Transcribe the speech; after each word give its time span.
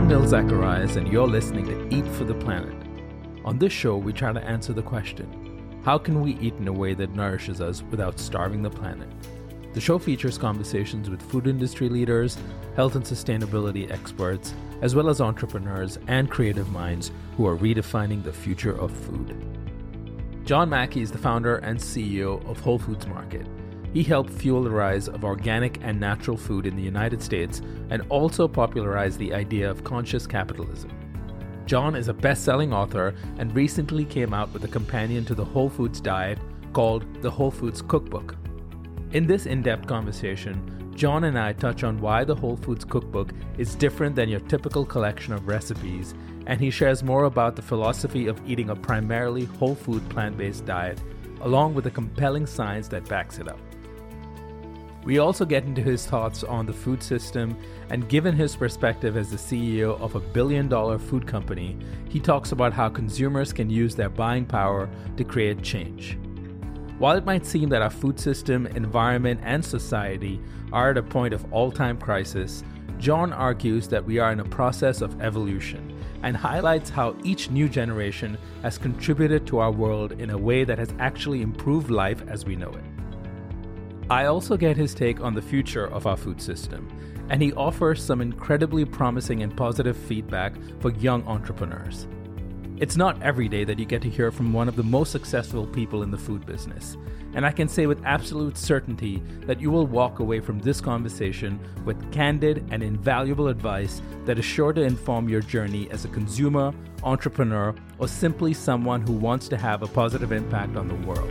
I'm 0.00 0.08
Nil 0.08 0.26
Zacharias, 0.26 0.96
and 0.96 1.06
you're 1.12 1.28
listening 1.28 1.66
to 1.66 1.94
Eat 1.94 2.06
for 2.06 2.24
the 2.24 2.34
Planet. 2.34 2.74
On 3.44 3.58
this 3.58 3.70
show, 3.70 3.98
we 3.98 4.14
try 4.14 4.32
to 4.32 4.42
answer 4.42 4.72
the 4.72 4.80
question 4.80 5.28
how 5.84 5.98
can 5.98 6.22
we 6.22 6.38
eat 6.38 6.54
in 6.54 6.68
a 6.68 6.72
way 6.72 6.94
that 6.94 7.14
nourishes 7.14 7.60
us 7.60 7.82
without 7.90 8.18
starving 8.18 8.62
the 8.62 8.70
planet? 8.70 9.10
The 9.74 9.80
show 9.80 9.98
features 9.98 10.38
conversations 10.38 11.10
with 11.10 11.20
food 11.20 11.46
industry 11.46 11.90
leaders, 11.90 12.38
health 12.76 12.94
and 12.94 13.04
sustainability 13.04 13.90
experts, 13.90 14.54
as 14.80 14.94
well 14.94 15.10
as 15.10 15.20
entrepreneurs 15.20 15.98
and 16.06 16.30
creative 16.30 16.72
minds 16.72 17.12
who 17.36 17.46
are 17.46 17.58
redefining 17.58 18.24
the 18.24 18.32
future 18.32 18.80
of 18.80 18.90
food. 18.90 19.36
John 20.46 20.70
Mackey 20.70 21.02
is 21.02 21.12
the 21.12 21.18
founder 21.18 21.56
and 21.56 21.78
CEO 21.78 22.42
of 22.48 22.58
Whole 22.58 22.78
Foods 22.78 23.06
Market 23.06 23.46
he 23.92 24.02
helped 24.02 24.30
fuel 24.30 24.62
the 24.62 24.70
rise 24.70 25.08
of 25.08 25.24
organic 25.24 25.78
and 25.82 25.98
natural 25.98 26.36
food 26.36 26.66
in 26.66 26.76
the 26.76 26.82
United 26.82 27.22
States 27.22 27.60
and 27.90 28.02
also 28.08 28.46
popularized 28.46 29.18
the 29.18 29.34
idea 29.34 29.68
of 29.68 29.84
conscious 29.84 30.26
capitalism. 30.26 30.90
John 31.66 31.94
is 31.94 32.08
a 32.08 32.14
best 32.14 32.44
selling 32.44 32.72
author 32.72 33.14
and 33.38 33.54
recently 33.54 34.04
came 34.04 34.34
out 34.34 34.52
with 34.52 34.64
a 34.64 34.68
companion 34.68 35.24
to 35.26 35.34
the 35.34 35.44
Whole 35.44 35.68
Foods 35.68 36.00
diet 36.00 36.38
called 36.72 37.04
The 37.22 37.30
Whole 37.30 37.50
Foods 37.50 37.82
Cookbook. 37.82 38.36
In 39.12 39.26
this 39.26 39.46
in 39.46 39.62
depth 39.62 39.86
conversation, 39.86 40.92
John 40.94 41.24
and 41.24 41.38
I 41.38 41.52
touch 41.52 41.82
on 41.82 42.00
why 42.00 42.24
the 42.24 42.34
Whole 42.34 42.56
Foods 42.56 42.84
Cookbook 42.84 43.32
is 43.56 43.74
different 43.74 44.14
than 44.14 44.28
your 44.28 44.40
typical 44.40 44.84
collection 44.84 45.32
of 45.32 45.48
recipes, 45.48 46.14
and 46.46 46.60
he 46.60 46.70
shares 46.70 47.02
more 47.02 47.24
about 47.24 47.56
the 47.56 47.62
philosophy 47.62 48.26
of 48.26 48.40
eating 48.46 48.70
a 48.70 48.76
primarily 48.76 49.44
whole 49.44 49.74
food 49.74 50.08
plant 50.10 50.36
based 50.36 50.66
diet, 50.66 51.00
along 51.40 51.74
with 51.74 51.84
the 51.84 51.90
compelling 51.90 52.46
science 52.46 52.86
that 52.88 53.08
backs 53.08 53.38
it 53.38 53.48
up. 53.48 53.58
We 55.04 55.18
also 55.18 55.46
get 55.46 55.64
into 55.64 55.80
his 55.80 56.04
thoughts 56.04 56.44
on 56.44 56.66
the 56.66 56.74
food 56.74 57.02
system, 57.02 57.56
and 57.88 58.08
given 58.08 58.34
his 58.34 58.54
perspective 58.54 59.16
as 59.16 59.30
the 59.30 59.36
CEO 59.36 59.98
of 59.98 60.14
a 60.14 60.20
billion 60.20 60.68
dollar 60.68 60.98
food 60.98 61.26
company, 61.26 61.78
he 62.08 62.20
talks 62.20 62.52
about 62.52 62.74
how 62.74 62.90
consumers 62.90 63.52
can 63.52 63.70
use 63.70 63.94
their 63.94 64.10
buying 64.10 64.44
power 64.44 64.90
to 65.16 65.24
create 65.24 65.62
change. 65.62 66.18
While 66.98 67.16
it 67.16 67.24
might 67.24 67.46
seem 67.46 67.70
that 67.70 67.80
our 67.80 67.88
food 67.88 68.20
system, 68.20 68.66
environment, 68.66 69.40
and 69.42 69.64
society 69.64 70.38
are 70.70 70.90
at 70.90 70.98
a 70.98 71.02
point 71.02 71.32
of 71.32 71.50
all 71.50 71.72
time 71.72 71.96
crisis, 71.96 72.62
John 72.98 73.32
argues 73.32 73.88
that 73.88 74.04
we 74.04 74.18
are 74.18 74.32
in 74.32 74.40
a 74.40 74.44
process 74.44 75.00
of 75.00 75.18
evolution 75.22 75.98
and 76.22 76.36
highlights 76.36 76.90
how 76.90 77.16
each 77.24 77.48
new 77.48 77.70
generation 77.70 78.36
has 78.60 78.76
contributed 78.76 79.46
to 79.46 79.60
our 79.60 79.72
world 79.72 80.12
in 80.12 80.28
a 80.28 80.36
way 80.36 80.64
that 80.64 80.78
has 80.78 80.92
actually 80.98 81.40
improved 81.40 81.90
life 81.90 82.22
as 82.28 82.44
we 82.44 82.54
know 82.54 82.68
it. 82.68 82.99
I 84.10 84.24
also 84.24 84.56
get 84.56 84.76
his 84.76 84.92
take 84.92 85.20
on 85.20 85.34
the 85.34 85.40
future 85.40 85.86
of 85.86 86.04
our 86.04 86.16
food 86.16 86.42
system, 86.42 86.88
and 87.28 87.40
he 87.40 87.52
offers 87.52 88.02
some 88.02 88.20
incredibly 88.20 88.84
promising 88.84 89.44
and 89.44 89.56
positive 89.56 89.96
feedback 89.96 90.52
for 90.80 90.90
young 90.94 91.22
entrepreneurs. 91.28 92.08
It's 92.78 92.96
not 92.96 93.22
every 93.22 93.48
day 93.48 93.62
that 93.62 93.78
you 93.78 93.84
get 93.84 94.02
to 94.02 94.10
hear 94.10 94.32
from 94.32 94.52
one 94.52 94.66
of 94.66 94.74
the 94.74 94.82
most 94.82 95.12
successful 95.12 95.64
people 95.64 96.02
in 96.02 96.10
the 96.10 96.18
food 96.18 96.44
business, 96.44 96.96
and 97.34 97.46
I 97.46 97.52
can 97.52 97.68
say 97.68 97.86
with 97.86 98.04
absolute 98.04 98.58
certainty 98.58 99.22
that 99.42 99.60
you 99.60 99.70
will 99.70 99.86
walk 99.86 100.18
away 100.18 100.40
from 100.40 100.58
this 100.58 100.80
conversation 100.80 101.60
with 101.84 102.10
candid 102.10 102.66
and 102.72 102.82
invaluable 102.82 103.46
advice 103.46 104.02
that 104.24 104.40
is 104.40 104.44
sure 104.44 104.72
to 104.72 104.82
inform 104.82 105.28
your 105.28 105.40
journey 105.40 105.88
as 105.92 106.04
a 106.04 106.08
consumer, 106.08 106.74
entrepreneur, 107.04 107.76
or 108.00 108.08
simply 108.08 108.54
someone 108.54 109.02
who 109.02 109.12
wants 109.12 109.46
to 109.46 109.56
have 109.56 109.84
a 109.84 109.86
positive 109.86 110.32
impact 110.32 110.76
on 110.76 110.88
the 110.88 111.06
world. 111.06 111.30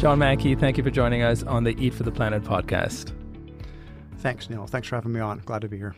John 0.00 0.18
Mackey, 0.18 0.54
thank 0.54 0.78
you 0.78 0.82
for 0.82 0.88
joining 0.88 1.20
us 1.20 1.42
on 1.42 1.62
the 1.62 1.76
Eat 1.78 1.92
for 1.92 2.04
the 2.04 2.10
Planet 2.10 2.42
podcast. 2.42 3.12
Thanks, 4.20 4.48
Nil. 4.48 4.66
Thanks 4.66 4.88
for 4.88 4.94
having 4.94 5.12
me 5.12 5.20
on. 5.20 5.42
Glad 5.44 5.60
to 5.60 5.68
be 5.68 5.76
here. 5.76 5.94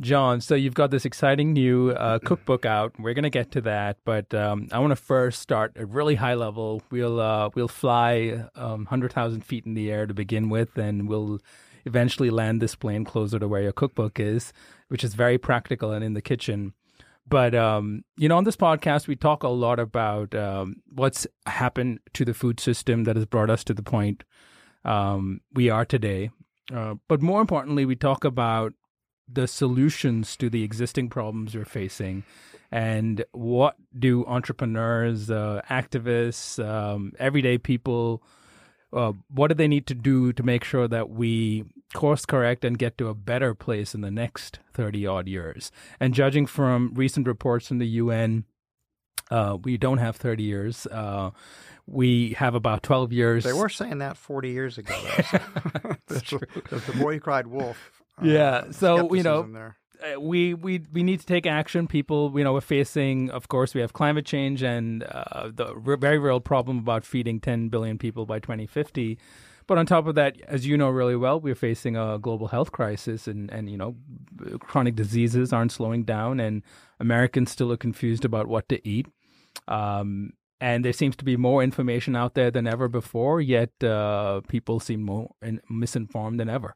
John, 0.00 0.40
so 0.40 0.56
you've 0.56 0.74
got 0.74 0.90
this 0.90 1.04
exciting 1.04 1.52
new 1.52 1.92
uh, 1.92 2.18
cookbook 2.18 2.66
out. 2.66 2.92
We're 2.98 3.14
going 3.14 3.22
to 3.22 3.30
get 3.30 3.52
to 3.52 3.60
that, 3.60 3.98
but 4.04 4.34
um, 4.34 4.66
I 4.72 4.80
want 4.80 4.90
to 4.90 4.96
first 4.96 5.40
start 5.40 5.76
at 5.76 5.88
really 5.88 6.16
high 6.16 6.34
level. 6.34 6.82
We'll 6.90 7.20
uh, 7.20 7.50
we'll 7.54 7.68
fly 7.68 8.46
um, 8.56 8.86
hundred 8.86 9.12
thousand 9.12 9.42
feet 9.42 9.64
in 9.64 9.74
the 9.74 9.92
air 9.92 10.08
to 10.08 10.12
begin 10.12 10.48
with, 10.48 10.76
and 10.76 11.08
we'll 11.08 11.38
eventually 11.84 12.30
land 12.30 12.60
this 12.60 12.74
plane 12.74 13.04
closer 13.04 13.38
to 13.38 13.46
where 13.46 13.62
your 13.62 13.70
cookbook 13.70 14.18
is, 14.18 14.52
which 14.88 15.04
is 15.04 15.14
very 15.14 15.38
practical 15.38 15.92
and 15.92 16.04
in 16.04 16.14
the 16.14 16.20
kitchen. 16.20 16.74
But 17.26 17.54
um, 17.54 18.04
you 18.16 18.28
know, 18.28 18.36
on 18.36 18.44
this 18.44 18.56
podcast, 18.56 19.06
we 19.06 19.16
talk 19.16 19.42
a 19.42 19.48
lot 19.48 19.78
about 19.78 20.34
um, 20.34 20.76
what's 20.92 21.26
happened 21.46 22.00
to 22.12 22.24
the 22.24 22.34
food 22.34 22.60
system 22.60 23.04
that 23.04 23.16
has 23.16 23.26
brought 23.26 23.50
us 23.50 23.64
to 23.64 23.74
the 23.74 23.82
point 23.82 24.24
um, 24.84 25.40
we 25.52 25.70
are 25.70 25.84
today. 25.84 26.30
Uh, 26.72 26.94
but 27.08 27.22
more 27.22 27.40
importantly, 27.40 27.84
we 27.84 27.96
talk 27.96 28.24
about 28.24 28.72
the 29.30 29.46
solutions 29.46 30.36
to 30.36 30.50
the 30.50 30.62
existing 30.62 31.08
problems 31.08 31.54
we're 31.54 31.64
facing, 31.64 32.24
and 32.70 33.24
what 33.32 33.76
do 33.98 34.24
entrepreneurs, 34.26 35.30
uh, 35.30 35.62
activists, 35.70 36.62
um, 36.62 37.12
everyday 37.18 37.56
people, 37.56 38.22
uh, 38.92 39.12
what 39.28 39.48
do 39.48 39.54
they 39.54 39.68
need 39.68 39.86
to 39.86 39.94
do 39.94 40.32
to 40.32 40.42
make 40.42 40.64
sure 40.64 40.88
that 40.88 41.10
we 41.10 41.64
course 41.94 42.26
correct 42.26 42.64
and 42.64 42.78
get 42.78 42.98
to 42.98 43.08
a 43.08 43.14
better 43.14 43.54
place 43.54 43.94
in 43.94 44.02
the 44.02 44.10
next 44.10 44.58
30 44.74 45.06
odd 45.06 45.28
years. 45.28 45.72
And 45.98 46.12
judging 46.12 46.44
from 46.44 46.92
recent 46.94 47.26
reports 47.26 47.68
from 47.68 47.78
the 47.78 47.86
UN, 47.86 48.44
uh, 49.30 49.56
we 49.62 49.78
don't 49.78 49.98
have 49.98 50.16
30 50.16 50.42
years. 50.42 50.86
Uh, 50.86 51.30
we 51.86 52.34
have 52.34 52.54
about 52.54 52.82
12 52.82 53.12
years. 53.12 53.44
They 53.44 53.52
were 53.52 53.68
saying 53.68 53.98
that 53.98 54.16
40 54.16 54.50
years 54.50 54.78
ago. 54.78 54.94
That's 56.08 56.22
true. 56.22 56.40
the 56.70 56.94
boy 56.98 57.14
who 57.14 57.20
cried 57.20 57.46
wolf. 57.46 58.02
Uh, 58.20 58.26
yeah. 58.26 58.70
So, 58.70 59.14
you 59.14 59.22
know, 59.22 59.42
there. 59.42 59.76
Uh, 60.02 60.20
we, 60.20 60.54
we, 60.54 60.82
we 60.92 61.02
need 61.02 61.20
to 61.20 61.26
take 61.26 61.46
action. 61.46 61.86
People, 61.86 62.32
you 62.36 62.44
know, 62.44 62.52
we're 62.52 62.60
facing, 62.60 63.30
of 63.30 63.48
course, 63.48 63.74
we 63.74 63.80
have 63.80 63.92
climate 63.92 64.26
change 64.26 64.62
and 64.62 65.04
uh, 65.04 65.50
the 65.52 65.74
very 65.98 66.18
real 66.18 66.40
problem 66.40 66.78
about 66.78 67.04
feeding 67.04 67.40
10 67.40 67.68
billion 67.68 67.96
people 67.96 68.26
by 68.26 68.38
2050. 68.38 69.18
But 69.66 69.78
on 69.78 69.86
top 69.86 70.06
of 70.06 70.14
that, 70.16 70.40
as 70.46 70.66
you 70.66 70.76
know 70.76 70.90
really 70.90 71.16
well, 71.16 71.40
we're 71.40 71.54
facing 71.54 71.96
a 71.96 72.18
global 72.18 72.48
health 72.48 72.72
crisis, 72.72 73.26
and 73.26 73.50
and 73.50 73.70
you 73.70 73.76
know, 73.76 73.96
chronic 74.60 74.94
diseases 74.94 75.52
aren't 75.52 75.72
slowing 75.72 76.04
down, 76.04 76.40
and 76.40 76.62
Americans 77.00 77.50
still 77.50 77.72
are 77.72 77.76
confused 77.76 78.24
about 78.24 78.46
what 78.46 78.68
to 78.68 78.86
eat. 78.86 79.06
Um, 79.68 80.32
and 80.60 80.84
there 80.84 80.92
seems 80.92 81.16
to 81.16 81.24
be 81.24 81.36
more 81.36 81.62
information 81.62 82.16
out 82.16 82.34
there 82.34 82.50
than 82.50 82.66
ever 82.66 82.88
before, 82.88 83.40
yet 83.40 83.70
uh, 83.82 84.40
people 84.48 84.80
seem 84.80 85.02
more 85.02 85.30
in, 85.42 85.60
misinformed 85.68 86.40
than 86.40 86.48
ever. 86.48 86.74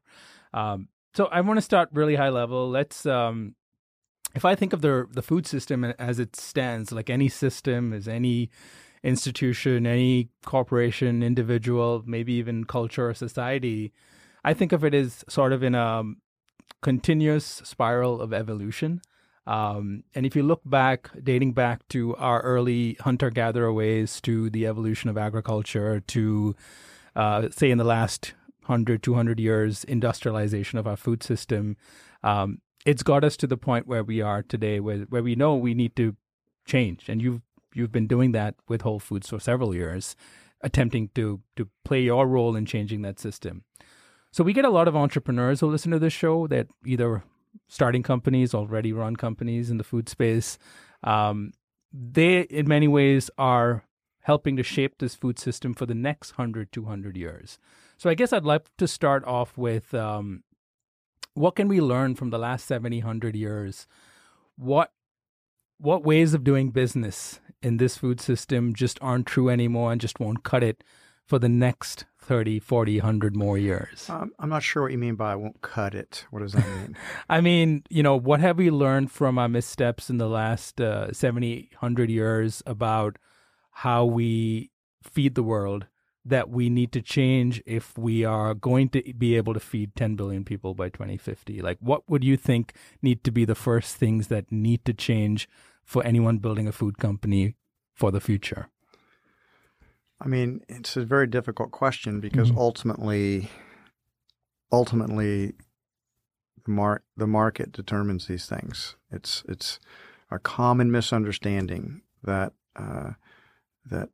Um, 0.53 0.89
so 1.15 1.27
I 1.27 1.41
want 1.41 1.59
to 1.59 1.63
start 1.63 1.89
really 1.93 2.17
high 2.17 2.29
level. 2.29 2.69
Let's 2.69 3.07
um, 3.07 3.55
if 4.35 4.45
I 4.45 4.55
think 4.55 4.73
of 4.73 4.81
the 4.83 5.07
the 5.11 5.23
food 5.23 5.47
system 5.47 5.85
as 5.85 6.19
it 6.19 6.37
stands, 6.37 6.93
like 6.93 7.11
any 7.11 7.29
system, 7.29 7.93
as 7.93 8.09
any 8.09 8.51
institution, 9.03 9.87
any 9.87 10.31
corporation, 10.45 11.23
individual, 11.23 12.03
maybe 12.07 12.33
even 12.35 12.65
culture 12.65 13.09
or 13.09 13.15
society, 13.15 13.93
I 14.45 14.55
think 14.55 14.73
of 14.73 14.85
it 14.85 14.95
as 14.95 15.25
sort 15.29 15.53
of 15.53 15.63
in 15.63 15.75
a 15.75 16.05
continuous 16.83 17.45
spiral 17.65 18.21
of 18.21 18.33
evolution. 18.33 19.01
Um, 19.47 20.05
and 20.15 20.27
if 20.27 20.37
you 20.37 20.43
look 20.43 20.61
back, 20.65 21.11
dating 21.23 21.53
back 21.53 21.89
to 21.89 22.15
our 22.17 22.41
early 22.43 22.99
hunter 23.01 23.31
gatherer 23.31 23.73
ways, 23.73 24.21
to 24.23 24.51
the 24.51 24.67
evolution 24.67 25.09
of 25.09 25.17
agriculture, 25.17 26.01
to 26.01 26.55
uh, 27.17 27.49
say 27.51 27.71
in 27.71 27.79
the 27.79 27.85
last 27.85 28.35
100, 28.67 29.03
200 29.03 29.41
years, 29.41 29.85
industrialization 29.85 30.79
of 30.79 30.87
our 30.87 30.97
food 30.97 31.23
system, 31.23 31.77
um, 32.23 32.61
it's 32.85 33.03
got 33.03 33.25
us 33.25 33.37
to 33.39 33.47
the 33.47 33.57
point 33.57 33.87
where 33.87 34.05
we 34.05 34.21
are 34.21 34.43
today, 34.43 34.81
where, 34.81 34.99
where 35.09 35.23
we 35.23 35.35
know 35.35 35.57
we 35.57 35.75
need 35.75 35.97
to 35.97 36.15
change. 36.67 37.09
And 37.09 37.23
you've 37.23 37.41
you've 37.79 37.93
been 37.93 38.07
doing 38.07 38.33
that 38.33 38.57
with 38.69 38.83
Whole 38.83 38.99
Foods 38.99 39.29
for 39.29 39.41
several 39.41 39.75
years, 39.75 40.17
attempting 40.61 41.11
to 41.15 41.41
to 41.57 41.69
play 41.85 42.03
your 42.03 42.27
role 42.27 42.57
in 42.57 42.67
changing 42.67 43.03
that 43.03 43.19
system. 43.19 43.65
So 44.31 44.45
we 44.45 44.53
get 44.53 44.65
a 44.65 44.71
lot 44.71 44.89
of 44.89 44.97
entrepreneurs 44.97 45.61
who 45.61 45.69
listen 45.69 45.91
to 45.93 45.99
this 45.99 46.13
show 46.13 46.47
that 46.49 46.69
either 46.85 47.23
starting 47.67 48.03
companies, 48.03 48.55
already 48.55 48.93
run 48.93 49.17
companies 49.17 49.71
in 49.71 49.79
the 49.79 49.85
food 49.85 50.09
space. 50.09 50.59
Um, 51.03 51.53
they, 51.93 52.41
in 52.43 52.69
many 52.69 52.89
ways, 52.89 53.31
are 53.39 53.85
helping 54.21 54.57
to 54.57 54.63
shape 54.63 54.99
this 54.99 55.15
food 55.15 55.39
system 55.39 55.73
for 55.73 55.87
the 55.87 55.95
next 55.95 56.37
100, 56.37 56.71
200 56.71 57.17
years. 57.17 57.59
So 57.97 58.11
I 58.11 58.15
guess 58.15 58.33
I'd 58.33 58.45
like 58.45 58.67
to 58.77 58.87
start 58.87 59.25
off 59.25 59.57
with 59.57 59.95
um, 59.95 60.43
what 61.35 61.57
can 61.57 61.69
we 61.69 61.81
learn 61.81 62.15
from 62.15 62.31
the 62.31 62.39
last 62.39 62.67
70, 62.67 62.99
100 62.99 63.35
years? 63.35 63.87
What 64.57 64.93
what 65.81 66.05
ways 66.05 66.35
of 66.35 66.43
doing 66.43 66.71
business 66.71 67.39
in 67.63 67.79
this 67.79 67.97
food 67.99 68.21
system 68.21 68.75
just 68.75 68.99
aren't 69.01 69.27
true 69.27 69.49
anymore 69.49 69.93
and 69.93 70.01
just 70.01 70.21
won't 70.21 70.43
cut 70.43 70.63
it 70.63 70.85
for 71.25 71.39
the 71.39 71.49
next 71.49 72.07
30, 72.21 72.59
40, 72.59 72.99
100 72.99 73.37
more 73.37 73.59
years? 73.59 74.09
Um, 74.09 74.33
I'm 74.39 74.49
not 74.49 74.63
sure 74.63 74.83
what 74.83 74.93
you 74.93 74.99
mean 74.99 75.15
by 75.15 75.33
I 75.33 75.37
won't 75.37 75.61
cut 75.61 75.95
it. 75.95 76.25
What 76.31 76.41
does 76.41 76.53
that 76.53 76.67
mean? 76.67 76.97
I 77.29 77.41
mean, 77.41 77.85
you 77.91 78.03
know, 78.03 78.17
what 78.17 78.41
have 78.41 78.59
we 78.59 78.71
learned 78.71 79.11
from 79.11 79.39
our 79.39 79.49
missteps 79.49 80.09
in 80.09 80.19
the 80.19 80.29
last 80.29 80.81
uh, 80.81 81.13
70, 81.13 81.69
100 81.73 82.11
years 82.11 82.63
about 82.67 83.17
how 83.71 84.05
we 84.05 84.71
feed 85.03 85.35
the 85.35 85.43
world 85.43 85.87
that 86.25 86.51
we 86.51 86.69
need 86.69 86.93
to 86.93 87.01
change 87.01 87.63
if 87.65 87.97
we 87.97 88.25
are 88.25 88.53
going 88.53 88.89
to 88.91 89.03
be 89.17 89.37
able 89.37 89.55
to 89.55 89.61
feed 89.61 89.95
10 89.97 90.15
billion 90.15 90.45
people 90.45 90.75
by 90.75 90.89
2050? 90.89 91.63
Like, 91.63 91.79
what 91.81 92.09
would 92.09 92.25
you 92.25 92.37
think 92.37 92.75
need 93.01 93.25
to 93.25 93.31
be 93.31 93.45
the 93.45 93.55
first 93.55 93.97
things 93.97 94.29
that 94.29 94.53
need 94.53 94.85
to 94.85 94.93
change 94.93 95.49
for 95.89 96.05
anyone 96.05 96.37
building 96.37 96.69
a 96.69 96.73
food 96.73 96.99
company 96.99 97.55
for 97.95 98.13
the 98.13 98.21
future? 98.21 98.69
I 100.21 100.29
mean, 100.29 100.61
it's 100.69 100.97
a 100.97 101.05
very 101.05 101.27
difficult 101.27 101.71
question 101.71 102.21
because 102.21 102.51
mm-hmm. 102.51 102.59
ultimately, 102.59 103.51
ultimately, 104.71 105.55
the 106.65 106.71
mar- 106.71 107.05
the 107.17 107.27
market 107.27 107.73
determines 107.73 108.27
these 108.27 108.45
things. 108.45 108.97
It's 109.11 109.43
it's 109.49 109.81
a 110.31 110.39
common 110.39 110.91
misunderstanding 110.91 112.03
that 112.23 112.53
uh, 112.77 113.13
that 113.87 114.11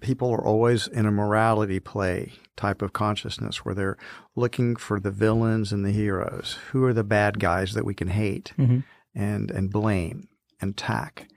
people 0.00 0.30
are 0.30 0.44
always 0.44 0.88
in 0.88 1.06
a 1.06 1.10
morality 1.10 1.80
play 1.80 2.32
type 2.56 2.82
of 2.82 2.92
consciousness 2.92 3.64
where 3.64 3.74
they're 3.74 3.98
looking 4.36 4.76
for 4.76 5.00
the 5.00 5.10
villains 5.10 5.72
and 5.72 5.86
the 5.86 5.92
heroes. 5.92 6.58
Who 6.72 6.84
are 6.84 6.92
the 6.92 7.04
bad 7.04 7.38
guys 7.38 7.72
that 7.72 7.86
we 7.86 7.94
can 7.94 8.08
hate 8.08 8.52
mm-hmm. 8.58 8.80
and 9.14 9.50
and 9.50 9.70
blame 9.70 10.28
and 10.62 10.76
tack? 10.76 11.28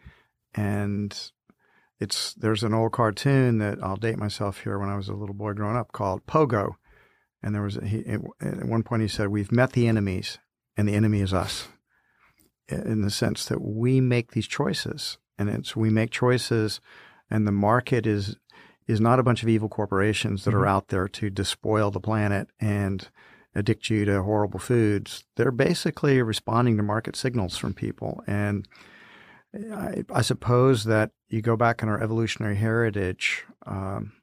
And 0.53 1.31
it's 1.99 2.33
there's 2.35 2.63
an 2.63 2.73
old 2.73 2.93
cartoon 2.93 3.57
that 3.57 3.83
I'll 3.83 3.97
date 3.97 4.17
myself 4.17 4.61
here 4.61 4.79
when 4.79 4.89
I 4.89 4.95
was 4.95 5.09
a 5.09 5.13
little 5.13 5.35
boy 5.35 5.53
growing 5.53 5.75
up 5.75 5.91
called 5.91 6.25
Pogo, 6.25 6.75
and 7.43 7.53
there 7.53 7.61
was 7.61 7.77
a, 7.77 7.85
he, 7.85 8.05
at 8.07 8.65
one 8.65 8.83
point 8.83 9.01
he 9.01 9.07
said, 9.09 9.27
"We've 9.27 9.51
met 9.51 9.73
the 9.73 9.87
enemies, 9.87 10.39
and 10.77 10.87
the 10.87 10.95
enemy 10.95 11.21
is 11.21 11.33
us." 11.33 11.67
In 12.69 13.01
the 13.01 13.11
sense 13.11 13.45
that 13.45 13.61
we 13.61 14.01
make 14.01 14.31
these 14.31 14.47
choices, 14.47 15.17
and 15.37 15.49
it's 15.49 15.75
we 15.75 15.89
make 15.89 16.11
choices 16.11 16.79
and 17.29 17.47
the 17.47 17.51
market 17.51 18.05
is 18.05 18.37
is 18.87 19.01
not 19.01 19.19
a 19.19 19.23
bunch 19.23 19.41
of 19.41 19.49
evil 19.49 19.67
corporations 19.67 20.43
that 20.43 20.51
mm-hmm. 20.51 20.59
are 20.59 20.67
out 20.67 20.89
there 20.89 21.07
to 21.07 21.29
despoil 21.29 21.89
the 21.89 21.99
planet 21.99 22.47
and 22.59 23.09
addict 23.55 23.89
you 23.89 24.05
to 24.05 24.21
horrible 24.21 24.59
foods. 24.59 25.23
They're 25.37 25.51
basically 25.51 26.21
responding 26.21 26.77
to 26.77 26.83
market 26.83 27.15
signals 27.15 27.57
from 27.57 27.73
people. 27.73 28.23
And 28.27 28.67
I, 29.73 30.03
I 30.13 30.21
suppose 30.21 30.83
that 30.85 31.11
you 31.29 31.41
go 31.41 31.55
back 31.55 31.81
in 31.81 31.89
our 31.89 32.01
evolutionary 32.01 32.55
heritage. 32.55 33.45
Um, 33.65 34.13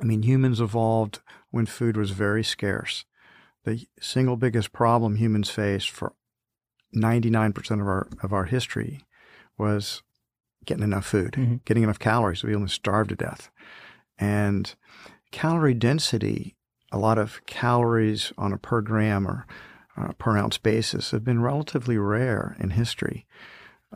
I 0.00 0.04
mean, 0.04 0.22
humans 0.22 0.60
evolved 0.60 1.20
when 1.50 1.66
food 1.66 1.96
was 1.96 2.10
very 2.10 2.44
scarce. 2.44 3.04
The 3.64 3.86
single 4.00 4.36
biggest 4.36 4.72
problem 4.72 5.16
humans 5.16 5.50
faced 5.50 5.90
for 5.90 6.14
99% 6.94 7.80
of 7.80 7.86
our 7.86 8.08
of 8.22 8.32
our 8.32 8.44
history 8.44 9.04
was 9.58 10.02
getting 10.64 10.84
enough 10.84 11.06
food, 11.06 11.32
mm-hmm. 11.32 11.56
getting 11.64 11.82
enough 11.82 11.98
calories. 11.98 12.42
We 12.42 12.54
almost 12.54 12.74
starve 12.74 13.08
to 13.08 13.16
death. 13.16 13.50
And 14.18 14.74
calorie 15.32 15.74
density, 15.74 16.56
a 16.92 16.98
lot 16.98 17.18
of 17.18 17.44
calories 17.46 18.32
on 18.38 18.52
a 18.52 18.58
per 18.58 18.80
gram 18.80 19.26
or 19.26 19.46
uh, 19.96 20.12
per 20.18 20.36
ounce 20.36 20.58
basis 20.58 21.10
have 21.10 21.24
been 21.24 21.40
relatively 21.40 21.98
rare 21.98 22.56
in 22.60 22.70
history. 22.70 23.26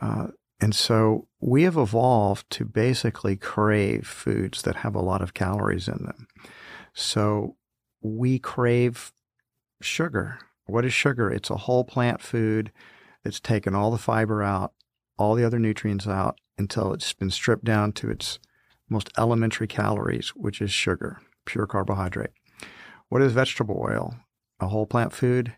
Uh, 0.01 0.27
and 0.61 0.75
so 0.75 1.27
we 1.39 1.63
have 1.63 1.75
evolved 1.75 2.47
to 2.51 2.65
basically 2.65 3.35
crave 3.35 4.05
foods 4.05 4.61
that 4.61 4.77
have 4.77 4.93
a 4.93 5.01
lot 5.01 5.23
of 5.23 5.33
calories 5.33 5.87
in 5.87 6.05
them. 6.05 6.27
So 6.93 7.57
we 8.01 8.37
crave 8.37 9.11
sugar. 9.81 10.37
What 10.67 10.85
is 10.85 10.93
sugar? 10.93 11.31
It's 11.31 11.49
a 11.49 11.57
whole 11.57 11.83
plant 11.83 12.21
food 12.21 12.71
that's 13.23 13.39
taken 13.39 13.73
all 13.73 13.89
the 13.89 13.97
fiber 13.97 14.43
out, 14.43 14.73
all 15.17 15.33
the 15.33 15.43
other 15.43 15.59
nutrients 15.59 16.07
out, 16.07 16.39
until 16.59 16.93
it's 16.93 17.11
been 17.13 17.31
stripped 17.31 17.65
down 17.65 17.91
to 17.93 18.11
its 18.11 18.37
most 18.87 19.09
elementary 19.17 19.67
calories, 19.67 20.29
which 20.29 20.61
is 20.61 20.71
sugar, 20.71 21.19
pure 21.45 21.65
carbohydrate. 21.65 22.31
What 23.09 23.23
is 23.23 23.33
vegetable 23.33 23.83
oil? 23.83 24.15
A 24.59 24.67
whole 24.67 24.85
plant 24.85 25.11
food 25.11 25.53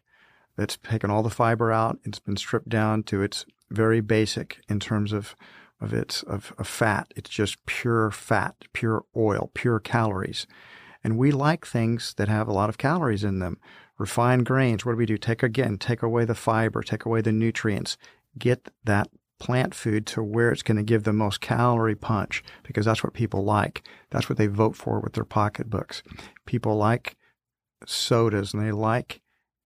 that's 0.55 0.77
taken 0.77 1.11
all 1.11 1.23
the 1.23 1.29
fiber 1.29 1.73
out. 1.73 1.99
It's 2.05 2.19
been 2.19 2.37
stripped 2.37 2.69
down 2.69 3.03
to 3.03 3.21
its 3.21 3.45
very 3.69 4.01
basic 4.01 4.61
in 4.69 4.79
terms 4.79 5.13
of 5.13 5.35
of 5.81 5.93
its 5.93 6.23
of, 6.23 6.53
of 6.57 6.67
fat. 6.67 7.13
It's 7.15 7.29
just 7.29 7.63
pure 7.65 8.09
fat, 8.09 8.55
pure 8.73 9.03
oil, 9.15 9.51
pure 9.53 9.79
calories. 9.79 10.47
And 11.03 11.17
we 11.17 11.31
like 11.31 11.65
things 11.65 12.13
that 12.15 12.29
have 12.29 12.47
a 12.47 12.53
lot 12.53 12.69
of 12.69 12.77
calories 12.77 13.23
in 13.23 13.39
them. 13.39 13.59
Refined 13.97 14.45
grains, 14.45 14.85
what 14.85 14.93
do 14.93 14.97
we 14.97 15.05
do? 15.05 15.17
Take 15.17 15.43
again, 15.43 15.77
take 15.77 16.01
away 16.01 16.25
the 16.25 16.35
fiber, 16.35 16.81
take 16.81 17.05
away 17.05 17.21
the 17.21 17.33
nutrients, 17.33 17.97
get 18.39 18.69
that 18.85 19.09
plant 19.39 19.75
food 19.75 20.07
to 20.07 20.23
where 20.23 20.51
it's 20.51 20.63
going 20.63 20.77
to 20.77 20.83
give 20.83 21.03
the 21.03 21.11
most 21.11 21.41
calorie 21.41 21.95
punch 21.95 22.43
because 22.63 22.85
that's 22.85 23.03
what 23.03 23.13
people 23.13 23.43
like. 23.43 23.83
That's 24.09 24.29
what 24.29 24.37
they 24.37 24.47
vote 24.47 24.77
for 24.77 25.01
with 25.01 25.13
their 25.13 25.25
pocketbooks. 25.25 26.01
People 26.45 26.77
like 26.77 27.17
sodas 27.85 28.53
and 28.53 28.65
they 28.65 28.71
like 28.71 29.21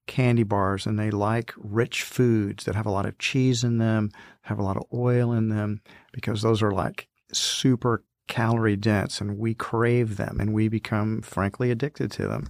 candy 0.08 0.44
bars 0.44 0.86
and 0.86 0.98
they 0.98 1.12
like 1.12 1.54
rich 1.58 2.02
foods 2.02 2.64
that 2.64 2.76
have 2.76 2.86
a 2.86 2.92
lot 2.92 3.06
of 3.06 3.18
cheese 3.20 3.64
in 3.64 3.78
them, 3.78 4.10
have 4.42 4.58
a 4.58 4.64
lot 4.64 4.78
of 4.78 4.84
oil 4.94 5.32
in 5.34 5.50
them 5.50 5.82
because 6.12 6.42
those 6.42 6.64
are 6.64 6.72
like 6.72 7.08
super 7.32 8.04
calorie 8.28 8.76
dense 8.76 9.22
and 9.22 9.38
we 9.38 9.54
crave 9.54 10.18
them 10.18 10.40
and 10.40 10.54
we 10.54 10.68
become 10.68 11.22
frankly 11.22 11.72
addicted 11.72 12.12
to 12.12 12.28
them. 12.28 12.50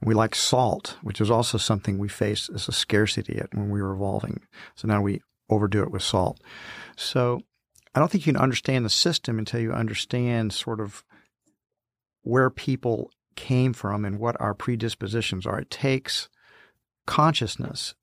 We 0.00 0.14
like 0.14 0.34
salt, 0.34 0.96
which 1.02 1.20
is 1.20 1.30
also 1.30 1.58
something 1.58 1.98
we 1.98 2.08
faced 2.08 2.50
as 2.50 2.68
a 2.68 2.72
scarcity 2.72 3.40
when 3.52 3.70
we 3.70 3.82
were 3.82 3.92
evolving. 3.92 4.40
So 4.74 4.86
now 4.86 5.02
we 5.02 5.22
overdo 5.50 5.82
it 5.82 5.90
with 5.90 6.02
salt. 6.02 6.40
So 6.96 7.40
I 7.94 8.00
don't 8.00 8.10
think 8.10 8.26
you 8.26 8.32
can 8.32 8.42
understand 8.42 8.84
the 8.84 8.90
system 8.90 9.38
until 9.38 9.60
you 9.60 9.72
understand 9.72 10.52
sort 10.52 10.80
of 10.80 11.04
where 12.22 12.50
people 12.50 13.10
came 13.34 13.72
from 13.72 14.04
and 14.04 14.18
what 14.18 14.40
our 14.40 14.54
predispositions 14.54 15.46
are. 15.46 15.60
It 15.60 15.70
takes 15.70 16.28
consciousness, 17.08 17.94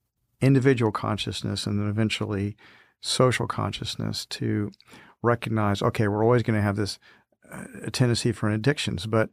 individual 0.41 0.91
consciousness, 0.91 1.67
and 1.67 1.79
then 1.79 1.87
eventually 1.87 2.57
social 3.01 3.45
consciousness 3.45 4.25
to 4.25 4.71
recognize 5.21 5.81
okay, 5.81 6.07
we're 6.07 6.23
always 6.23 6.43
going 6.43 6.57
to 6.57 6.63
have 6.63 6.75
this 6.75 6.97
uh, 7.51 7.63
tendency 7.91 8.31
for 8.31 8.49
addictions. 8.49 9.05
But 9.05 9.29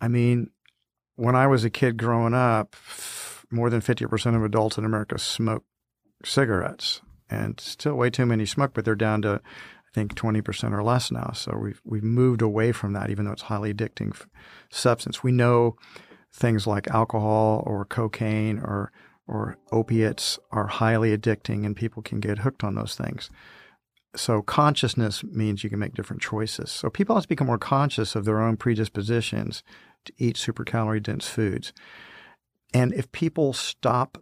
I 0.00 0.08
mean, 0.08 0.50
when 1.14 1.36
I 1.36 1.46
was 1.46 1.64
a 1.64 1.70
kid 1.70 1.96
growing 1.96 2.34
up, 2.34 2.74
more 3.50 3.70
than 3.70 3.80
50% 3.80 4.34
of 4.34 4.42
adults 4.42 4.76
in 4.76 4.84
America 4.84 5.18
smoke 5.18 5.64
cigarettes 6.24 7.00
and 7.30 7.60
still 7.60 7.94
way 7.94 8.10
too 8.10 8.26
many 8.26 8.44
smoke, 8.44 8.72
but 8.74 8.84
they're 8.84 8.94
down 8.96 9.22
to 9.22 9.40
I 9.40 9.94
think 9.94 10.14
20% 10.14 10.72
or 10.72 10.82
less 10.82 11.12
now. 11.12 11.30
So 11.32 11.56
we've 11.56 11.80
we've 11.84 12.02
moved 12.02 12.42
away 12.42 12.72
from 12.72 12.92
that, 12.94 13.10
even 13.10 13.24
though 13.24 13.32
it's 13.32 13.42
highly 13.42 13.72
addicting 13.72 14.20
substance. 14.70 15.22
We 15.22 15.30
know 15.30 15.76
things 16.32 16.66
like 16.66 16.88
alcohol 16.88 17.62
or 17.66 17.84
cocaine 17.84 18.58
or 18.58 18.90
or 19.26 19.58
opiates 19.70 20.38
are 20.50 20.66
highly 20.66 21.16
addicting, 21.16 21.64
and 21.64 21.76
people 21.76 22.02
can 22.02 22.20
get 22.20 22.38
hooked 22.38 22.64
on 22.64 22.74
those 22.74 22.94
things. 22.94 23.30
So 24.14 24.42
consciousness 24.42 25.24
means 25.24 25.64
you 25.64 25.70
can 25.70 25.78
make 25.78 25.94
different 25.94 26.20
choices. 26.20 26.70
So 26.70 26.90
people 26.90 27.14
have 27.14 27.24
to 27.24 27.28
become 27.28 27.46
more 27.46 27.58
conscious 27.58 28.14
of 28.14 28.24
their 28.24 28.40
own 28.40 28.56
predispositions 28.56 29.62
to 30.04 30.12
eat 30.18 30.36
super 30.36 30.64
calorie 30.64 31.00
dense 31.00 31.26
foods. 31.26 31.72
And 32.74 32.92
if 32.92 33.10
people 33.12 33.52
stop 33.52 34.18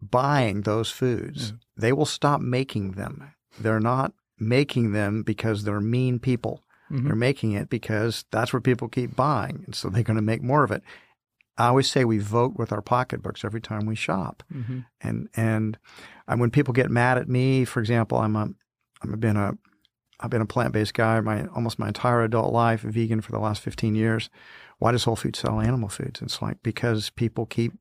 buying 0.00 0.62
those 0.62 0.90
foods, 0.90 1.52
mm. 1.52 1.58
they 1.76 1.92
will 1.92 2.06
stop 2.06 2.40
making 2.40 2.92
them. 2.92 3.32
They're 3.58 3.80
not 3.80 4.12
making 4.38 4.92
them 4.92 5.22
because 5.22 5.64
they're 5.64 5.80
mean 5.80 6.18
people. 6.18 6.62
Mm-hmm. 6.90 7.06
They're 7.06 7.16
making 7.16 7.52
it 7.52 7.68
because 7.68 8.24
that's 8.30 8.52
what 8.52 8.64
people 8.64 8.88
keep 8.88 9.16
buying. 9.16 9.62
And 9.66 9.74
so 9.74 9.88
they're 9.88 10.02
going 10.02 10.16
to 10.16 10.22
make 10.22 10.42
more 10.42 10.62
of 10.62 10.70
it. 10.70 10.82
I 11.58 11.68
always 11.68 11.90
say 11.90 12.04
we 12.04 12.18
vote 12.18 12.54
with 12.56 12.72
our 12.72 12.82
pocketbooks 12.82 13.44
every 13.44 13.60
time 13.60 13.86
we 13.86 13.94
shop. 13.94 14.42
Mm-hmm. 14.52 14.80
And, 15.00 15.28
and 15.36 15.78
when 16.26 16.50
people 16.50 16.74
get 16.74 16.90
mad 16.90 17.18
at 17.18 17.28
me, 17.28 17.64
for 17.64 17.80
example, 17.80 18.18
I'm 18.18 18.36
a, 18.36 18.48
I've 19.02 19.20
been 19.20 19.36
a, 19.36 19.56
I've 20.20 20.30
been 20.30 20.42
a 20.42 20.46
plant-based 20.46 20.94
guy 20.94 21.20
my, 21.20 21.46
almost 21.48 21.78
my 21.78 21.88
entire 21.88 22.22
adult 22.22 22.52
life, 22.52 22.80
vegan 22.80 23.20
for 23.20 23.32
the 23.32 23.38
last 23.38 23.62
15 23.62 23.94
years. 23.94 24.30
why 24.78 24.92
does 24.92 25.04
Whole 25.04 25.16
Foods 25.16 25.38
sell 25.38 25.60
animal 25.60 25.88
foods? 25.88 26.22
It's 26.22 26.40
like 26.42 26.58
because 26.62 27.10
people 27.10 27.46
keep 27.46 27.72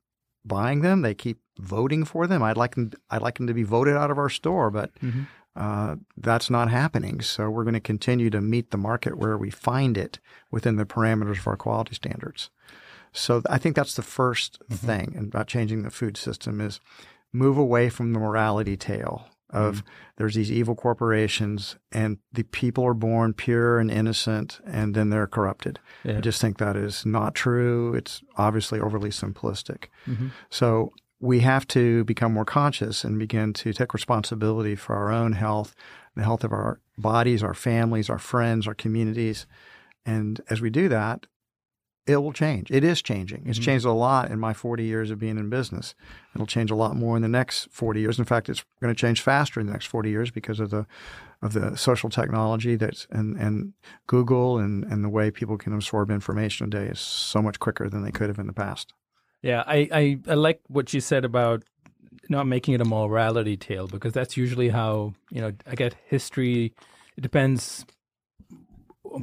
buying 0.45 0.81
them, 0.81 1.01
they 1.01 1.13
keep 1.13 1.39
voting 1.59 2.03
for 2.05 2.27
them. 2.27 2.43
I'd 2.43 2.57
like 2.57 2.75
them. 2.75 2.91
I'd 3.09 3.21
like 3.21 3.37
them 3.37 3.47
to 3.47 3.53
be 3.53 3.63
voted 3.63 3.95
out 3.95 4.11
of 4.11 4.17
our 4.17 4.29
store, 4.29 4.69
but 4.69 4.91
Mm-hmm. 5.01 5.23
uh, 5.55 5.95
that's 6.17 6.49
not 6.49 6.69
happening. 6.69 7.21
So 7.21 7.49
we're 7.49 7.63
going 7.63 7.73
to 7.75 7.79
continue 7.79 8.29
to 8.29 8.41
meet 8.41 8.71
the 8.71 8.77
market 8.77 9.17
where 9.17 9.37
we 9.37 9.49
find 9.49 9.97
it 9.97 10.19
within 10.51 10.75
the 10.75 10.85
parameters 10.85 11.39
of 11.39 11.47
our 11.47 11.55
quality 11.57 11.95
standards. 11.95 12.49
So 13.15 13.41
I 13.49 13.57
think 13.57 13.75
that's 13.75 13.95
the 13.95 14.01
1st 14.01 14.57
thing 14.69 15.15
about 15.17 15.47
changing 15.47 15.83
the 15.83 15.89
food 15.89 16.17
system 16.17 16.61
is 16.61 16.79
move 17.31 17.57
away 17.57 17.89
from 17.89 18.13
the 18.13 18.19
morality 18.19 18.77
tale 18.77 19.27
of 19.51 19.83
there's 20.17 20.35
these 20.35 20.51
evil 20.51 20.75
corporations 20.75 21.77
and 21.91 22.17
the 22.33 22.43
people 22.43 22.83
are 22.85 22.93
born 22.93 23.33
pure 23.33 23.79
and 23.79 23.89
innocent 23.89 24.59
and 24.65 24.93
then 24.93 25.09
they're 25.09 25.27
corrupted. 25.27 25.79
Yeah. 26.03 26.17
I 26.17 26.21
just 26.21 26.41
think 26.41 26.57
that 26.57 26.75
is 26.75 27.05
not 27.05 27.35
true. 27.35 27.93
It's 27.93 28.21
obviously 28.37 28.81
overly 28.81 29.11
simplistic. 29.11 29.85
Mm-hmm. 30.07 30.29
So 30.49 30.91
we 31.21 31.39
have 31.39 31.65
to 31.69 32.03
become 32.03 32.33
more 32.33 32.43
conscious 32.43 33.05
and 33.05 33.17
begin 33.17 33.53
to 33.53 33.71
take 33.71 33.93
responsibility 33.93 34.75
for 34.75 34.93
our 34.95 35.11
own 35.11 35.33
health, 35.33 35.73
the 36.15 36.23
health 36.23 36.43
of 36.43 36.51
our 36.51 36.81
bodies, 36.97 37.41
our 37.41 37.53
families, 37.53 38.09
our 38.09 38.19
friends, 38.19 38.67
our 38.67 38.75
communities. 38.75 39.47
And 40.05 40.41
as 40.49 40.59
we 40.59 40.69
do 40.69 40.89
that, 40.89 41.27
it 42.07 42.17
will 42.17 42.33
change. 42.33 42.69
It 42.69 42.83
is 42.83 43.01
changing. 43.01 43.43
It's 43.45 43.57
mm-hmm. 43.57 43.65
changed 43.65 43.85
a 43.85 43.91
lot 43.91 44.29
in 44.29 44.39
my 44.39 44.53
40 44.53 44.83
years 44.83 45.09
of 45.09 45.19
being 45.19 45.37
in 45.37 45.49
business. 45.49 45.95
It'll 46.35 46.45
change 46.45 46.69
a 46.69 46.75
lot 46.75 46.95
more 46.95 47.15
in 47.15 47.21
the 47.21 47.27
next 47.27 47.67
40 47.71 47.99
years. 47.99 48.19
In 48.19 48.25
fact, 48.25 48.47
it's 48.47 48.63
going 48.79 48.93
to 48.93 48.99
change 48.99 49.21
faster 49.21 49.59
in 49.59 49.65
the 49.65 49.71
next 49.71 49.87
40 49.87 50.09
years 50.09 50.31
because 50.31 50.59
of 50.59 50.69
the 50.69 50.85
of 51.41 51.53
the 51.53 51.75
social 51.75 52.09
technology 52.09 52.75
that's 52.75 53.07
and 53.11 53.35
and 53.37 53.73
Google 54.07 54.57
and 54.57 54.83
and 54.85 55.03
the 55.03 55.09
way 55.09 55.31
people 55.31 55.57
can 55.57 55.73
absorb 55.73 56.09
information 56.09 56.69
today 56.69 56.87
is 56.87 56.99
so 56.99 57.41
much 57.41 57.59
quicker 57.59 57.89
than 57.89 58.03
they 58.03 58.11
could 58.11 58.29
have 58.29 58.39
in 58.39 58.47
the 58.47 58.53
past. 58.53 58.93
Yeah, 59.41 59.63
I, 59.67 59.87
I, 59.91 60.19
I 60.27 60.33
like 60.33 60.61
what 60.69 60.91
you 60.91 60.99
said 60.99 61.23
about 61.23 61.63
not 62.29 62.47
making 62.47 62.73
it 62.73 62.81
a 62.81 62.85
morality 62.85 63.55
tale 63.57 63.87
because 63.87 64.11
that's 64.11 64.35
usually 64.35 64.69
how, 64.69 65.13
you 65.29 65.39
know, 65.39 65.51
I 65.67 65.75
get 65.75 65.95
history. 66.07 66.73
It 67.15 67.21
depends 67.21 67.85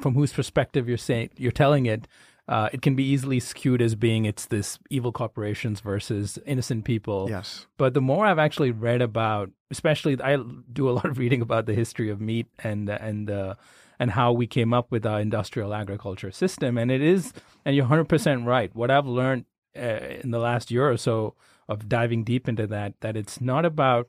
from 0.00 0.14
whose 0.14 0.32
perspective 0.32 0.88
you're 0.88 0.96
saying 0.96 1.30
you're 1.36 1.50
telling 1.50 1.86
it. 1.86 2.06
Uh, 2.48 2.68
it 2.72 2.82
can 2.82 2.96
be 2.96 3.04
easily 3.04 3.38
skewed 3.38 3.80
as 3.80 3.94
being 3.94 4.24
it's 4.24 4.46
this 4.46 4.78
evil 4.90 5.12
corporations 5.12 5.80
versus 5.80 6.38
innocent 6.44 6.84
people. 6.84 7.28
Yes. 7.30 7.66
But 7.76 7.94
the 7.94 8.00
more 8.00 8.26
I've 8.26 8.38
actually 8.38 8.72
read 8.72 9.00
about, 9.00 9.50
especially 9.70 10.20
I 10.20 10.38
do 10.72 10.88
a 10.88 10.92
lot 10.92 11.04
of 11.04 11.18
reading 11.18 11.40
about 11.40 11.66
the 11.66 11.74
history 11.74 12.10
of 12.10 12.20
meat 12.20 12.46
and 12.62 12.88
and 12.88 13.30
uh, 13.30 13.54
and 13.98 14.10
how 14.10 14.32
we 14.32 14.46
came 14.46 14.74
up 14.74 14.90
with 14.90 15.06
our 15.06 15.20
industrial 15.20 15.72
agriculture 15.72 16.32
system, 16.32 16.76
and 16.76 16.90
it 16.90 17.00
is, 17.00 17.32
and 17.64 17.76
you're 17.76 17.84
100 17.84 18.08
percent 18.08 18.44
right. 18.44 18.74
What 18.74 18.90
I've 18.90 19.06
learned 19.06 19.44
uh, 19.76 20.20
in 20.22 20.32
the 20.32 20.38
last 20.38 20.70
year 20.70 20.90
or 20.90 20.96
so 20.96 21.34
of 21.68 21.88
diving 21.88 22.24
deep 22.24 22.48
into 22.48 22.66
that, 22.66 22.94
that 23.00 23.16
it's 23.16 23.40
not 23.40 23.64
about 23.64 24.08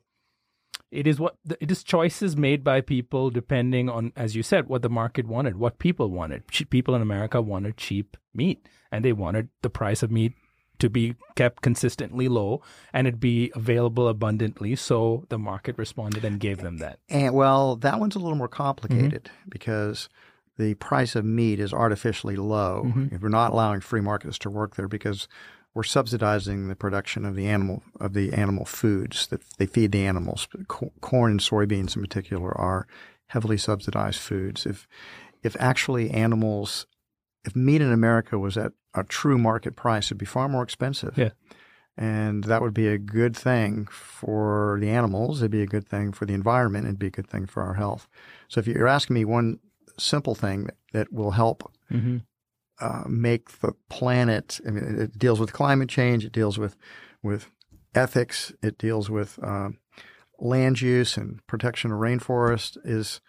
it 0.94 1.06
is 1.06 1.18
what 1.18 1.36
it 1.60 1.70
is 1.70 1.82
choices 1.82 2.36
made 2.36 2.62
by 2.62 2.80
people 2.80 3.30
depending 3.30 3.88
on 3.88 4.12
as 4.16 4.36
you 4.36 4.42
said 4.42 4.68
what 4.68 4.82
the 4.82 4.88
market 4.88 5.26
wanted 5.26 5.56
what 5.56 5.78
people 5.78 6.10
wanted. 6.10 6.44
People 6.70 6.94
in 6.94 7.02
america 7.02 7.42
wanted 7.42 7.76
cheap 7.76 8.16
meat 8.32 8.66
and 8.90 9.04
they 9.04 9.12
wanted 9.12 9.48
the 9.62 9.70
price 9.70 10.02
of 10.02 10.10
meat 10.10 10.32
to 10.78 10.90
be 10.90 11.14
kept 11.36 11.62
consistently 11.62 12.28
low 12.28 12.60
and 12.92 13.06
it 13.06 13.20
be 13.20 13.52
available 13.54 14.08
abundantly 14.08 14.74
so 14.74 15.24
the 15.28 15.38
market 15.38 15.78
responded 15.78 16.24
and 16.24 16.40
gave 16.40 16.58
them 16.58 16.78
that. 16.78 16.98
And 17.08 17.34
well, 17.34 17.76
that 17.76 18.00
one's 18.00 18.16
a 18.16 18.18
little 18.18 18.36
more 18.36 18.48
complicated 18.48 19.24
mm-hmm. 19.24 19.48
because 19.48 20.08
the 20.58 20.74
price 20.74 21.16
of 21.16 21.24
meat 21.24 21.58
is 21.60 21.72
artificially 21.72 22.36
low. 22.36 22.84
Mm-hmm. 22.86 23.14
If 23.14 23.22
we're 23.22 23.28
not 23.28 23.52
allowing 23.52 23.80
free 23.80 24.00
markets 24.00 24.38
to 24.38 24.50
work 24.50 24.76
there 24.76 24.88
because 24.88 25.28
we're 25.74 25.82
subsidizing 25.82 26.68
the 26.68 26.76
production 26.76 27.24
of 27.24 27.34
the 27.34 27.46
animal 27.46 27.82
of 28.00 28.14
the 28.14 28.32
animal 28.32 28.64
foods 28.64 29.26
that 29.28 29.42
they 29.58 29.66
feed 29.66 29.92
the 29.92 30.06
animals. 30.06 30.46
Co- 30.68 30.92
Corn 31.00 31.32
and 31.32 31.40
soybeans 31.40 31.96
in 31.96 32.02
particular 32.02 32.56
are 32.56 32.86
heavily 33.28 33.58
subsidized 33.58 34.20
foods. 34.20 34.66
If 34.66 34.86
if 35.42 35.56
actually 35.58 36.10
animals 36.10 36.86
if 37.44 37.54
meat 37.54 37.82
in 37.82 37.92
America 37.92 38.38
was 38.38 38.56
at 38.56 38.72
a 38.94 39.04
true 39.04 39.38
market 39.38 39.76
price, 39.76 40.06
it'd 40.06 40.18
be 40.18 40.26
far 40.26 40.48
more 40.48 40.62
expensive. 40.62 41.16
Yeah. 41.16 41.30
And 41.96 42.44
that 42.44 42.60
would 42.62 42.74
be 42.74 42.88
a 42.88 42.98
good 42.98 43.36
thing 43.36 43.86
for 43.86 44.78
the 44.80 44.90
animals. 44.90 45.40
It'd 45.40 45.50
be 45.50 45.62
a 45.62 45.66
good 45.66 45.88
thing 45.88 46.12
for 46.12 46.26
the 46.26 46.34
environment. 46.34 46.86
It'd 46.86 46.98
be 46.98 47.06
a 47.06 47.10
good 47.10 47.28
thing 47.28 47.46
for 47.46 47.62
our 47.62 47.74
health. 47.74 48.08
So 48.48 48.58
if 48.58 48.66
you're 48.66 48.88
asking 48.88 49.14
me 49.14 49.24
one 49.24 49.60
simple 49.96 50.34
thing 50.34 50.64
that, 50.64 50.76
that 50.92 51.12
will 51.12 51.32
help 51.32 51.72
mm-hmm. 51.92 52.18
Uh, 52.80 53.04
make 53.06 53.60
the 53.60 53.72
planet, 53.88 54.60
I 54.66 54.70
mean, 54.70 54.98
it 54.98 55.18
deals 55.18 55.40
with 55.40 55.52
climate 55.52 55.88
change. 55.88 56.24
It 56.24 56.32
deals 56.32 56.58
with, 56.58 56.76
with 57.22 57.50
ethics. 57.94 58.52
It 58.62 58.78
deals 58.78 59.10
with 59.10 59.38
uh, 59.42 59.70
land 60.38 60.80
use 60.80 61.16
and 61.16 61.44
protection 61.46 61.92
of 61.92 61.98
rainforest 61.98 62.76
is 62.84 63.20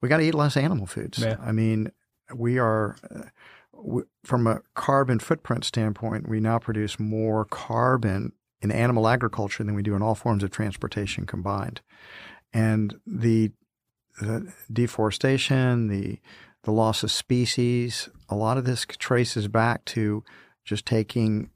we 0.00 0.08
got 0.08 0.18
to 0.18 0.24
eat 0.24 0.34
less 0.34 0.56
animal 0.56 0.86
foods. 0.86 1.18
Yeah. 1.18 1.36
I 1.40 1.52
mean, 1.52 1.90
we 2.34 2.58
are, 2.58 2.96
uh, 3.14 4.00
from 4.24 4.46
a 4.46 4.60
carbon 4.74 5.18
footprint 5.18 5.64
standpoint, 5.64 6.28
we 6.28 6.40
now 6.40 6.58
produce 6.58 6.98
more 7.00 7.44
carbon 7.44 8.32
in 8.60 8.70
animal 8.70 9.08
agriculture 9.08 9.64
than 9.64 9.74
we 9.74 9.82
do 9.82 9.96
in 9.96 10.02
all 10.02 10.14
forms 10.14 10.44
of 10.44 10.50
transportation 10.50 11.26
combined. 11.26 11.80
And 12.52 12.94
the, 13.06 13.50
the 14.20 14.52
deforestation, 14.72 15.88
the 15.88 16.20
the 16.64 16.72
loss 16.72 17.02
of 17.02 17.10
species, 17.10 18.08
a 18.32 18.36
lot 18.36 18.58
of 18.58 18.64
this 18.64 18.84
traces 18.86 19.48
back 19.48 19.84
to 19.86 20.24
just 20.64 20.86
taking 20.86 21.50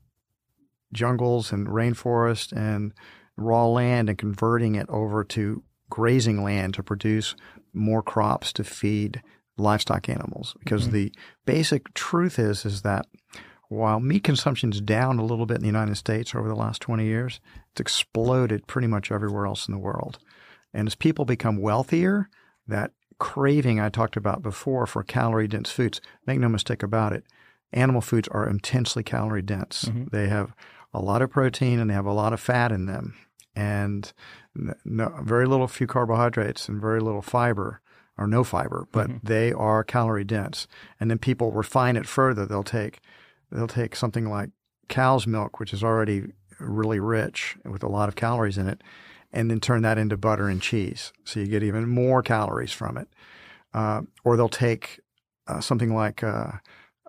jungles 0.92 1.52
and 1.52 1.66
rainforest 1.66 2.52
and 2.52 2.92
raw 3.36 3.66
land 3.66 4.08
and 4.08 4.18
converting 4.18 4.74
it 4.74 4.88
over 4.88 5.24
to 5.24 5.62
grazing 5.90 6.42
land 6.42 6.74
to 6.74 6.82
produce 6.82 7.34
more 7.72 8.02
crops 8.02 8.52
to 8.52 8.64
feed 8.64 9.22
livestock 9.58 10.08
animals 10.08 10.54
because 10.58 10.82
mm-hmm. 10.84 10.92
the 10.92 11.12
basic 11.44 11.92
truth 11.94 12.38
is 12.38 12.64
is 12.64 12.82
that 12.82 13.06
while 13.68 14.00
meat 14.00 14.22
consumption 14.22 14.72
is 14.72 14.80
down 14.80 15.18
a 15.18 15.24
little 15.24 15.46
bit 15.46 15.56
in 15.56 15.62
the 15.62 15.68
United 15.68 15.96
States 15.96 16.34
over 16.34 16.48
the 16.48 16.54
last 16.54 16.80
20 16.82 17.04
years, 17.04 17.40
it's 17.72 17.80
exploded 17.80 18.66
pretty 18.66 18.86
much 18.86 19.10
everywhere 19.10 19.46
else 19.46 19.66
in 19.66 19.72
the 19.72 19.78
world. 19.78 20.18
And 20.72 20.86
as 20.86 20.94
people 20.94 21.24
become 21.24 21.56
wealthier, 21.56 22.28
that 22.68 22.92
craving 23.18 23.80
I 23.80 23.88
talked 23.88 24.16
about 24.16 24.42
before 24.42 24.86
for 24.86 25.02
calorie 25.02 25.48
dense 25.48 25.70
foods, 25.70 26.00
make 26.26 26.38
no 26.38 26.48
mistake 26.48 26.82
about 26.82 27.12
it, 27.12 27.24
animal 27.72 28.00
foods 28.00 28.28
are 28.28 28.48
intensely 28.48 29.02
calorie 29.02 29.42
dense. 29.42 29.84
Mm-hmm. 29.84 30.04
They 30.12 30.28
have 30.28 30.54
a 30.92 31.00
lot 31.00 31.22
of 31.22 31.30
protein 31.30 31.78
and 31.78 31.90
they 31.90 31.94
have 31.94 32.06
a 32.06 32.12
lot 32.12 32.32
of 32.32 32.40
fat 32.40 32.72
in 32.72 32.86
them, 32.86 33.16
and 33.54 34.12
no, 34.84 35.12
very 35.22 35.46
little 35.46 35.68
few 35.68 35.86
carbohydrates 35.86 36.68
and 36.68 36.80
very 36.80 37.00
little 37.00 37.22
fiber 37.22 37.80
or 38.18 38.26
no 38.26 38.42
fiber, 38.44 38.88
but 38.92 39.08
mm-hmm. 39.08 39.26
they 39.26 39.52
are 39.52 39.84
calorie 39.84 40.24
dense. 40.24 40.66
And 40.98 41.10
then 41.10 41.18
people 41.18 41.52
refine 41.52 41.96
it 41.96 42.06
further. 42.06 42.46
They'll 42.46 42.62
take 42.62 43.00
they'll 43.50 43.66
take 43.66 43.94
something 43.94 44.28
like 44.28 44.50
cow's 44.88 45.26
milk, 45.26 45.60
which 45.60 45.72
is 45.72 45.84
already 45.84 46.32
really 46.58 47.00
rich 47.00 47.56
with 47.64 47.82
a 47.82 47.88
lot 47.88 48.08
of 48.08 48.16
calories 48.16 48.58
in 48.58 48.68
it, 48.68 48.82
and 49.32 49.50
then 49.50 49.60
turn 49.60 49.82
that 49.82 49.98
into 49.98 50.16
butter 50.16 50.48
and 50.48 50.62
cheese. 50.62 51.12
So 51.24 51.40
you 51.40 51.46
get 51.46 51.62
even 51.62 51.88
more 51.88 52.22
calories 52.22 52.72
from 52.72 52.96
it. 52.96 53.08
Uh, 53.74 54.02
or 54.24 54.36
they'll 54.36 54.48
take 54.48 55.00
uh, 55.46 55.60
something 55.60 55.94
like 55.94 56.22
uh, 56.22 56.52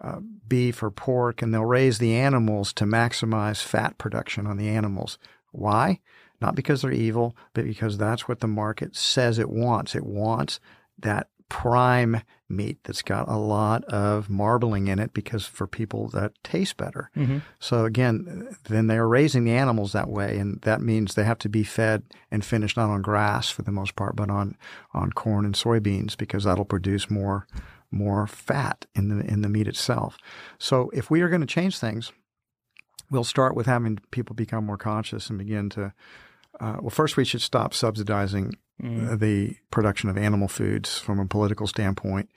uh, 0.01 0.19
beef 0.47 0.83
or 0.83 0.91
pork 0.91 1.41
and 1.41 1.53
they'll 1.53 1.65
raise 1.65 1.97
the 1.97 2.15
animals 2.15 2.73
to 2.73 2.85
maximize 2.85 3.63
fat 3.63 3.97
production 3.97 4.45
on 4.45 4.57
the 4.57 4.67
animals. 4.67 5.17
Why? 5.51 6.01
Not 6.39 6.55
because 6.55 6.81
they're 6.81 6.91
evil, 6.91 7.35
but 7.53 7.65
because 7.65 7.97
that's 7.97 8.27
what 8.27 8.41
the 8.41 8.47
market 8.47 8.95
says 8.95 9.39
it 9.39 9.49
wants. 9.49 9.95
It 9.95 10.05
wants 10.05 10.59
that 10.99 11.29
prime 11.49 12.21
meat 12.49 12.77
that's 12.83 13.01
got 13.01 13.27
a 13.27 13.35
lot 13.37 13.83
of 13.85 14.29
marbling 14.29 14.87
in 14.87 14.99
it 14.99 15.13
because 15.13 15.45
for 15.45 15.67
people 15.67 16.07
that 16.09 16.31
taste 16.43 16.77
better. 16.77 17.09
So 17.59 17.85
again, 17.85 18.55
then 18.65 18.87
they're 18.87 19.07
raising 19.07 19.43
the 19.43 19.51
animals 19.51 19.91
that 19.91 20.09
way, 20.09 20.37
and 20.37 20.61
that 20.61 20.81
means 20.81 21.13
they 21.13 21.25
have 21.25 21.39
to 21.39 21.49
be 21.49 21.63
fed 21.63 22.03
and 22.31 22.43
finished 22.45 22.77
not 22.77 22.89
on 22.89 23.01
grass 23.01 23.49
for 23.49 23.63
the 23.63 23.71
most 23.71 23.95
part, 23.95 24.15
but 24.15 24.29
on 24.29 24.57
on 24.93 25.11
corn 25.11 25.45
and 25.45 25.55
soybeans 25.55 26.15
because 26.17 26.45
that'll 26.45 26.65
produce 26.65 27.09
more 27.09 27.47
more 27.91 28.27
fat 28.27 28.85
in 28.95 29.09
the 29.09 29.25
in 29.25 29.41
the 29.41 29.49
meat 29.49 29.67
itself. 29.67 30.17
So 30.57 30.89
if 30.93 31.09
we 31.09 31.21
are 31.21 31.29
going 31.29 31.41
to 31.41 31.47
change 31.47 31.79
things, 31.79 32.11
we'll 33.11 33.23
start 33.23 33.55
with 33.55 33.65
having 33.65 33.99
people 34.11 34.35
become 34.35 34.65
more 34.65 34.77
conscious 34.77 35.29
and 35.29 35.37
begin 35.37 35.69
to. 35.71 35.93
Uh, 36.59 36.77
well, 36.81 36.89
first 36.89 37.17
we 37.17 37.25
should 37.25 37.41
stop 37.41 37.73
subsidizing 37.73 38.53
uh, 38.83 39.15
the 39.15 39.55
production 39.71 40.09
of 40.09 40.17
animal 40.17 40.47
foods 40.47 40.99
from 40.99 41.19
a 41.19 41.25
political 41.25 41.67
standpoint. 41.67 42.29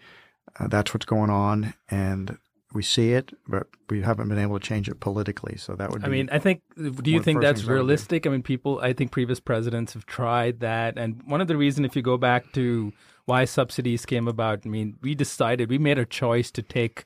Uh, 0.59 0.69
that's 0.69 0.95
what's 0.95 1.07
going 1.07 1.31
on, 1.31 1.75
and 1.91 2.39
we 2.73 2.83
see 2.83 3.13
it, 3.13 3.33
but 3.47 3.67
we 3.89 4.01
haven't 4.03 4.29
been 4.29 4.39
able 4.39 4.59
to 4.59 4.67
change 4.67 4.89
it 4.89 5.01
politically. 5.01 5.57
So 5.57 5.75
that 5.75 5.91
would. 5.91 6.03
Be, 6.03 6.07
I 6.07 6.11
mean, 6.11 6.29
I 6.33 6.39
think. 6.39 6.63
Do 6.77 6.83
you 6.83 6.91
one 6.91 6.99
of 6.99 7.05
the 7.05 7.19
think 7.21 7.41
that's 7.43 7.65
realistic? 7.65 8.27
I 8.27 8.31
mean, 8.31 8.43
people. 8.43 8.81
I 8.81 8.93
think 8.93 9.11
previous 9.11 9.41
presidents 9.41 9.93
have 9.93 10.07
tried 10.07 10.61
that, 10.61 10.97
and 10.99 11.23
one 11.25 11.41
of 11.41 11.49
the 11.49 11.57
reasons, 11.57 11.87
if 11.87 11.97
you 11.97 12.03
go 12.03 12.17
back 12.17 12.53
to 12.53 12.93
why 13.27 13.45
subsidies 13.45 14.07
came 14.07 14.27
about, 14.27 14.61
I 14.65 14.69
mean, 14.69 14.97
we 15.03 15.15
decided 15.15 15.69
we 15.69 15.79
made 15.79 15.99
a 15.99 16.07
choice 16.07 16.51
to 16.53 16.63
take 16.63 17.05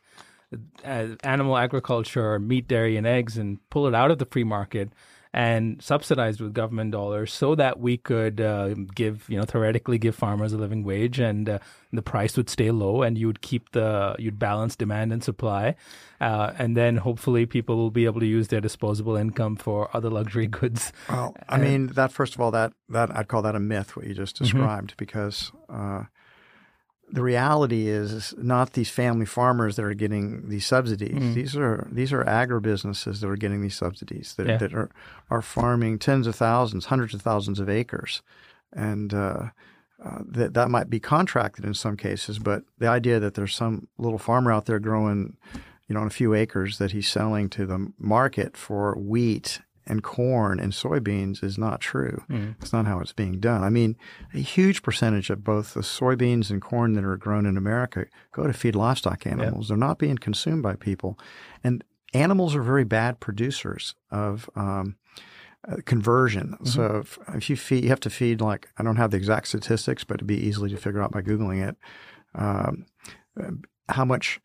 uh, 0.84 1.08
animal 1.24 1.56
agriculture, 1.56 2.38
meat, 2.38 2.68
dairy, 2.68 2.96
and 2.96 3.06
eggs, 3.06 3.36
and 3.36 3.58
pull 3.70 3.86
it 3.86 3.94
out 3.94 4.10
of 4.10 4.18
the 4.18 4.26
free 4.26 4.44
market 4.44 4.90
and 5.34 5.82
subsidized 5.82 6.40
with 6.40 6.54
government 6.54 6.92
dollars 6.92 7.32
so 7.32 7.56
that 7.56 7.80
we 7.80 7.96
could 7.96 8.40
uh, 8.40 8.72
give, 8.94 9.28
you 9.28 9.36
know, 9.36 9.44
theoretically 9.44 9.98
give 9.98 10.14
farmers 10.14 10.52
a 10.52 10.56
living 10.56 10.84
wage 10.84 11.18
and 11.18 11.48
uh, 11.48 11.58
the 11.92 12.02
price 12.02 12.36
would 12.36 12.48
stay 12.48 12.70
low 12.70 13.02
and 13.02 13.18
you 13.18 13.26
would 13.26 13.40
keep 13.40 13.72
the, 13.72 14.14
you'd 14.20 14.38
balance 14.38 14.76
demand 14.76 15.12
and 15.12 15.24
supply. 15.24 15.74
Uh, 16.20 16.52
and 16.56 16.76
then 16.76 16.98
hopefully 16.98 17.46
people 17.46 17.76
will 17.76 17.90
be 17.90 18.04
able 18.04 18.20
to 18.20 18.26
use 18.26 18.46
their 18.46 18.60
disposable 18.60 19.16
income 19.16 19.56
for 19.56 19.90
other 19.92 20.08
luxury 20.08 20.46
goods. 20.46 20.92
Well, 21.10 21.34
I 21.48 21.58
mean, 21.58 21.88
that 21.88 22.12
first 22.12 22.36
of 22.36 22.40
all, 22.40 22.52
that, 22.52 22.72
that 22.90 23.14
I'd 23.16 23.26
call 23.26 23.42
that 23.42 23.56
a 23.56 23.60
myth, 23.60 23.96
what 23.96 24.06
you 24.06 24.14
just 24.14 24.36
mm-hmm. 24.36 24.44
described, 24.44 24.90
mm-hmm. 24.90 24.98
because 24.98 25.50
uh, 25.68 26.04
the 27.10 27.22
reality 27.22 27.86
is 27.88 28.34
not 28.38 28.72
these 28.72 28.90
family 28.90 29.26
farmers 29.26 29.76
that 29.76 29.84
are 29.84 29.94
getting 29.94 30.48
these 30.48 30.66
subsidies. 30.66 31.14
Mm. 31.14 31.34
These 31.34 31.56
are 31.56 31.88
these 31.90 32.12
are 32.12 32.24
agribusinesses 32.24 33.20
that 33.20 33.28
are 33.28 33.36
getting 33.36 33.62
these 33.62 33.76
subsidies 33.76 34.34
that, 34.36 34.46
yeah. 34.46 34.56
that 34.56 34.74
are 34.74 34.90
are 35.30 35.42
farming 35.42 35.98
tens 35.98 36.26
of 36.26 36.34
thousands, 36.34 36.86
hundreds 36.86 37.14
of 37.14 37.22
thousands 37.22 37.60
of 37.60 37.68
acres, 37.68 38.22
and 38.72 39.12
uh, 39.12 39.48
uh, 40.04 40.18
that 40.26 40.54
that 40.54 40.70
might 40.70 40.90
be 40.90 41.00
contracted 41.00 41.64
in 41.64 41.74
some 41.74 41.96
cases. 41.96 42.38
But 42.38 42.64
the 42.78 42.88
idea 42.88 43.20
that 43.20 43.34
there's 43.34 43.54
some 43.54 43.88
little 43.98 44.18
farmer 44.18 44.52
out 44.52 44.66
there 44.66 44.80
growing, 44.80 45.36
you 45.88 45.94
know, 45.94 46.00
on 46.00 46.06
a 46.06 46.10
few 46.10 46.34
acres 46.34 46.78
that 46.78 46.92
he's 46.92 47.08
selling 47.08 47.48
to 47.50 47.66
the 47.66 47.92
market 47.98 48.56
for 48.56 48.94
wheat 48.98 49.60
and 49.86 50.02
corn 50.02 50.58
and 50.58 50.72
soybeans 50.72 51.42
is 51.42 51.58
not 51.58 51.80
true. 51.80 52.22
Mm. 52.30 52.54
It's 52.60 52.72
not 52.72 52.86
how 52.86 53.00
it's 53.00 53.12
being 53.12 53.38
done. 53.38 53.62
I 53.62 53.68
mean, 53.68 53.96
a 54.32 54.38
huge 54.38 54.82
percentage 54.82 55.30
of 55.30 55.44
both 55.44 55.74
the 55.74 55.80
soybeans 55.80 56.50
and 56.50 56.62
corn 56.62 56.94
that 56.94 57.04
are 57.04 57.16
grown 57.16 57.46
in 57.46 57.56
America 57.56 58.06
go 58.32 58.46
to 58.46 58.52
feed 58.52 58.74
livestock 58.74 59.26
animals. 59.26 59.68
They're 59.68 59.76
not 59.76 59.98
being 59.98 60.16
consumed 60.16 60.62
by 60.62 60.74
people. 60.76 61.18
And 61.62 61.84
animals 62.14 62.54
are 62.54 62.62
very 62.62 62.84
bad 62.84 63.20
producers 63.20 63.94
of 64.10 64.48
um, 64.56 64.96
uh, 65.68 65.76
conversion. 65.84 66.52
Mm-hmm. 66.52 66.66
So 66.66 66.98
if, 66.98 67.18
if, 67.34 67.50
you 67.50 67.56
feed, 67.56 67.84
you 67.84 67.90
have 67.90 68.00
to 68.00 68.10
feed 68.10 68.40
like, 68.40 68.68
I 68.78 68.82
don't 68.82 68.96
have 68.96 69.10
the 69.10 69.16
exact 69.16 69.48
statistics, 69.48 70.04
but 70.04 70.14
it'd 70.14 70.26
be 70.26 70.38
easily 70.38 70.70
to 70.70 70.76
figure 70.76 71.02
out 71.02 71.12
by 71.12 71.22
Googling 71.22 71.68
it. 71.68 71.76
Um, 72.34 72.86
how 73.88 74.04
much 74.04 74.40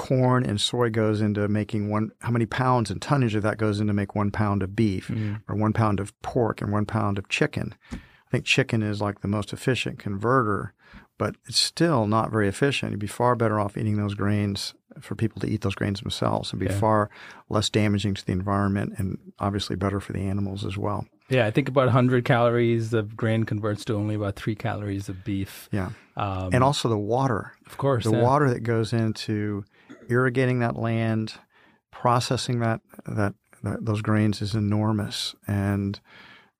corn 0.00 0.46
and 0.46 0.58
soy 0.58 0.88
goes 0.88 1.20
into 1.20 1.46
making 1.46 1.90
one, 1.90 2.10
how 2.20 2.30
many 2.30 2.46
pounds 2.46 2.90
and 2.90 3.02
tonnage 3.02 3.34
of 3.34 3.42
that 3.42 3.58
goes 3.58 3.80
into 3.80 3.92
make 3.92 4.14
one 4.14 4.30
pound 4.30 4.62
of 4.62 4.74
beef 4.74 5.08
mm. 5.08 5.38
or 5.46 5.54
one 5.54 5.74
pound 5.74 6.00
of 6.00 6.18
pork 6.22 6.62
and 6.62 6.72
one 6.72 6.86
pound 6.86 7.18
of 7.18 7.28
chicken. 7.28 7.74
I 7.92 8.30
think 8.30 8.46
chicken 8.46 8.82
is 8.82 9.02
like 9.02 9.20
the 9.20 9.28
most 9.28 9.52
efficient 9.52 9.98
converter, 9.98 10.72
but 11.18 11.36
it's 11.46 11.58
still 11.58 12.06
not 12.06 12.30
very 12.30 12.48
efficient. 12.48 12.92
You'd 12.92 12.98
be 12.98 13.06
far 13.06 13.36
better 13.36 13.60
off 13.60 13.76
eating 13.76 13.98
those 13.98 14.14
grains 14.14 14.72
for 15.00 15.14
people 15.14 15.38
to 15.42 15.46
eat 15.46 15.60
those 15.60 15.74
grains 15.74 16.00
themselves 16.00 16.50
and 16.50 16.58
be 16.58 16.66
yeah. 16.66 16.78
far 16.78 17.10
less 17.50 17.68
damaging 17.68 18.14
to 18.14 18.24
the 18.24 18.32
environment 18.32 18.94
and 18.96 19.18
obviously 19.38 19.76
better 19.76 20.00
for 20.00 20.14
the 20.14 20.20
animals 20.20 20.64
as 20.64 20.78
well. 20.78 21.04
Yeah, 21.30 21.46
I 21.46 21.50
think 21.50 21.68
about 21.68 21.86
100 21.86 22.24
calories 22.24 22.92
of 22.92 23.16
grain 23.16 23.44
converts 23.44 23.84
to 23.86 23.94
only 23.94 24.14
about 24.16 24.36
three 24.36 24.54
calories 24.54 25.08
of 25.08 25.24
beef. 25.24 25.68
Yeah. 25.72 25.90
Um, 26.16 26.50
and 26.52 26.64
also 26.64 26.88
the 26.88 26.98
water. 26.98 27.52
Of 27.66 27.78
course. 27.78 28.04
The 28.04 28.12
yeah. 28.12 28.22
water 28.22 28.50
that 28.50 28.60
goes 28.60 28.92
into 28.92 29.64
irrigating 30.08 30.58
that 30.58 30.76
land, 30.76 31.34
processing 31.90 32.60
that, 32.60 32.80
that, 33.06 33.34
that 33.62 33.84
those 33.84 34.02
grains 34.02 34.42
is 34.42 34.54
enormous. 34.54 35.34
And 35.46 36.00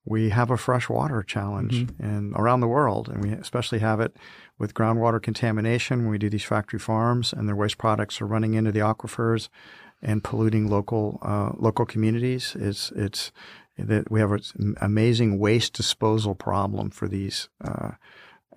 we 0.05 0.29
have 0.29 0.49
a 0.49 0.57
fresh 0.57 0.89
water 0.89 1.21
challenge 1.21 1.85
mm-hmm. 1.85 2.03
and 2.03 2.33
around 2.35 2.61
the 2.61 2.67
world, 2.67 3.07
and 3.07 3.23
we 3.23 3.31
especially 3.33 3.79
have 3.79 3.99
it 3.99 4.15
with 4.57 4.73
groundwater 4.73 5.21
contamination 5.21 5.99
when 5.99 6.09
we 6.09 6.17
do 6.17 6.29
these 6.29 6.43
factory 6.43 6.79
farms 6.79 7.33
and 7.33 7.47
their 7.47 7.55
waste 7.55 7.77
products 7.77 8.21
are 8.21 8.25
running 8.25 8.53
into 8.53 8.71
the 8.71 8.79
aquifers 8.79 9.49
and 10.01 10.23
polluting 10.23 10.67
local 10.67 11.19
uh, 11.21 11.51
local 11.57 11.85
communities. 11.85 12.55
It's 12.59 12.91
it's 12.91 13.31
that 13.85 14.11
we 14.11 14.19
have 14.19 14.31
an 14.31 14.75
amazing 14.81 15.39
waste 15.39 15.73
disposal 15.73 16.35
problem 16.35 16.89
for 16.89 17.07
these 17.07 17.49
uh, 17.63 17.91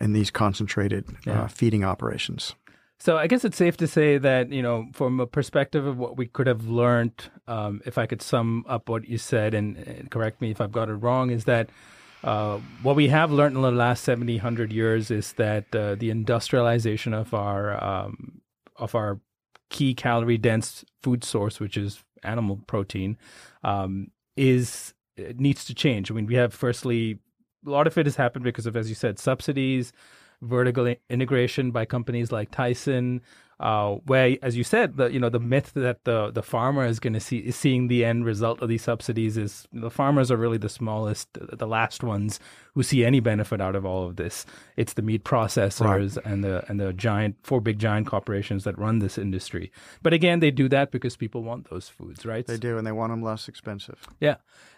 in 0.01 0.13
these 0.13 0.31
concentrated 0.31 1.09
uh, 1.09 1.13
yeah. 1.27 1.43
uh, 1.43 1.47
feeding 1.49 1.85
operations. 1.85 2.55
So 2.99 3.19
I 3.19 3.27
guess 3.27 3.45
it's 3.45 3.57
safe 3.57 3.77
to 3.79 3.87
say 3.87 4.19
that 4.19 4.51
you 4.51 4.63
know, 4.63 4.89
from 4.93 5.21
a 5.21 5.27
perspective 5.27 5.87
of 5.87 5.99
what 5.99 6.17
we 6.17 6.27
could 6.27 6.47
have 6.47 6.67
learned, 6.69 7.31
um, 7.47 7.83
if 7.85 7.99
I 7.99 8.07
could 8.07 8.23
sum 8.23 8.65
up 8.69 8.89
what 8.89 9.07
you 9.07 9.19
said 9.19 9.53
and, 9.53 9.77
and, 9.77 10.11
correct 10.11 10.41
me 10.41 10.51
if 10.51 10.61
I've 10.61 10.73
got 10.73 10.89
it 10.89 10.95
wrong, 10.95 11.31
is 11.31 11.45
that 11.45 11.69
uh, 12.23 12.59
what 12.83 12.97
we 12.97 13.09
have 13.09 13.31
learned 13.31 13.57
in 13.57 13.63
the 13.63 13.71
last 13.71 14.05
70, 14.05 14.37
100 14.37 14.73
years 14.73 15.11
is 15.11 15.35
that 15.35 15.75
uh, 15.75 15.97
the 15.97 16.09
industrialization 16.09 17.13
of 17.13 17.35
our 17.35 17.83
um, 17.85 18.41
of 18.77 18.95
our 18.95 19.21
key 19.69 19.95
calorie 19.95 20.39
dense 20.39 20.85
food 21.03 21.25
source, 21.25 21.61
which 21.61 21.77
is 21.77 22.03
animal 22.23 22.61
protein, 22.67 23.19
um, 23.63 24.11
is 24.37 24.94
needs 25.17 25.65
to 25.67 25.75
change. 25.75 26.11
I 26.11 26.15
mean, 26.15 26.27
we 26.27 26.35
have 26.35 26.53
firstly 26.55 27.19
a 27.67 27.71
lot 27.71 27.87
of 27.87 27.97
it 27.97 28.07
has 28.07 28.17
happened 28.17 28.45
because 28.45 28.67
of, 28.67 28.77
as 28.77 28.89
you 28.89 28.95
said, 28.95 29.19
subsidies 29.19 29.93
vertical 30.45 30.95
integration 31.09 31.71
by 31.71 31.85
companies 31.85 32.31
like 32.31 32.51
Tyson, 32.51 33.21
uh, 33.61 33.93
where, 34.07 34.37
as 34.43 34.57
you 34.57 34.65
said, 34.65 34.97
the 34.97 35.07
you 35.13 35.21
know 35.21 35.29
the 35.29 35.39
myth 35.39 35.73
that 35.75 36.05
the 36.05 36.31
the 36.33 36.43
farmer 36.43 36.85
is 36.85 36.99
going 36.99 37.13
to 37.13 37.21
see 37.21 37.39
is 37.39 37.55
seeing 37.55 37.87
the 37.87 38.05
end 38.05 38.25
result 38.25 38.61
of 38.61 38.69
these 38.69 38.83
subsidies 38.83 39.37
is 39.37 39.67
the 39.73 39.91
farmers 39.91 40.31
are 40.31 40.37
really 40.37 40.59
the 40.59 40.69
smallest, 40.69 41.29
the 41.35 41.67
last 41.67 42.03
ones 42.03 42.41
who 42.75 42.83
see 42.83 43.05
any 43.05 43.21
benefit 43.21 43.61
out 43.61 43.77
of 43.77 43.87
all 43.87 44.07
of 44.07 44.17
this. 44.17 44.45
It's 44.77 44.95
the 44.95 45.03
meat 45.03 45.25
processors 45.25 46.17
right. 46.17 46.27
and 46.27 46.43
the 46.43 46.65
and 46.69 46.81
the 46.81 46.93
giant 46.93 47.37
four 47.45 47.61
big 47.61 47.79
giant 47.79 48.09
corporations 48.09 48.65
that 48.65 48.77
run 48.77 48.99
this 48.99 49.17
industry. 49.17 49.71
But 50.03 50.13
again, 50.13 50.41
they 50.41 50.51
do 50.51 50.69
that 50.71 50.91
because 50.91 51.17
people 51.17 51.45
want 51.45 51.71
those 51.71 51.89
foods, 51.89 52.27
right? 52.27 52.45
They 52.45 52.59
do, 52.59 52.77
and 52.77 52.85
they 52.85 52.93
want 52.93 53.13
them 53.13 53.23
less 53.23 53.47
expensive. 53.49 54.05
Yeah. 54.21 54.37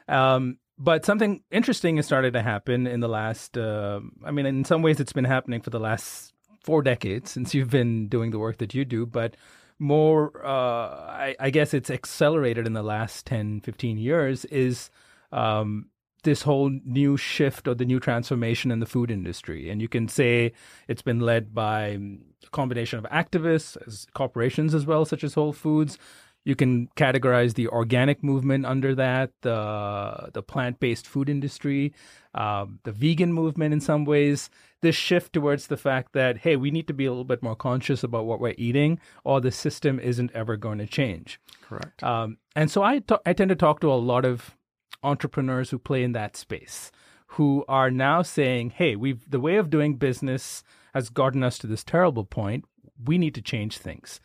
Um, 0.09 0.59
but 0.79 1.05
something 1.05 1.43
interesting 1.51 1.97
has 1.97 2.07
started 2.07 2.35
to 2.35 2.43
happen 2.43 2.87
in 2.87 3.01
the 3.01 3.09
last. 3.09 3.57
Uh, 3.57 4.01
I 4.25 4.31
mean, 4.31 4.47
in 4.47 4.65
some 4.65 4.83
ways, 4.83 5.01
it's 5.01 5.13
been 5.13 5.25
happening 5.25 5.63
for 5.63 5.71
the 5.71 5.81
last 5.81 6.33
four 6.63 6.83
decades 6.83 7.31
since 7.31 7.55
you've 7.55 7.71
been 7.71 8.09
doing 8.09 8.31
the 8.31 8.39
work 8.39 8.59
that 8.59 8.75
you 8.75 8.85
do. 8.85 9.07
But 9.07 9.37
more, 9.79 10.45
uh, 10.45 10.49
I, 10.49 11.37
I, 11.39 11.51
guess 11.51 11.73
it's 11.75 11.91
accelerated 11.91 12.67
in 12.67 12.73
the 12.73 12.83
last 12.83 13.27
10, 13.27 13.61
15 13.61 13.99
years. 13.99 14.45
Is 14.47 14.91
um, 15.33 15.91
this 16.27 16.43
whole 16.43 16.71
new 16.85 17.17
shift 17.17 17.67
or 17.67 17.75
the 17.75 17.87
new 17.87 18.01
transformation 18.01 18.71
in 18.71 18.81
the 18.81 18.87
food 18.87 19.11
industry. 19.11 19.71
And 19.71 19.81
you 19.81 19.89
can 19.89 20.09
say 20.09 20.53
it's 20.89 21.01
been 21.01 21.21
led 21.21 21.55
by 21.55 21.99
a 22.43 22.49
combination 22.51 22.99
of 22.99 23.05
activists, 23.07 23.79
as 23.87 24.07
corporations 24.13 24.75
as 24.75 24.85
well, 24.85 25.07
such 25.07 25.25
as 25.25 25.35
Whole 25.35 25.55
Foods, 25.55 25.99
you 26.47 26.55
can 26.55 26.87
categorize 26.97 27.55
the 27.55 27.67
organic 27.67 28.23
movement 28.23 28.65
under 28.65 28.95
that, 28.95 29.33
the 29.43 30.31
the 30.33 30.45
plant 30.45 30.79
based 30.79 31.05
food 31.05 31.29
industry, 31.29 31.93
um, 32.35 32.79
the 32.85 32.93
vegan 32.93 33.33
movement 33.33 33.75
in 33.75 33.81
some 33.81 34.05
ways. 34.05 34.49
This 34.81 34.95
shift 34.95 35.33
towards 35.33 35.67
the 35.67 35.77
fact 35.77 36.13
that 36.13 36.39
hey, 36.39 36.55
we 36.55 36.71
need 36.71 36.87
to 36.87 36.95
be 36.95 37.05
a 37.05 37.11
little 37.11 37.25
bit 37.25 37.43
more 37.43 37.57
conscious 37.57 38.05
about 38.05 38.27
what 38.27 38.39
we're 38.39 38.55
eating, 38.57 39.01
or 39.25 39.41
the 39.41 39.51
system 39.51 39.99
isn't 39.99 40.31
ever 40.35 40.57
going 40.57 40.79
to 40.79 40.87
change. 40.87 41.41
Correct. 41.63 42.01
Um, 42.05 42.39
and 42.55 42.71
so 42.71 42.85
I, 42.85 43.03
I 43.27 43.33
tend 43.33 43.49
to 43.49 43.57
talk 43.57 43.81
to 43.81 43.91
a 43.91 43.95
lot 43.95 44.25
of 44.25 44.55
entrepreneurs 45.03 45.71
who 45.71 45.81
play 45.81 46.05
in 46.05 46.13
that 46.13 46.37
space, 46.37 46.93
who 47.29 47.65
are 47.67 47.91
now 47.91 48.23
saying, 48.23 48.71
hey, 48.71 48.95
we've 48.95 49.29
the 49.29 49.41
way 49.41 49.57
of 49.57 49.69
doing 49.69 49.97
business 49.97 50.63
has 50.95 51.09
gotten 51.09 51.43
us 51.43 51.59
to 51.59 51.67
this 51.67 51.83
terrible 51.83 52.25
point. 52.25 52.65
We 53.05 53.19
need 53.19 53.35
to 53.35 53.43
change 53.43 53.79
things. 53.79 54.21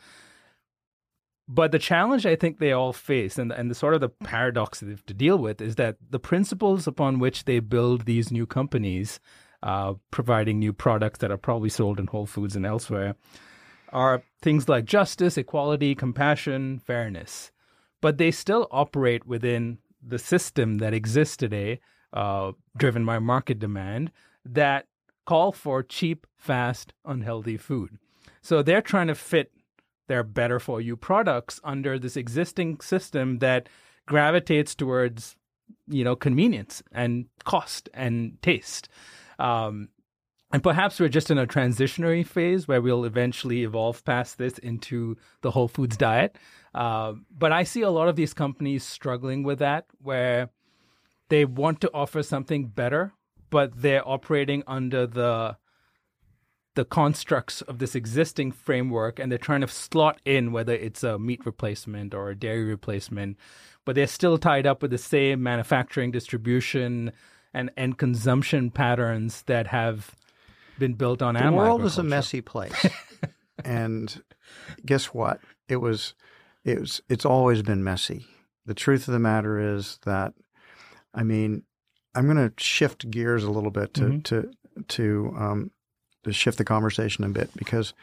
But 1.48 1.72
the 1.72 1.80
challenge 1.80 2.26
I 2.26 2.36
think 2.36 2.60
they 2.60 2.72
all 2.72 2.94
face, 2.94 3.38
and, 3.38 3.52
and 3.52 3.70
the 3.70 3.76
sort 3.76 3.94
of 3.94 4.02
the 4.02 4.10
paradox 4.10 4.80
they 4.80 4.90
have 4.90 5.06
to 5.08 5.14
deal 5.14 5.38
with, 5.38 5.62
is 5.62 5.76
that 5.76 5.98
the 6.10 6.20
principles 6.20 6.88
upon 6.88 7.20
which 7.20 7.46
they 7.46 7.60
build 7.60 8.06
these 8.06 8.32
new 8.32 8.46
companies, 8.46 9.20
uh, 9.64 9.96
providing 10.12 10.60
new 10.60 10.72
products 10.72 11.20
that 11.20 11.32
are 11.32 11.38
probably 11.38 11.70
sold 11.70 12.00
in 12.00 12.08
Whole 12.08 12.26
Foods 12.26 12.56
and 12.56 12.66
elsewhere, 12.66 13.16
are 13.92 14.24
things 14.42 14.70
like 14.70 14.86
justice, 14.86 15.38
equality, 15.38 15.94
compassion, 15.94 16.80
fairness. 16.80 17.52
But 18.00 18.18
they 18.18 18.32
still 18.32 18.68
operate 18.72 19.28
within 19.28 19.80
the 20.02 20.20
system 20.20 20.78
that 20.78 20.94
exists 20.94 21.38
today, 21.38 21.80
uh, 22.14 22.54
driven 22.78 23.06
by 23.06 23.20
market 23.20 23.60
demand, 23.60 24.12
that 24.46 24.88
call 25.26 25.52
for 25.52 25.84
cheap, 25.84 26.26
fast, 26.38 26.94
unhealthy 27.06 27.58
food. 27.58 27.98
So 28.42 28.64
they're 28.64 28.82
trying 28.82 29.08
to 29.08 29.16
fit 29.16 29.52
their 30.12 30.24
better 30.24 30.60
for 30.60 30.82
you 30.82 30.98
products 30.98 31.62
under 31.64 31.98
this 31.98 32.18
existing 32.18 32.82
system 32.82 33.40
that 33.40 33.70
gravitates 34.06 34.76
towards 34.76 35.38
you 35.88 36.04
know 36.04 36.18
convenience 36.18 36.84
and 36.92 37.28
cost 37.46 37.88
and 37.94 38.38
taste. 38.42 38.90
Um, 39.40 39.88
and 40.52 40.62
perhaps 40.62 41.00
we're 41.00 41.08
just 41.08 41.32
in 41.32 41.38
a 41.38 41.48
transitionary 41.48 42.26
phase 42.28 42.68
where 42.68 42.82
we'll 42.82 43.06
eventually 43.06 43.64
evolve 43.64 44.04
past 44.04 44.38
this 44.38 44.58
into 44.58 45.16
the 45.44 45.52
whole 45.52 45.70
foods 45.70 45.96
diet. 45.96 46.38
Uh, 46.76 47.14
but 47.44 47.52
i 47.52 47.64
see 47.64 47.82
a 47.82 47.90
lot 47.90 48.08
of 48.10 48.16
these 48.16 48.34
companies 48.34 48.84
struggling 48.84 49.44
with 49.44 49.60
that 49.60 49.86
where 50.02 50.50
they 51.30 51.44
want 51.46 51.80
to 51.82 51.92
offer 51.94 52.24
something 52.24 52.68
better 52.68 53.14
but 53.50 53.82
they're 53.82 54.08
operating 54.08 54.64
under 54.68 55.06
the 55.06 55.58
the 56.76 56.86
constructs 56.86 57.62
of 57.64 57.80
this 57.80 57.96
existing 57.96 58.52
framework 58.52 59.20
and 59.20 59.30
they're 59.32 59.38
trying 59.38 59.62
to 59.62 59.68
slot 59.68 60.22
in 60.26 60.52
whether 60.52 60.74
it's 60.74 61.04
a 61.04 61.20
meat 61.20 61.46
replacement 61.46 62.14
or 62.14 62.30
a 62.30 62.36
dairy 62.36 62.64
replacement, 62.64 63.38
but 63.86 63.96
they're 63.96 64.08
still 64.08 64.38
tied 64.38 64.66
up 64.66 64.82
with 64.82 64.92
the 64.92 64.98
same 64.98 65.44
manufacturing, 65.44 66.12
distribution, 66.12 67.12
and, 67.54 67.70
and 67.76 67.98
consumption 67.98 68.72
patterns 68.72 69.44
that 69.48 69.68
have 69.68 70.12
been 70.80 70.94
built 70.94 71.22
on 71.22 71.34
the 71.34 71.42
animal 71.42 71.60
world 71.60 71.84
is 71.84 71.98
a 71.98 72.04
messy 72.04 72.42
place, 72.54 72.86
and 73.66 74.24
guess 74.86 75.08
what? 75.08 75.42
It 75.68 75.78
was, 75.78 76.14
it 76.64 76.80
was, 76.80 77.02
it's 77.10 77.26
always 77.26 77.62
been 77.62 77.84
messy. 77.84 78.26
The 78.66 78.74
truth 78.74 79.08
of 79.08 79.14
the 79.14 79.20
matter 79.20 79.60
is 79.76 80.00
that, 80.06 80.34
I 81.14 81.24
mean, 81.24 81.64
I'm 82.16 82.26
going 82.26 82.38
to 82.38 82.54
shift 82.64 83.12
gears 83.12 83.44
a 83.44 83.52
little 83.52 83.72
bit 83.72 83.94
to 83.96 84.02
Mhm. 84.04 84.24
to 84.26 84.52
to 84.88 85.36
um, 85.38 85.72
to 86.24 86.34
shift 86.34 86.58
the 86.58 86.66
conversation 86.66 87.24
a 87.24 87.30
bit 87.30 87.50
because 87.56 87.94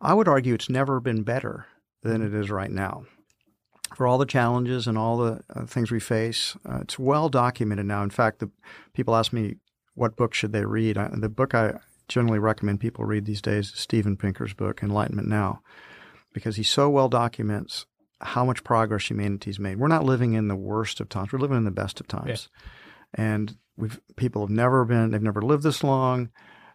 I 0.00 0.14
would 0.14 0.28
argue 0.28 0.54
it's 0.54 0.70
never 0.70 1.00
been 1.00 1.22
better 1.22 1.66
than 2.02 2.22
it 2.22 2.34
is 2.34 2.50
right 2.50 2.70
now. 2.70 3.04
For 3.94 4.06
all 4.06 4.18
the 4.18 4.26
challenges 4.26 4.86
and 4.86 4.96
all 4.96 5.18
the 5.18 5.42
uh, 5.54 5.66
things 5.66 5.90
we 5.90 6.00
face, 6.00 6.56
uh, 6.68 6.78
it's 6.82 6.98
well 6.98 7.28
documented 7.28 7.86
now. 7.86 8.02
In 8.02 8.10
fact, 8.10 8.38
the 8.38 8.50
people 8.94 9.16
ask 9.16 9.32
me 9.32 9.56
what 9.94 10.16
book 10.16 10.32
should 10.32 10.52
they 10.52 10.64
read. 10.64 10.96
I, 10.96 11.10
the 11.12 11.28
book 11.28 11.54
I 11.54 11.80
generally 12.08 12.38
recommend 12.38 12.80
people 12.80 13.04
read 13.04 13.24
these 13.24 13.42
days 13.42 13.72
is 13.72 13.78
Steven 13.78 14.16
Pinker's 14.16 14.54
book, 14.54 14.82
Enlightenment 14.82 15.28
Now, 15.28 15.62
because 16.32 16.56
he 16.56 16.62
so 16.62 16.88
well 16.88 17.08
documents 17.08 17.86
how 18.20 18.44
much 18.44 18.64
progress 18.64 19.10
humanity's 19.10 19.58
made. 19.58 19.78
We're 19.78 19.88
not 19.88 20.04
living 20.04 20.34
in 20.34 20.48
the 20.48 20.56
worst 20.56 21.00
of 21.00 21.08
times; 21.08 21.32
we're 21.32 21.38
living 21.38 21.56
in 21.56 21.64
the 21.64 21.70
best 21.70 22.00
of 22.00 22.06
times. 22.06 22.48
And 23.14 23.56
we've 23.76 24.00
people 24.16 24.42
have 24.42 24.50
never 24.50 24.84
been; 24.84 25.10
they've 25.10 25.22
never 25.22 25.42
lived 25.42 25.62
this 25.62 25.82
long. 25.82 26.30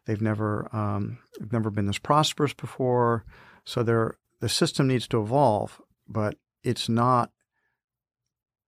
They've 0.05 0.21
never 0.21 0.69
um, 0.75 1.19
they've 1.39 1.53
never 1.53 1.69
been 1.69 1.87
this 1.87 1.97
prosperous 1.97 2.53
before. 2.53 3.25
So 3.63 3.81
they're, 3.81 4.17
the 4.39 4.49
system 4.49 4.87
needs 4.87 5.07
to 5.09 5.21
evolve, 5.21 5.81
but 6.07 6.37
it's 6.63 6.87
not. 6.87 7.31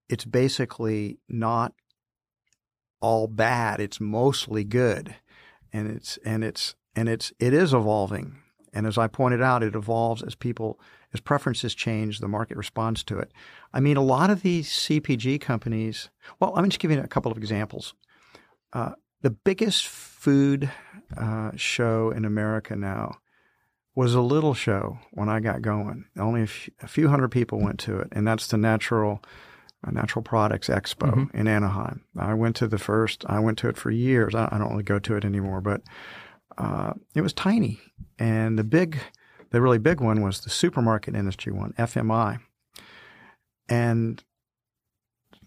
It's 0.08 0.24
basically 0.24 1.18
not 1.28 1.74
all 3.00 3.26
bad. 3.26 3.80
It's 3.80 4.00
mostly 4.00 4.64
good, 4.64 5.14
and 5.72 5.88
it's 5.88 6.16
and 6.24 6.42
it's 6.42 6.74
and 6.96 7.08
it's 7.08 7.32
it 7.38 7.52
is 7.52 7.72
evolving. 7.72 8.38
And 8.72 8.86
as 8.86 8.98
I 8.98 9.06
pointed 9.06 9.42
out, 9.42 9.62
it 9.62 9.74
evolves 9.74 10.22
as 10.22 10.34
people 10.34 10.78
as 11.14 11.20
preferences 11.20 11.74
change, 11.74 12.18
the 12.18 12.28
market 12.28 12.56
responds 12.56 13.02
to 13.04 13.18
it. 13.18 13.32
I 13.72 13.80
mean, 13.80 13.96
a 13.96 14.02
lot 14.02 14.30
of 14.30 14.42
these 14.42 14.68
CPG 14.68 15.40
companies. 15.40 16.10
Well, 16.38 16.52
me 16.62 16.68
just 16.68 16.80
you 16.90 17.00
a 17.00 17.08
couple 17.08 17.32
of 17.32 17.38
examples. 17.38 17.94
Uh, 18.72 18.92
the 19.22 19.30
biggest 19.30 19.86
food 19.86 20.70
uh, 21.16 21.52
show 21.56 22.10
in 22.10 22.24
America 22.24 22.76
now 22.76 23.18
was 23.94 24.14
a 24.14 24.20
little 24.20 24.54
show 24.54 24.98
when 25.12 25.28
I 25.28 25.40
got 25.40 25.62
going. 25.62 26.04
Only 26.16 26.42
a 26.42 26.86
few, 26.86 27.08
hundred 27.08 27.30
people 27.30 27.60
went 27.60 27.80
to 27.80 27.98
it, 27.98 28.08
and 28.12 28.26
that's 28.26 28.46
the 28.46 28.56
Natural 28.56 29.22
uh, 29.86 29.90
Natural 29.90 30.22
Products 30.22 30.68
Expo 30.68 31.32
in 31.34 31.46
Anaheim. 31.48 32.04
I 32.16 32.34
went 32.34 32.56
to 32.56 32.68
the 32.68 32.78
first. 32.78 33.24
I 33.28 33.38
went 33.40 33.58
to 33.58 33.68
it 33.68 33.76
for 33.76 33.90
years. 33.90 34.34
I, 34.34 34.48
I 34.50 34.58
don't 34.58 34.70
really 34.70 34.82
go 34.82 34.98
to 34.98 35.16
it 35.16 35.24
anymore, 35.24 35.60
but 35.60 35.82
uh, 36.56 36.92
it 37.14 37.22
was 37.22 37.32
tiny. 37.32 37.80
And 38.18 38.58
the 38.58 38.64
big, 38.64 38.98
the 39.50 39.60
really 39.60 39.78
big 39.78 40.00
one 40.00 40.20
was 40.20 40.40
the 40.40 40.50
supermarket 40.50 41.14
industry 41.14 41.52
one, 41.52 41.72
FMI, 41.78 42.40
and 43.68 44.22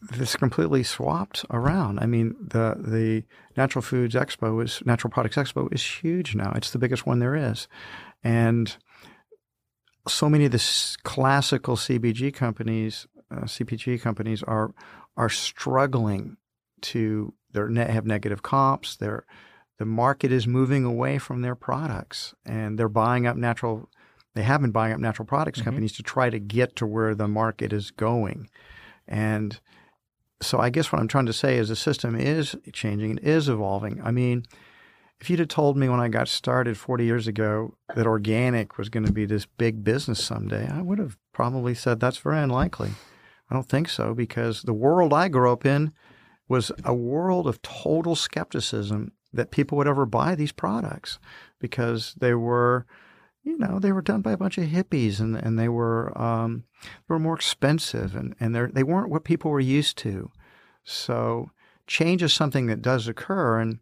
this 0.02 0.36
completely 0.36 0.84
swapped 0.84 1.46
around. 1.52 2.00
I 2.00 2.06
mean, 2.08 2.36
the 2.40 2.76
the 2.80 3.24
Natural 3.56 3.82
Foods 3.82 4.16
Expo 4.16 4.64
is 4.64 4.82
Natural 4.86 5.12
Products 5.12 5.36
Expo 5.36 5.72
is 5.74 5.84
huge 5.86 6.36
now. 6.36 6.52
It's 6.56 6.72
the 6.72 6.80
biggest 6.80 7.06
one 7.06 7.20
there 7.20 7.36
is, 7.36 7.68
and 8.24 8.76
so 10.08 10.30
many 10.30 10.46
of 10.46 10.52
the 10.52 10.98
classical 11.04 11.76
CBG 11.76 12.34
companies, 12.34 13.08
uh, 13.30 13.42
CPG 13.46 14.02
companies, 14.02 14.42
are 14.44 14.74
are 15.18 15.30
struggling 15.30 16.38
to 16.82 17.34
they 17.54 17.62
ne- 17.68 17.92
have 17.92 18.06
negative 18.06 18.42
comps. 18.42 18.96
They're 18.96 19.26
the 19.78 19.86
market 19.86 20.32
is 20.32 20.48
moving 20.48 20.84
away 20.84 21.18
from 21.18 21.42
their 21.42 21.56
products, 21.56 22.34
and 22.46 22.78
they're 22.78 22.90
buying 22.90 23.28
up 23.28 23.36
natural. 23.38 23.90
They 24.34 24.44
have 24.44 24.62
been 24.62 24.72
buying 24.72 24.94
up 24.94 25.00
natural 25.00 25.26
products 25.26 25.60
Mhm. 25.60 25.66
companies 25.66 25.92
to 25.94 26.04
try 26.04 26.30
to 26.30 26.40
get 26.40 26.76
to 26.78 26.88
where 26.88 27.14
the 27.14 27.28
market 27.28 27.74
is 27.74 27.92
going, 27.92 28.50
and 29.08 29.60
so 30.42 30.60
I 30.60 30.70
guess 30.70 30.92
what 30.92 31.00
I'm 31.00 31.08
trying 31.08 31.28
to 31.28 31.34
say 31.34 31.58
is 31.58 31.70
the 31.70 31.76
system 31.76 32.16
is 32.16 32.56
changing, 32.74 33.18
it 33.18 33.24
is 33.24 33.48
evolving. 33.48 34.02
I 34.04 34.12
mean, 34.12 34.46
if 35.20 35.30
you'd 35.30 35.40
have 35.40 35.50
told 35.50 35.78
me 35.78 35.88
when 35.88 36.00
I 36.00 36.08
got 36.08 36.28
started 36.28 36.78
40 36.78 37.06
years 37.06 37.28
ago 37.28 37.76
that 37.96 38.08
organic 38.08 38.78
was 38.78 38.90
going 38.90 39.06
to 39.06 39.12
be 39.12 39.26
this 39.26 39.46
big 39.46 39.84
business 39.84 40.24
someday, 40.24 40.68
I 40.68 40.82
would 40.82 40.98
have 40.98 41.18
probably 41.32 41.76
said 41.76 42.00
that's 42.00 42.18
very 42.18 42.40
unlikely. 42.40 42.92
I 43.50 43.54
don't 43.54 43.70
think 43.70 43.88
so 43.90 44.14
because 44.14 44.64
the 44.64 44.74
world 44.74 45.14
I 45.14 45.28
grew 45.28 45.52
up 45.52 45.66
in 45.66 45.92
was 46.48 46.72
a 46.84 46.94
world 46.94 47.48
of 47.48 47.62
total 47.62 48.16
skepticism 48.16 49.12
that 49.32 49.52
people 49.52 49.78
would 49.78 49.88
ever 49.88 50.06
buy 50.06 50.36
these 50.36 50.52
products 50.52 51.20
because 51.60 52.16
they 52.20 52.34
were, 52.34 52.86
you 53.44 53.58
know, 53.58 53.80
they 53.80 53.92
were 53.92 54.02
done 54.02 54.22
by 54.22 54.32
a 54.34 54.38
bunch 54.38 54.58
of 54.58 54.66
hippies 54.66 55.20
and, 55.20 55.36
and 55.36 55.58
they 55.58 55.70
were 55.70 56.16
um, 56.20 56.66
they 56.84 57.14
were 57.14 57.20
more 57.20 57.36
expensive 57.36 58.16
and, 58.16 58.36
and 58.40 58.56
they 58.56 58.84
weren't 58.84 59.10
what 59.10 59.24
people 59.24 59.52
were 59.52 59.60
used 59.60 59.98
to. 60.00 60.32
So 60.84 61.50
change 61.88 62.24
is 62.24 62.34
something 62.34 62.68
that 62.68 62.82
does 62.82 63.08
occur. 63.08 63.60
And 63.60 63.80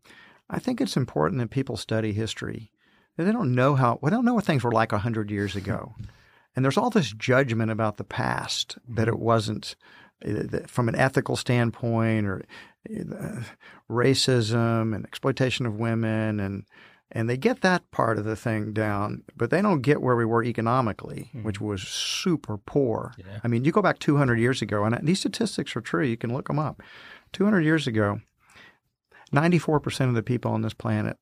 I 0.49 0.59
think 0.59 0.79
it's 0.79 0.97
important 0.97 1.39
that 1.39 1.49
people 1.49 1.77
study 1.77 2.13
history. 2.13 2.71
They 3.17 3.31
don't 3.31 3.53
know 3.53 3.75
how, 3.75 3.99
well, 4.01 4.09
they 4.09 4.15
don't 4.15 4.25
know 4.25 4.33
what 4.33 4.45
things 4.45 4.63
were 4.63 4.71
like 4.71 4.93
100 4.93 5.29
years 5.31 5.55
ago. 5.55 5.95
And 6.55 6.65
there's 6.65 6.77
all 6.77 6.89
this 6.89 7.13
judgment 7.13 7.71
about 7.71 7.97
the 7.97 8.03
past 8.03 8.79
that 8.89 9.07
it 9.07 9.19
wasn't 9.19 9.75
uh, 10.25 10.65
from 10.67 10.89
an 10.89 10.95
ethical 10.95 11.37
standpoint 11.37 12.25
or 12.25 12.43
uh, 12.89 13.43
racism 13.89 14.93
and 14.93 15.05
exploitation 15.05 15.65
of 15.65 15.79
women 15.79 16.39
and 16.39 16.65
and 17.11 17.29
they 17.29 17.37
get 17.37 17.61
that 17.61 17.89
part 17.91 18.17
of 18.17 18.25
the 18.25 18.35
thing 18.35 18.71
down, 18.73 19.23
but 19.35 19.49
they 19.49 19.61
don't 19.61 19.81
get 19.81 20.01
where 20.01 20.15
we 20.15 20.25
were 20.25 20.43
economically, 20.43 21.31
which 21.41 21.59
was 21.59 21.81
super 21.81 22.57
poor. 22.57 23.13
Yeah. 23.17 23.39
I 23.43 23.47
mean, 23.47 23.65
you 23.65 23.71
go 23.71 23.81
back 23.81 23.99
200 23.99 24.39
years 24.39 24.61
ago, 24.61 24.83
and 24.83 24.99
these 25.07 25.19
statistics 25.19 25.75
are 25.75 25.81
true. 25.81 26.05
You 26.05 26.17
can 26.17 26.33
look 26.33 26.47
them 26.47 26.59
up. 26.59 26.81
200 27.33 27.61
years 27.61 27.87
ago, 27.87 28.21
94% 29.33 30.07
of 30.07 30.13
the 30.13 30.23
people 30.23 30.51
on 30.51 30.61
this 30.61 30.73
planet, 30.73 31.17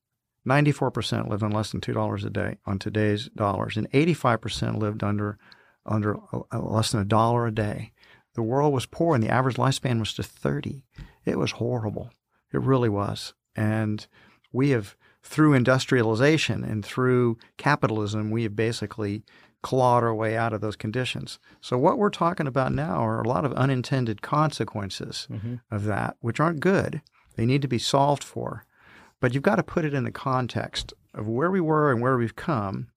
94% 0.47 1.27
lived 1.27 1.43
on 1.43 1.51
less 1.51 1.71
than 1.71 1.81
$2 1.81 2.25
a 2.25 2.29
day 2.29 2.57
on 2.65 2.79
today's 2.79 3.29
dollars, 3.29 3.77
and 3.77 3.89
85% 3.91 4.77
lived 4.77 5.03
under 5.03 5.37
under 5.85 6.17
uh, 6.33 6.59
less 6.59 6.91
than 6.91 7.01
a 7.01 7.05
dollar 7.05 7.47
a 7.47 7.51
day. 7.51 7.93
The 8.35 8.41
world 8.43 8.73
was 8.73 8.85
poor, 8.85 9.15
and 9.15 9.23
the 9.23 9.29
average 9.29 9.55
lifespan 9.55 9.99
was 9.99 10.13
to 10.15 10.23
30. 10.23 10.83
It 11.25 11.39
was 11.39 11.51
horrible. 11.53 12.11
It 12.53 12.61
really 12.61 12.89
was. 12.89 13.33
And 13.55 14.05
we 14.51 14.71
have, 14.71 14.95
through 15.27 15.53
industrialization 15.53 16.63
and 16.63 16.83
through 16.85 17.37
capitalism, 17.57 18.31
we 18.31 18.43
have 18.43 18.55
basically 18.55 19.23
clawed 19.61 20.03
our 20.03 20.13
way 20.15 20.37
out 20.37 20.53
of 20.53 20.61
those 20.61 20.75
conditions. 20.75 21.39
So, 21.61 21.77
what 21.77 21.97
we're 21.97 22.09
talking 22.09 22.47
about 22.47 22.71
now 22.71 22.97
are 23.05 23.21
a 23.21 23.27
lot 23.27 23.43
of 23.45 23.51
unintended 23.53 24.21
consequences 24.21 25.27
of 25.71 25.83
that, 25.85 26.15
which 26.21 26.39
aren't 26.39 26.59
good. 26.61 27.01
They 27.35 27.45
need 27.45 27.61
to 27.61 27.67
be 27.67 27.77
solved 27.79 28.23
for. 28.23 28.63
But 29.19 29.33
you've 29.33 29.43
got 29.43 29.55
to 29.57 29.63
put 29.63 29.83
it 29.85 29.93
in 29.93 30.03
the 30.03 30.11
context 30.11 30.93
of 31.13 31.27
where 31.27 31.49
we 31.51 31.59
were 31.61 31.91
and 31.91 32.01
where 32.01 32.17
we've 32.17 32.35
come 32.35 32.87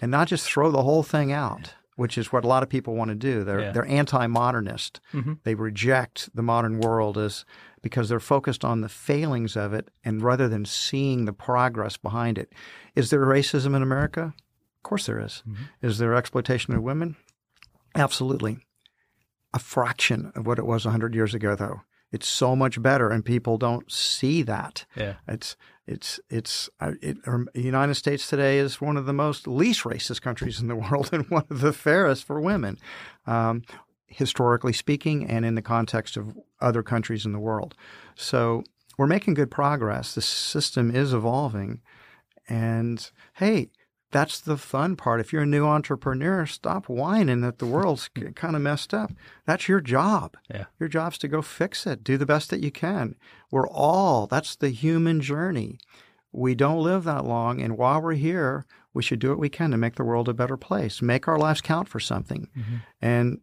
and 0.00 0.10
not 0.10 0.28
just 0.28 0.46
throw 0.46 0.70
the 0.70 0.82
whole 0.82 1.02
thing 1.02 1.30
out, 1.30 1.74
which 1.96 2.16
is 2.16 2.32
what 2.32 2.44
a 2.44 2.48
lot 2.48 2.62
of 2.62 2.68
people 2.70 2.94
want 2.96 3.10
to 3.10 3.14
do. 3.14 3.44
They're, 3.44 3.60
Yeah. 3.60 3.72
they're 3.72 3.86
anti 3.86 4.26
modernist. 4.26 5.00
Mhm. 5.12 5.38
They 5.44 5.54
reject 5.54 6.30
the 6.34 6.42
modern 6.42 6.80
world 6.80 7.18
as 7.18 7.44
because 7.82 8.08
they're 8.08 8.20
focused 8.20 8.64
on 8.64 8.80
the 8.80 8.88
failings 8.88 9.56
of 9.56 9.72
it 9.72 9.88
and 10.04 10.22
rather 10.22 10.48
than 10.48 10.64
seeing 10.64 11.24
the 11.24 11.32
progress 11.32 11.96
behind 11.96 12.38
it. 12.38 12.52
Is 12.94 13.10
there 13.10 13.24
racism 13.24 13.74
in 13.74 13.82
America? 13.82 14.34
Of 14.78 14.82
course 14.82 15.06
there 15.06 15.20
is. 15.20 15.42
Is 15.82 15.98
there 15.98 16.14
exploitation 16.14 16.74
of 16.74 16.82
women? 16.82 17.16
Absolutely. 17.94 18.58
A 19.52 19.58
fraction 19.58 20.32
of 20.34 20.46
what 20.46 20.58
it 20.58 20.66
was 20.66 20.84
100 20.84 21.14
years 21.14 21.34
ago, 21.34 21.54
though. 21.54 21.82
It's 22.10 22.26
so 22.26 22.56
much 22.56 22.80
better, 22.80 23.10
and 23.10 23.24
people 23.24 23.58
don't 23.58 23.90
see 23.90 24.42
that. 24.42 24.86
Yeah. 24.96 25.14
It's 25.26 25.56
it's 25.86 26.20
it's 26.30 26.70
uh, 26.80 26.92
it, 27.02 27.16
um, 27.26 27.48
the 27.54 27.62
United 27.62 27.94
States 27.94 28.28
today 28.28 28.58
is 28.58 28.80
one 28.80 28.96
of 28.96 29.06
the 29.06 29.12
most 29.12 29.46
least 29.46 29.84
racist 29.84 30.22
countries 30.22 30.60
in 30.60 30.68
the 30.68 30.76
world 30.90 31.10
and 31.12 31.28
one 31.30 31.44
of 31.50 31.60
the 31.60 31.72
fairest 31.72 32.24
for 32.24 32.40
women, 32.40 32.78
um, 33.26 33.62
historically 34.08 34.72
speaking, 34.72 35.26
and 35.26 35.44
in 35.44 35.54
the 35.54 35.62
context 35.62 36.16
of 36.16 36.36
other 36.60 36.82
countries 36.82 37.24
in 37.24 37.32
the 37.32 37.38
world. 37.38 37.74
So 38.16 38.64
we're 38.96 39.06
making 39.06 39.34
good 39.34 39.50
progress. 39.50 40.14
The 40.14 40.22
system 40.22 40.94
is 40.94 41.12
evolving, 41.12 41.80
and 42.48 43.10
hey. 43.34 43.70
That's 44.10 44.40
the 44.40 44.56
fun 44.56 44.96
part. 44.96 45.20
If 45.20 45.34
you're 45.34 45.42
a 45.42 45.46
new 45.46 45.66
entrepreneur, 45.66 46.46
stop 46.46 46.88
whining 46.88 47.42
that 47.42 47.58
the 47.58 47.66
world's 47.66 48.08
kind 48.34 48.56
of 48.56 48.62
messed 48.62 48.94
up. 48.94 49.12
That's 49.44 49.68
your 49.68 49.82
job. 49.82 50.34
Yeah. 50.48 50.64
Your 50.80 50.88
job's 50.88 51.18
to 51.18 51.28
go 51.28 51.42
fix 51.42 51.86
it. 51.86 52.02
Do 52.04 52.16
the 52.16 52.24
best 52.24 52.48
that 52.48 52.62
you 52.62 52.70
can. 52.70 53.16
We're 53.50 53.68
all, 53.68 54.26
that's 54.26 54.56
the 54.56 54.70
human 54.70 55.20
journey. 55.20 55.78
we 56.32 56.54
don't 56.54 56.82
live 56.82 57.04
that 57.04 57.26
long. 57.26 57.60
And 57.60 57.76
while 57.76 58.00
we're 58.00 58.14
here, 58.14 58.64
we 58.94 59.02
should 59.02 59.18
do 59.18 59.28
what 59.30 59.38
we 59.38 59.48
can 59.48 59.70
to 59.72 59.76
make 59.76 59.96
the 59.96 60.04
world 60.04 60.28
a 60.28 60.34
better 60.34 60.56
place, 60.56 61.02
make 61.02 61.28
our 61.28 61.38
lives 61.38 61.60
count 61.60 61.88
for 61.88 62.00
something. 62.00 62.48
Mm-hmm. 62.56 62.76
And 63.00 63.40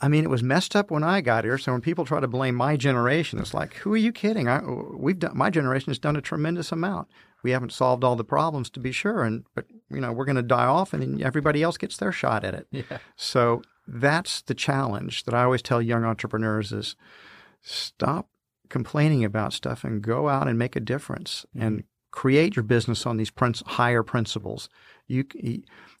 I 0.00 0.08
mean, 0.08 0.24
it 0.24 0.30
was 0.30 0.42
messed 0.42 0.76
up 0.76 0.90
when 0.90 1.02
I 1.02 1.22
got 1.22 1.44
here. 1.44 1.56
So 1.56 1.72
when 1.72 1.80
people 1.80 2.04
try 2.04 2.20
to 2.20 2.28
blame 2.28 2.54
my 2.54 2.76
generation, 2.76 3.38
it's 3.38 3.54
like, 3.54 3.74
who 3.74 3.92
are 3.94 3.98
you 3.98 4.12
kidding? 4.12 4.46
I, 4.46 4.60
we've 4.62 5.18
done, 5.18 5.36
my 5.36 5.48
generation 5.48 5.90
has 5.90 5.98
done 5.98 6.16
a 6.16 6.20
tremendous 6.20 6.70
amount. 6.70 7.08
We 7.42 7.52
haven't 7.52 7.72
solved 7.72 8.04
all 8.04 8.16
the 8.16 8.24
problems 8.24 8.68
to 8.70 8.80
be 8.80 8.92
sure, 8.92 9.22
and 9.22 9.44
but 9.54 9.66
you 9.88 10.00
know 10.00 10.12
we're 10.12 10.24
going 10.24 10.36
to 10.36 10.42
die 10.42 10.64
off, 10.64 10.92
and 10.92 11.00
then 11.00 11.22
everybody 11.22 11.62
else 11.62 11.76
gets 11.76 11.96
their 11.96 12.10
shot 12.10 12.44
at 12.44 12.54
it. 12.54 12.66
Yeah. 12.72 12.98
So 13.14 13.62
that's 13.86 14.42
the 14.42 14.54
challenge 14.54 15.24
that 15.24 15.34
I 15.34 15.44
always 15.44 15.62
tell 15.62 15.80
young 15.80 16.04
entrepreneurs: 16.04 16.72
is 16.72 16.96
stop 17.60 18.28
complaining 18.68 19.24
about 19.24 19.52
stuff 19.52 19.84
and 19.84 20.02
go 20.02 20.28
out 20.28 20.48
and 20.48 20.58
make 20.58 20.74
a 20.74 20.80
difference 20.80 21.46
mm-hmm. 21.54 21.66
and 21.66 21.84
create 22.10 22.56
your 22.56 22.64
business 22.64 23.06
on 23.06 23.16
these 23.16 23.30
higher 23.66 24.02
principles. 24.02 24.68
You 25.06 25.24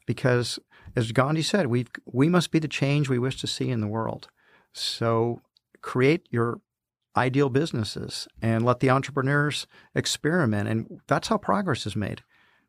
because 0.06 0.58
as 0.96 1.12
Gandhi 1.12 1.42
said, 1.42 1.66
we 1.66 1.86
we 2.06 2.28
must 2.28 2.50
be 2.50 2.58
the 2.58 2.66
change 2.68 3.08
we 3.08 3.18
wish 3.18 3.38
to 3.40 3.46
see 3.46 3.70
in 3.70 3.80
the 3.80 3.86
world. 3.86 4.28
So 4.72 5.42
create 5.82 6.26
your 6.30 6.60
ideal 7.16 7.50
businesses 7.50 8.26
and 8.42 8.64
let 8.64 8.80
the 8.80 8.90
entrepreneurs 8.90 9.66
experiment, 9.94 10.68
and 10.68 11.00
that's 11.06 11.28
how 11.28 11.38
progress 11.38 11.86
is 11.86 11.94
made. 11.94 12.22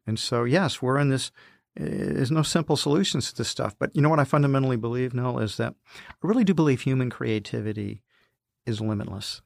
And 0.06 0.20
so, 0.20 0.44
yes, 0.44 0.82
we're 0.82 1.00
in 1.00 1.10
this. 1.10 1.32
Eh, 1.78 1.86
there's 1.86 2.32
no 2.32 2.44
simple 2.44 2.78
solutions 2.78 3.30
to 3.30 3.38
this 3.38 3.50
stuff, 3.50 3.76
but 3.80 3.96
you 3.96 4.02
know 4.02 4.10
what 4.10 4.20
I 4.20 4.26
fundamentally 4.26 4.78
believe, 4.78 5.14
Noel, 5.14 5.40
is 5.40 5.58
that 5.58 5.76
I 5.88 6.28
really 6.28 6.44
do 6.44 6.54
believe 6.54 6.82
human 6.82 7.10
creativity 7.10 8.04
is 8.66 8.82
limitless. 8.82 9.42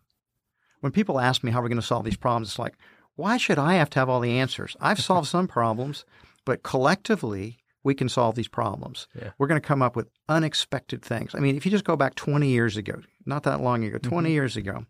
When 0.79 0.91
people 0.91 1.19
ask 1.19 1.43
me 1.43 1.51
how 1.51 1.61
we're 1.61 1.69
going 1.69 1.79
to 1.79 1.85
solve 1.85 2.05
these 2.05 2.17
problems, 2.17 2.49
it's 2.49 2.59
like, 2.59 2.75
why 3.15 3.37
should 3.37 3.59
I 3.59 3.75
have 3.75 3.89
to 3.91 3.99
have 3.99 4.09
all 4.09 4.19
the 4.19 4.39
answers? 4.39 4.75
I've 4.79 4.99
solved 4.99 5.27
some 5.27 5.47
problems, 5.47 6.05
but 6.45 6.63
collectively, 6.63 7.60
we 7.83 7.95
can 7.95 8.09
solve 8.09 8.35
these 8.35 8.47
problems. 8.47 9.07
Yeah. 9.15 9.31
We're 9.37 9.47
going 9.47 9.61
to 9.61 9.67
come 9.67 9.81
up 9.81 9.95
with 9.95 10.09
unexpected 10.29 11.01
things. 11.01 11.33
I 11.33 11.39
mean, 11.39 11.55
if 11.55 11.65
you 11.65 11.71
just 11.71 11.85
go 11.85 11.95
back 11.95 12.15
20 12.15 12.47
years 12.47 12.77
ago, 12.77 13.01
not 13.25 13.43
that 13.43 13.61
long 13.61 13.83
ago, 13.83 13.97
20 13.97 14.27
mm-hmm. 14.27 14.33
years 14.33 14.57
ago, 14.57 14.85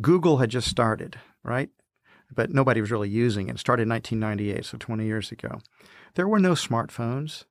Google 0.00 0.38
had 0.38 0.50
just 0.50 0.68
started, 0.68 1.18
right? 1.42 1.70
But 2.34 2.50
nobody 2.50 2.80
was 2.80 2.90
really 2.90 3.08
using 3.08 3.48
it. 3.48 3.56
It 3.56 3.58
started 3.58 3.84
in 3.84 3.90
1998, 3.90 4.64
so 4.64 4.78
20 4.78 5.04
years 5.04 5.32
ago. 5.32 5.60
There 6.14 6.28
were 6.28 6.38
no 6.38 6.52
smartphones. 6.52 7.44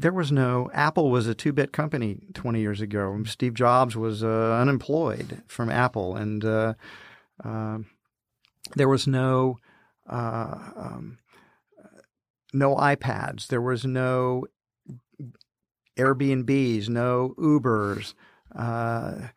There 0.00 0.12
was 0.12 0.30
no 0.30 0.70
Apple 0.72 1.10
was 1.10 1.26
a 1.26 1.34
two-bit 1.34 1.72
company 1.72 2.20
20 2.34 2.60
years 2.60 2.80
ago. 2.80 3.20
Steve 3.26 3.54
Jobs 3.54 3.96
was 3.96 4.22
uh, 4.22 4.56
unemployed 4.60 5.42
from 5.48 5.70
Apple, 5.70 6.14
and 6.14 6.44
uh, 6.44 6.74
uh, 7.44 7.78
there 8.76 8.88
was 8.88 9.08
no 9.08 9.58
uh, 10.08 10.58
um, 10.76 11.18
no 12.52 12.74
iPads. 12.76 13.48
There 13.48 13.60
was 13.60 13.84
no 13.84 14.46
Airbnbs, 15.98 16.88
no 16.88 17.34
Ubers, 17.38 18.14
uh, 18.54 19.28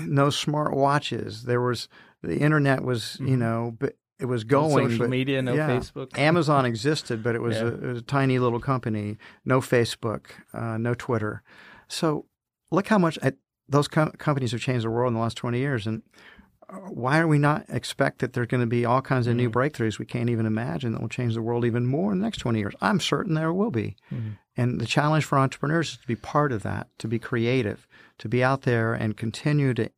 no 0.00 0.30
smart 0.30 0.74
watches. 0.74 1.44
There 1.44 1.60
was 1.60 1.88
the 2.22 2.38
internet 2.38 2.82
was 2.82 3.16
you 3.20 3.26
mm-hmm. 3.26 3.38
know, 3.38 3.76
but 3.78 3.94
it 4.18 4.26
was 4.26 4.44
going. 4.44 4.84
No 4.84 4.90
social 4.90 5.04
but, 5.04 5.10
media, 5.10 5.42
no 5.42 5.54
yeah, 5.54 5.68
Facebook. 5.68 6.16
Amazon 6.18 6.64
existed, 6.64 7.22
but 7.22 7.34
it 7.34 7.42
was, 7.42 7.56
yeah. 7.56 7.62
a, 7.62 7.66
it 7.66 7.82
was, 7.82 7.98
a, 7.98 8.02
tiny 8.02 8.38
little 8.38 8.60
company. 8.60 9.18
No 9.44 9.60
Facebook, 9.60 10.26
uh, 10.54 10.78
no 10.78 10.94
Twitter. 10.94 11.42
So 11.88 12.26
look 12.70 12.88
how 12.88 12.98
much 12.98 13.18
those 13.68 13.88
com- 13.88 14.12
companies 14.12 14.52
have 14.52 14.60
changed 14.60 14.84
the 14.84 14.90
world 14.90 15.08
in 15.08 15.14
the 15.14 15.20
last 15.20 15.36
twenty 15.36 15.58
years, 15.58 15.86
and 15.86 16.02
why 16.88 17.18
are 17.18 17.28
we 17.28 17.38
not 17.38 17.66
expect 17.68 18.20
that 18.20 18.32
there's 18.32 18.46
going 18.46 18.62
to 18.62 18.66
be 18.66 18.84
all 18.84 19.02
kinds 19.02 19.26
of 19.26 19.36
new 19.36 19.50
mm-hmm. 19.50 19.58
breakthroughs 19.58 19.98
we 19.98 20.06
can't 20.06 20.30
even 20.30 20.46
imagine 20.46 20.92
that 20.92 21.00
will 21.00 21.08
change 21.08 21.34
the 21.34 21.42
world 21.42 21.64
even 21.64 21.86
more 21.86 22.12
in 22.12 22.18
the 22.18 22.24
next 22.24 22.38
20 22.38 22.58
years? 22.58 22.74
I'm 22.80 23.00
certain 23.00 23.34
there 23.34 23.52
will 23.52 23.70
be. 23.70 23.96
Mm-hmm. 24.10 24.30
And 24.56 24.80
the 24.80 24.86
challenge 24.86 25.24
for 25.24 25.38
entrepreneurs 25.38 25.90
is 25.90 25.96
to 25.98 26.06
be 26.06 26.16
part 26.16 26.52
of 26.52 26.62
that, 26.62 26.88
to 26.98 27.08
be 27.08 27.18
creative, 27.18 27.86
to 28.18 28.28
be 28.28 28.42
out 28.42 28.62
there 28.62 28.94
and 28.94 29.16
continue 29.16 29.74
to 29.74 29.90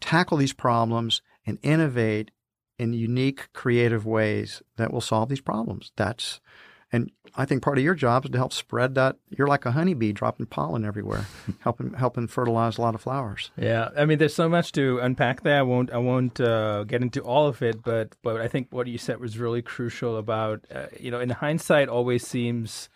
tackle 0.00 0.36
these 0.36 0.52
problems 0.52 1.22
and 1.46 1.58
innovate 1.62 2.30
in 2.78 2.92
unique, 2.92 3.52
creative 3.52 4.04
ways 4.04 4.62
that 4.76 4.92
will 4.92 5.00
solve 5.00 5.28
these 5.28 5.40
problems. 5.40 5.92
That's 5.96 6.40
and 6.94 7.10
I 7.34 7.44
think 7.44 7.62
part 7.62 7.76
of 7.76 7.82
your 7.82 7.96
job 7.96 8.24
is 8.24 8.30
to 8.30 8.38
help 8.38 8.52
spread 8.52 8.94
that. 8.94 9.16
You're 9.36 9.48
like 9.48 9.66
a 9.66 9.72
honeybee 9.72 10.12
dropping 10.12 10.46
pollen 10.46 10.84
everywhere, 10.84 11.26
helping 11.58 11.92
helping 11.94 12.28
fertilize 12.28 12.78
a 12.78 12.82
lot 12.82 12.94
of 12.94 13.00
flowers. 13.00 13.50
Yeah, 13.56 13.88
I 13.96 14.04
mean, 14.04 14.18
there's 14.18 14.34
so 14.34 14.48
much 14.48 14.70
to 14.72 15.00
unpack 15.00 15.42
there. 15.42 15.58
I 15.58 15.62
won't 15.62 15.92
I 15.92 15.98
won't 15.98 16.40
uh, 16.40 16.84
get 16.84 17.02
into 17.02 17.20
all 17.20 17.48
of 17.48 17.62
it, 17.62 17.82
but 17.82 18.14
but 18.22 18.40
I 18.40 18.46
think 18.46 18.68
what 18.70 18.86
you 18.86 18.98
said 18.98 19.18
was 19.18 19.36
really 19.38 19.60
crucial 19.60 20.16
about 20.16 20.64
uh, 20.72 20.86
you 21.00 21.10
know 21.10 21.18
in 21.18 21.30
hindsight 21.30 21.88
always 21.88 22.24
seems 22.24 22.88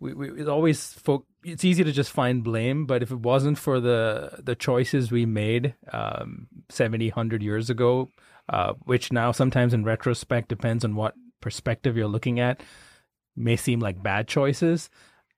we, 0.00 0.14
we 0.14 0.40
it 0.40 0.48
always 0.48 0.94
fo- 0.94 1.26
it's 1.44 1.64
easy 1.64 1.84
to 1.84 1.92
just 1.92 2.10
find 2.10 2.42
blame, 2.42 2.86
but 2.86 3.02
if 3.02 3.10
it 3.10 3.20
wasn't 3.20 3.58
for 3.58 3.80
the 3.80 4.40
the 4.42 4.54
choices 4.54 5.10
we 5.10 5.26
made 5.26 5.74
um, 5.92 6.46
70, 6.70 7.08
100 7.08 7.42
years 7.42 7.68
ago, 7.68 8.10
uh, 8.48 8.72
which 8.84 9.12
now 9.12 9.32
sometimes 9.32 9.74
in 9.74 9.84
retrospect 9.84 10.48
depends 10.48 10.82
on 10.82 10.94
what 10.94 11.14
perspective 11.42 11.98
you're 11.98 12.08
looking 12.08 12.40
at 12.40 12.62
may 13.36 13.56
seem 13.56 13.80
like 13.80 14.02
bad 14.02 14.28
choices. 14.28 14.90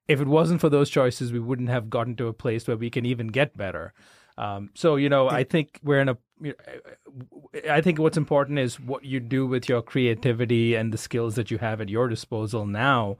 If 0.07 0.21
it 0.21 0.27
wasn't 0.27 0.61
for 0.61 0.71
those 0.71 0.89
choices, 0.89 1.33
we 1.33 1.39
wouldn't 1.39 1.69
have 1.69 1.91
gotten 1.91 2.17
to 2.17 2.29
a 2.29 2.33
place 2.33 2.67
where 2.67 2.77
we 2.77 2.89
can 2.89 3.05
even 3.05 3.29
get 3.29 3.57
better. 3.57 3.93
Um, 4.39 4.71
so 4.75 4.97
you 4.97 5.09
know, 5.09 5.29
I 5.29 5.43
think 5.43 5.81
we're 5.83 6.01
in 6.01 6.09
a. 6.09 6.17
I 7.69 7.81
think 7.81 7.99
what's 7.99 8.17
important 8.17 8.61
is 8.61 8.79
what 8.79 9.05
you 9.05 9.19
do 9.19 9.47
with 9.47 9.69
your 9.69 9.83
creativity 9.83 10.77
and 10.77 10.93
the 10.93 10.99
skills 10.99 11.35
that 11.35 11.51
you 11.51 11.59
have 11.59 11.81
at 11.81 11.89
your 11.89 12.09
disposal 12.09 12.65
now, 12.65 13.17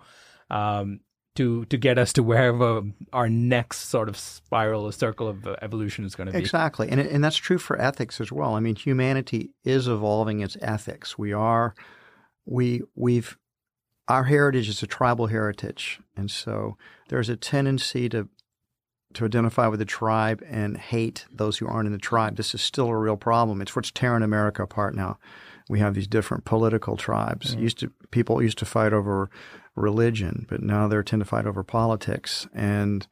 um, 0.49 1.01
to 1.35 1.65
to 1.65 1.77
get 1.77 1.99
us 1.99 2.13
to 2.13 2.23
wherever 2.23 2.83
our 3.13 3.29
next 3.29 3.89
sort 3.89 4.09
of 4.09 4.17
spiral 4.17 4.85
or 4.85 4.93
circle 4.93 5.27
of 5.27 5.45
evolution 5.61 6.05
is 6.05 6.15
going 6.15 6.29
to 6.29 6.33
be. 6.33 6.39
Exactly, 6.39 6.89
and 6.89 7.01
and 7.01 7.25
that's 7.25 7.37
true 7.37 7.59
for 7.59 7.81
ethics 7.81 8.21
as 8.21 8.31
well. 8.31 8.55
I 8.55 8.61
mean, 8.61 8.77
humanity 8.77 9.51
is 9.65 9.89
evolving 9.89 10.39
its 10.39 10.57
ethics. 10.63 11.19
We 11.19 11.33
are, 11.33 11.75
we 12.47 12.83
we've 12.95 13.37
our 14.09 14.25
heritage 14.25 14.69
is 14.69 14.83
a 14.83 14.87
tribal 14.87 15.27
heritage, 15.27 16.01
and 16.17 16.31
so 16.31 16.77
there's 17.09 17.29
a 17.29 17.37
tendency 17.37 18.09
to 18.09 18.29
to 19.15 19.25
identify 19.25 19.67
with 19.67 19.79
the 19.79 19.87
tribe 19.87 20.43
and 20.47 20.77
hate 20.77 21.25
those 21.33 21.57
who 21.59 21.67
aren't 21.67 21.87
in 21.87 21.93
the 21.93 21.99
tribe. 21.99 22.37
This 22.37 22.55
is 22.55 22.61
still 22.61 22.89
a 22.89 22.97
real 22.97 23.17
problem. 23.17 23.63
It's 23.63 23.75
what's 23.75 23.91
tearing 23.91 24.23
America 24.23 24.63
apart 24.63 24.95
now. 24.95 25.19
We 25.69 25.79
have 25.79 25.95
these 25.95 26.07
different 26.07 26.45
political 26.45 26.97
tribes. 26.97 27.53
Mm-hmm. 27.53 27.63
Used 27.63 27.79
to 27.79 27.93
people 28.11 28.43
used 28.43 28.59
to 28.59 28.67
fight 28.67 28.93
over 28.93 29.31
religion, 29.75 30.47
but 30.49 30.63
now 30.63 30.89
they 30.89 31.03
tend 31.03 31.21
to 31.21 31.29
fight 31.29 31.47
over 31.47 31.65
politics 31.65 32.47
and 32.53 33.07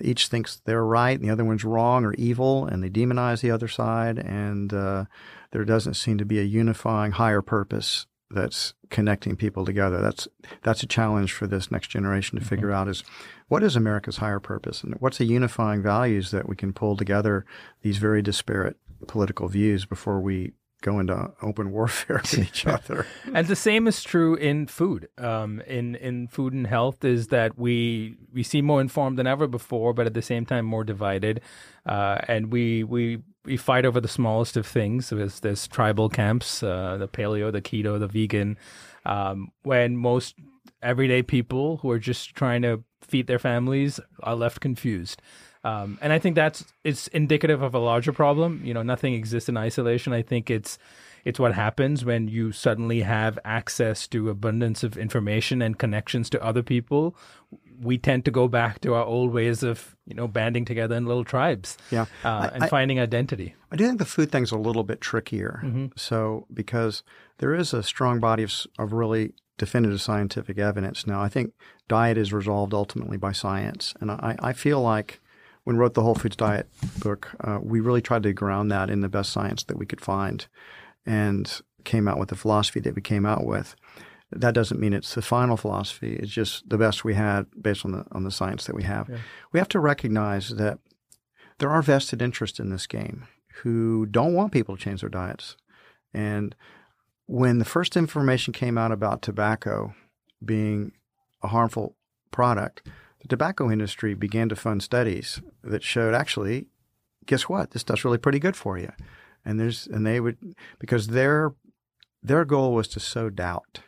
each 0.00 0.28
thinks 0.28 0.60
they're 0.64 0.84
right 0.84 1.18
and 1.18 1.28
the 1.28 1.32
other 1.32 1.44
one's 1.44 1.64
wrong 1.64 2.04
or 2.04 2.14
evil, 2.14 2.66
and 2.66 2.82
they 2.82 2.90
demonize 2.90 3.40
the 3.40 3.50
other 3.50 3.68
side. 3.68 4.18
And 4.18 4.72
uh, 4.72 5.04
there 5.52 5.64
doesn't 5.64 5.94
seem 5.94 6.18
to 6.18 6.24
be 6.24 6.38
a 6.38 6.44
unifying 6.44 7.12
higher 7.12 7.42
purpose 7.42 8.06
that's 8.30 8.74
connecting 8.90 9.36
people 9.36 9.64
together. 9.64 10.00
That's 10.00 10.28
that's 10.62 10.82
a 10.82 10.86
challenge 10.86 11.32
for 11.32 11.46
this 11.46 11.70
next 11.70 11.88
generation 11.88 12.38
to 12.38 12.44
mm-hmm. 12.44 12.48
figure 12.48 12.72
out 12.72 12.88
is 12.88 13.04
what 13.48 13.62
is 13.62 13.76
America's 13.76 14.18
higher 14.18 14.40
purpose 14.40 14.82
and 14.82 14.94
what's 15.00 15.18
the 15.18 15.24
unifying 15.24 15.82
values 15.82 16.30
that 16.30 16.48
we 16.48 16.56
can 16.56 16.72
pull 16.72 16.96
together 16.96 17.44
these 17.82 17.98
very 17.98 18.22
disparate 18.22 18.76
political 19.06 19.48
views 19.48 19.84
before 19.84 20.20
we 20.20 20.52
go 20.84 20.98
into 21.00 21.32
open 21.42 21.72
warfare 21.72 22.20
with 22.22 22.38
each 22.38 22.66
other. 22.66 23.06
and 23.32 23.46
the 23.46 23.56
same 23.56 23.86
is 23.86 24.02
true 24.02 24.34
in 24.34 24.66
food. 24.66 25.08
Um, 25.18 25.60
in 25.66 25.96
in 25.96 26.28
food 26.28 26.52
and 26.52 26.66
health 26.66 27.04
is 27.04 27.28
that 27.28 27.58
we 27.58 28.16
we 28.32 28.42
seem 28.42 28.64
more 28.64 28.80
informed 28.80 29.18
than 29.18 29.26
ever 29.26 29.46
before, 29.46 29.92
but 29.92 30.06
at 30.06 30.14
the 30.14 30.22
same 30.22 30.46
time 30.46 30.66
more 30.66 30.84
divided. 30.84 31.40
Uh, 31.86 32.18
and 32.28 32.52
we 32.52 32.84
we 32.84 33.22
we 33.44 33.56
fight 33.56 33.84
over 33.84 34.00
the 34.00 34.08
smallest 34.08 34.56
of 34.56 34.66
things. 34.66 35.10
There's, 35.10 35.40
there's 35.40 35.68
tribal 35.68 36.08
camps, 36.08 36.62
uh, 36.62 36.96
the 36.98 37.08
paleo, 37.08 37.52
the 37.52 37.62
keto, 37.62 37.98
the 37.98 38.06
vegan, 38.06 38.56
um, 39.04 39.50
when 39.62 39.96
most 39.96 40.34
everyday 40.82 41.22
people 41.22 41.78
who 41.78 41.90
are 41.90 41.98
just 41.98 42.34
trying 42.34 42.62
to 42.62 42.82
feed 43.02 43.26
their 43.26 43.38
families 43.38 44.00
are 44.22 44.34
left 44.34 44.60
confused. 44.60 45.20
Um, 45.62 45.98
and 46.02 46.12
I 46.12 46.18
think 46.18 46.36
that's 46.36 46.64
it's 46.84 47.08
indicative 47.08 47.62
of 47.62 47.74
a 47.74 47.78
larger 47.78 48.12
problem. 48.12 48.60
You 48.64 48.74
know, 48.74 48.82
nothing 48.82 49.14
exists 49.14 49.48
in 49.48 49.56
isolation. 49.56 50.12
I 50.12 50.22
think 50.22 50.50
it's 50.50 50.78
it's 51.24 51.38
what 51.38 51.54
happens 51.54 52.04
when 52.04 52.28
you 52.28 52.52
suddenly 52.52 53.00
have 53.00 53.38
access 53.44 54.06
to 54.08 54.28
abundance 54.28 54.82
of 54.82 54.96
information 54.96 55.62
and 55.62 55.78
connections 55.78 56.28
to 56.30 56.42
other 56.42 56.62
people. 56.62 57.16
We 57.80 57.98
tend 57.98 58.24
to 58.26 58.30
go 58.30 58.46
back 58.46 58.80
to 58.82 58.94
our 58.94 59.04
old 59.04 59.32
ways 59.32 59.62
of 59.62 59.96
you 60.06 60.14
know 60.14 60.28
banding 60.28 60.64
together 60.64 60.94
in 60.94 61.06
little 61.06 61.24
tribes, 61.24 61.76
yeah, 61.90 62.06
uh, 62.24 62.50
and 62.52 62.64
I, 62.64 62.68
finding 62.68 63.00
identity. 63.00 63.54
I 63.72 63.76
do 63.76 63.86
think 63.86 63.98
the 63.98 64.04
food 64.04 64.30
thing's 64.30 64.52
a 64.52 64.58
little 64.58 64.84
bit 64.84 65.00
trickier. 65.00 65.60
Mm-hmm. 65.64 65.86
So 65.96 66.46
because 66.52 67.02
there 67.38 67.54
is 67.54 67.72
a 67.74 67.82
strong 67.82 68.20
body 68.20 68.42
of, 68.44 68.54
of 68.78 68.92
really 68.92 69.32
definitive 69.56 70.00
scientific 70.00 70.58
evidence 70.58 71.06
now. 71.06 71.20
I 71.22 71.28
think 71.28 71.52
diet 71.88 72.18
is 72.18 72.32
resolved 72.32 72.74
ultimately 72.74 73.16
by 73.16 73.32
science, 73.32 73.94
and 74.00 74.10
I, 74.10 74.36
I 74.40 74.52
feel 74.52 74.80
like 74.80 75.20
when 75.64 75.76
we 75.76 75.80
wrote 75.80 75.94
the 75.94 76.02
Whole 76.02 76.14
Foods 76.14 76.36
Diet 76.36 76.68
book, 76.98 77.30
uh, 77.40 77.58
we 77.62 77.80
really 77.80 78.02
tried 78.02 78.22
to 78.24 78.32
ground 78.32 78.70
that 78.70 78.90
in 78.90 79.00
the 79.00 79.08
best 79.08 79.32
science 79.32 79.64
that 79.64 79.78
we 79.78 79.86
could 79.86 80.00
find. 80.00 80.46
And 81.06 81.60
came 81.84 82.08
out 82.08 82.18
with 82.18 82.30
the 82.30 82.36
philosophy 82.36 82.80
that 82.80 82.94
we 82.94 83.02
came 83.02 83.26
out 83.26 83.44
with. 83.44 83.76
That 84.32 84.54
doesn't 84.54 84.80
mean 84.80 84.92
it's 84.92 85.14
the 85.14 85.22
final 85.22 85.56
philosophy. 85.56 86.16
It's 86.16 86.32
just 86.32 86.68
the 86.68 86.78
best 86.78 87.04
we 87.04 87.14
had 87.14 87.46
based 87.60 87.84
on 87.84 87.92
the 87.92 88.04
on 88.12 88.24
the 88.24 88.30
science 88.30 88.64
that 88.66 88.74
we 88.74 88.82
have. 88.82 89.08
Yeah. 89.08 89.18
We 89.52 89.60
have 89.60 89.68
to 89.68 89.80
recognize 89.80 90.48
that 90.56 90.78
there 91.58 91.70
are 91.70 91.82
vested 91.82 92.20
interests 92.20 92.58
in 92.58 92.70
this 92.70 92.86
game 92.86 93.26
who 93.62 94.06
don't 94.06 94.34
want 94.34 94.52
people 94.52 94.76
to 94.76 94.82
change 94.82 95.02
their 95.02 95.10
diets. 95.10 95.56
And 96.12 96.54
when 97.26 97.58
the 97.58 97.64
first 97.64 97.96
information 97.96 98.52
came 98.52 98.76
out 98.76 98.92
about 98.92 99.22
tobacco 99.22 99.94
being 100.44 100.92
a 101.42 101.48
harmful 101.48 101.94
product, 102.30 102.88
the 103.20 103.28
tobacco 103.28 103.70
industry 103.70 104.14
began 104.14 104.48
to 104.48 104.56
fund 104.56 104.82
studies 104.82 105.40
that 105.62 105.82
showed 105.82 106.14
actually, 106.14 106.66
guess 107.26 107.48
what? 107.48 107.70
This 107.70 107.82
stuff's 107.82 108.04
really 108.04 108.18
pretty 108.18 108.38
good 108.38 108.56
for 108.56 108.78
you. 108.78 108.92
And 109.44 109.60
there's 109.60 109.86
and 109.86 110.06
they 110.06 110.20
would 110.20 110.38
because 110.78 111.08
their 111.08 111.54
their 112.22 112.44
goal 112.44 112.72
was 112.72 112.88
to 112.88 113.00
sow 113.00 113.30
doubt. 113.30 113.80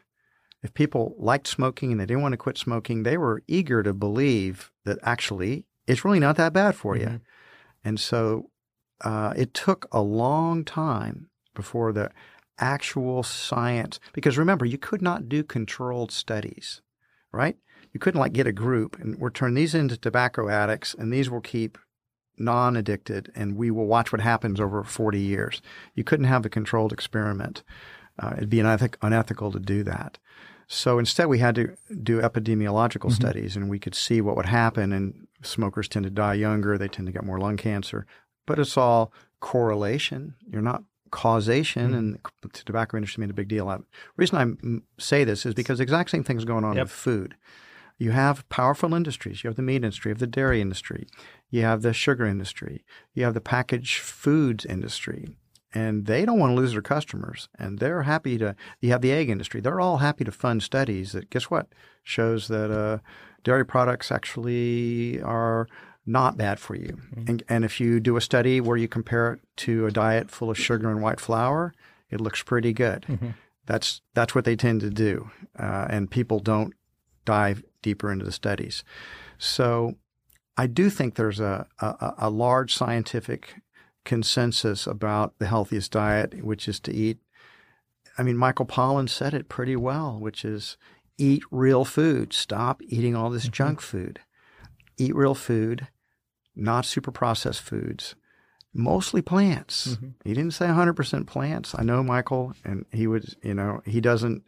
If 0.63 0.75
people 0.75 1.15
liked 1.19 1.47
smoking 1.47 1.93
and 1.93 2.01
they 2.01 2.07
didn't 2.07 2.23
want 2.23 2.33
to 2.33 2.39
quit 2.39 2.59
smoking, 2.59 3.03
they 3.03 3.17
were 3.17 3.43
eager 3.47 3.83
to 3.83 3.93
believe 3.93 4.71
that 4.85 4.99
actually 5.03 5.65
it's 5.87 6.05
really 6.05 6.19
not 6.19 6.37
that 6.37 6.53
bad 6.53 6.75
for 6.75 6.95
mm-hmm. 6.95 7.15
you. 7.15 7.21
And 7.85 8.01
so 8.01 8.51
uh, 9.03 9.33
it 9.37 9.55
took 9.55 9.87
a 9.93 10.03
long 10.03 10.65
time 10.65 11.31
before 11.55 11.93
the 11.93 12.11
actual 12.59 13.23
science, 13.23 14.01
because 14.13 14.39
remember, 14.39 14.65
you 14.65 14.79
could 14.79 15.03
not 15.03 15.29
do 15.29 15.45
controlled 15.45 16.11
studies, 16.11 16.81
right? 17.33 17.57
You 17.93 18.01
couldn't 18.01 18.21
like 18.21 18.33
get 18.33 18.47
a 18.47 18.53
group 18.53 18.99
and 18.99 19.19
we're 19.19 19.31
turning 19.31 19.55
these 19.55 19.75
into 19.75 19.97
tobacco 19.97 20.49
addicts 20.49 20.95
and 20.95 21.13
these 21.13 21.31
will 21.31 21.41
keep 21.41 21.79
non-addicted 22.39 23.33
and 23.35 23.57
we 23.57 23.71
will 23.71 23.87
watch 23.87 24.13
what 24.13 24.21
happens 24.21 24.61
over 24.61 24.83
40 24.85 25.19
years. 25.19 25.63
You 25.95 26.05
couldn't 26.05 26.27
have 26.27 26.45
a 26.45 26.51
controlled 26.51 26.93
experiment. 26.93 27.63
Uh, 28.19 28.35
it'd 28.37 28.51
be 28.51 28.59
uneth- 28.59 28.97
unethical 29.03 29.53
to 29.53 29.61
do 29.61 29.83
that. 29.85 30.19
So 30.69 30.99
instead, 30.99 31.27
we 31.27 31.39
had 31.39 31.55
to 31.55 31.77
do 32.03 32.21
epidemiological 32.21 33.11
mm-hmm. 33.11 33.11
studies, 33.11 33.57
and 33.57 33.71
we 33.71 33.79
could 33.79 33.95
see 33.95 34.21
what 34.21 34.37
would 34.37 34.47
happen. 34.47 34.93
And 34.93 35.29
smokers 35.43 35.89
tend 35.89 36.05
to 36.05 36.11
die 36.11 36.35
younger; 36.35 36.77
they 36.77 36.89
tend 36.89 37.07
to 37.07 37.13
get 37.13 37.25
more 37.25 37.39
lung 37.39 37.57
cancer. 37.57 38.07
But 38.47 38.59
it's 38.59 38.77
all 38.77 39.13
correlation. 39.41 40.35
You're 40.49 40.63
not 40.63 40.83
causation, 41.11 41.89
mm-hmm. 41.89 41.95
and 41.95 42.19
the 42.43 42.49
tobacco 42.49 42.97
industry 42.97 43.21
made 43.21 43.31
a 43.31 43.35
big 43.35 43.49
deal 43.49 43.69
out 43.69 43.81
of 43.81 43.81
it. 43.83 43.87
The 43.91 44.23
reason 44.23 44.83
I 44.99 45.03
say 45.03 45.23
this 45.23 45.47
is 45.47 45.55
because 45.55 45.79
the 45.79 45.85
exact 45.85 46.11
same 46.11 46.25
thing 46.25 46.37
is 46.37 46.45
going 46.45 46.65
on 46.65 46.77
yep. 46.77 46.87
with 46.87 46.93
food. 46.93 47.37
You 47.99 48.11
have 48.11 48.49
powerful 48.49 48.95
industries. 48.95 49.43
You 49.43 49.49
have 49.49 49.57
the 49.57 49.63
meat 49.63 49.77
industry, 49.77 50.11
you 50.11 50.15
have 50.15 50.21
the 50.21 50.27
dairy 50.27 50.61
industry, 50.61 51.07
you 51.51 51.63
have 51.63 51.83
the 51.83 51.93
sugar 51.93 52.27
industry, 52.27 52.85
you 53.15 53.25
have 53.25 53.35
the 53.35 53.41
packaged 53.41 54.01
foods 54.01 54.67
industry, 54.67 55.37
and 55.73 56.07
they 56.07 56.25
don't 56.25 56.39
want 56.39 56.51
to 56.53 56.57
lose 56.57 56.73
their 56.73 56.83
customers. 56.83 57.49
And 57.59 57.79
they're 57.79 58.03
happy 58.03 58.39
to. 58.39 58.55
You 58.81 58.91
have 58.91 59.03
the 59.03 59.13
egg 59.13 59.31
industry. 59.31 59.61
They're 59.61 59.81
all 59.81 59.99
happy 59.99 60.25
to 60.25 60.33
fund 60.33 60.63
studies 60.63 61.13
that 61.13 61.31
guess 61.31 61.51
what 61.51 61.69
shows 62.03 62.49
that 62.49 62.71
uh, 62.71 62.99
dairy 63.45 63.65
products 63.65 64.13
actually 64.13 65.21
are 65.23 65.67
not 66.07 66.37
bad 66.37 66.61
for 66.61 66.75
you. 66.75 66.99
Mm-hmm. 67.15 67.31
And, 67.31 67.43
and 67.49 67.65
if 67.65 67.81
you 67.81 67.99
do 67.99 68.17
a 68.17 68.21
study 68.21 68.61
where 68.61 68.77
you 68.77 68.89
compare 68.89 69.35
it 69.35 69.41
to 69.57 69.87
a 69.87 69.91
diet 69.91 70.31
full 70.31 70.51
of 70.51 70.59
sugar 70.59 70.89
and 70.91 71.03
white 71.03 71.21
flour, 71.21 71.75
it 72.11 72.21
looks 72.21 72.43
pretty 72.43 72.73
good. 72.73 73.05
Mm-hmm. 73.09 73.31
That's 73.67 74.01
that's 74.15 74.35
what 74.35 74.45
they 74.45 74.55
tend 74.55 74.81
to 74.83 74.91
do, 74.91 75.31
uh, 75.59 75.89
and 75.91 76.09
people 76.09 76.39
don't 76.39 76.73
dive 77.25 77.65
deeper 77.87 78.13
into 78.13 78.25
the 78.25 78.33
studies. 78.33 78.85
So, 79.39 79.97
I 80.57 80.67
do 80.67 80.91
think 80.91 81.15
there's 81.15 81.41
a, 81.41 81.67
a, 81.81 82.15
a 82.19 82.31
large 82.31 82.75
scientific 82.75 83.57
consensus 84.05 84.87
about 84.87 85.39
the 85.39 85.47
healthiest 85.47 85.93
diet, 85.93 86.43
which 86.43 86.67
is 86.67 86.81
to 86.81 86.93
eat. 86.93 87.19
I 88.19 88.23
mean, 88.23 88.37
Michael 88.37 88.67
Pollan 88.67 89.09
said 89.09 89.35
it 89.35 89.51
pretty 89.51 89.77
well, 89.77 90.19
which 90.19 90.45
is 90.45 90.79
eat 91.19 91.43
real 91.51 91.85
food. 91.85 92.33
Stop 92.33 92.81
eating 92.89 93.15
all 93.15 93.31
this 93.31 93.45
mm-hmm. 93.45 93.53
junk 93.53 93.81
food. 93.81 94.21
Eat 94.97 95.15
real 95.15 95.35
food 95.35 95.89
not 96.57 96.87
super 96.87 97.13
processed 97.13 97.61
foods, 97.61 98.15
mostly 98.77 99.23
plants. 99.23 99.89
Mm-hmm. 99.89 100.09
He 100.25 100.35
didn't 100.35 100.53
say 100.53 100.67
100% 100.67 101.27
plants. 101.27 101.75
I 101.77 101.83
know 101.83 102.03
Michael, 102.03 102.55
and 102.65 102.85
he 102.93 103.07
would, 103.07 103.35
you 103.43 103.55
know, 103.55 103.81
he 103.85 104.01
doesn't 104.01 104.43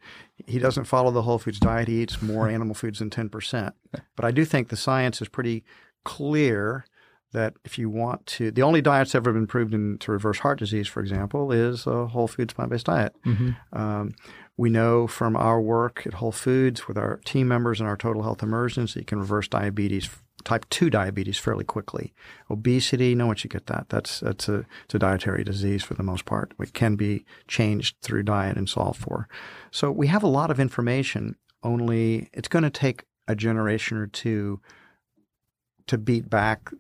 he 0.46 0.58
doesn't 0.58 0.84
follow 0.84 1.10
the 1.10 1.22
whole 1.22 1.38
foods 1.38 1.58
diet. 1.58 1.88
He 1.88 2.02
eats 2.02 2.22
more 2.22 2.48
animal 2.48 2.74
foods 2.74 3.00
than 3.00 3.10
10%. 3.10 3.72
But 4.14 4.24
I 4.24 4.30
do 4.30 4.44
think 4.44 4.68
the 4.68 4.76
science 4.76 5.20
is 5.20 5.28
pretty 5.28 5.64
clear 6.04 6.84
that 7.32 7.54
if 7.64 7.78
you 7.78 7.90
want 7.90 8.24
to, 8.26 8.50
the 8.50 8.62
only 8.62 8.80
diet 8.80 9.08
that's 9.08 9.14
ever 9.14 9.32
been 9.32 9.46
proven 9.46 9.98
to 9.98 10.12
reverse 10.12 10.38
heart 10.38 10.58
disease, 10.58 10.88
for 10.88 11.00
example, 11.00 11.52
is 11.52 11.86
a 11.86 12.06
whole 12.06 12.28
foods 12.28 12.54
plant 12.54 12.70
based 12.70 12.86
diet. 12.86 13.14
Mm-hmm. 13.26 13.78
Um, 13.78 14.14
we 14.56 14.70
know 14.70 15.06
from 15.06 15.36
our 15.36 15.60
work 15.60 16.02
at 16.06 16.14
Whole 16.14 16.32
Foods 16.32 16.88
with 16.88 16.98
our 16.98 17.20
team 17.24 17.46
members 17.46 17.80
and 17.80 17.88
our 17.88 17.96
total 17.96 18.22
health 18.22 18.42
immersions 18.42 18.94
that 18.94 19.00
you 19.00 19.06
can 19.06 19.20
reverse 19.20 19.46
diabetes 19.46 20.08
type 20.44 20.68
2 20.70 20.90
diabetes 20.90 21.38
fairly 21.38 21.64
quickly. 21.64 22.14
Obesity, 22.50 23.14
no 23.14 23.26
one 23.26 23.36
should 23.36 23.50
get 23.50 23.66
that. 23.66 23.86
That's, 23.88 24.20
that's 24.20 24.48
a, 24.48 24.64
it's 24.84 24.94
a 24.94 24.98
dietary 24.98 25.44
disease 25.44 25.82
for 25.82 25.94
the 25.94 26.02
most 26.02 26.24
part. 26.24 26.52
It 26.58 26.72
can 26.74 26.96
be 26.96 27.24
changed 27.46 27.96
through 28.02 28.24
diet 28.24 28.56
and 28.56 28.68
solved 28.68 29.00
for. 29.00 29.28
So 29.70 29.90
we 29.90 30.06
have 30.06 30.22
a 30.22 30.28
lot 30.28 30.50
of 30.50 30.60
information, 30.60 31.36
only 31.62 32.30
it's 32.32 32.48
going 32.48 32.62
to 32.62 32.70
take 32.70 33.04
a 33.26 33.34
generation 33.34 33.98
or 33.98 34.06
two 34.06 34.60
to 35.86 35.98
beat 35.98 36.30
back 36.30 36.70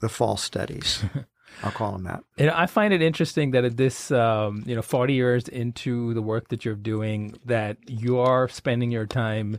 the 0.00 0.08
false 0.08 0.42
studies. 0.42 1.04
I'll 1.62 1.70
call 1.70 1.92
them 1.92 2.04
that. 2.04 2.24
And 2.38 2.50
I 2.50 2.66
find 2.66 2.94
it 2.94 3.02
interesting 3.02 3.50
that 3.50 3.64
at 3.64 3.76
this, 3.76 4.10
um, 4.10 4.64
you 4.66 4.74
know, 4.74 4.82
40 4.82 5.12
years 5.12 5.48
into 5.48 6.14
the 6.14 6.22
work 6.22 6.48
that 6.48 6.64
you're 6.64 6.74
doing, 6.74 7.38
that 7.44 7.76
you 7.86 8.18
are 8.18 8.48
spending 8.48 8.90
your 8.90 9.06
time 9.06 9.58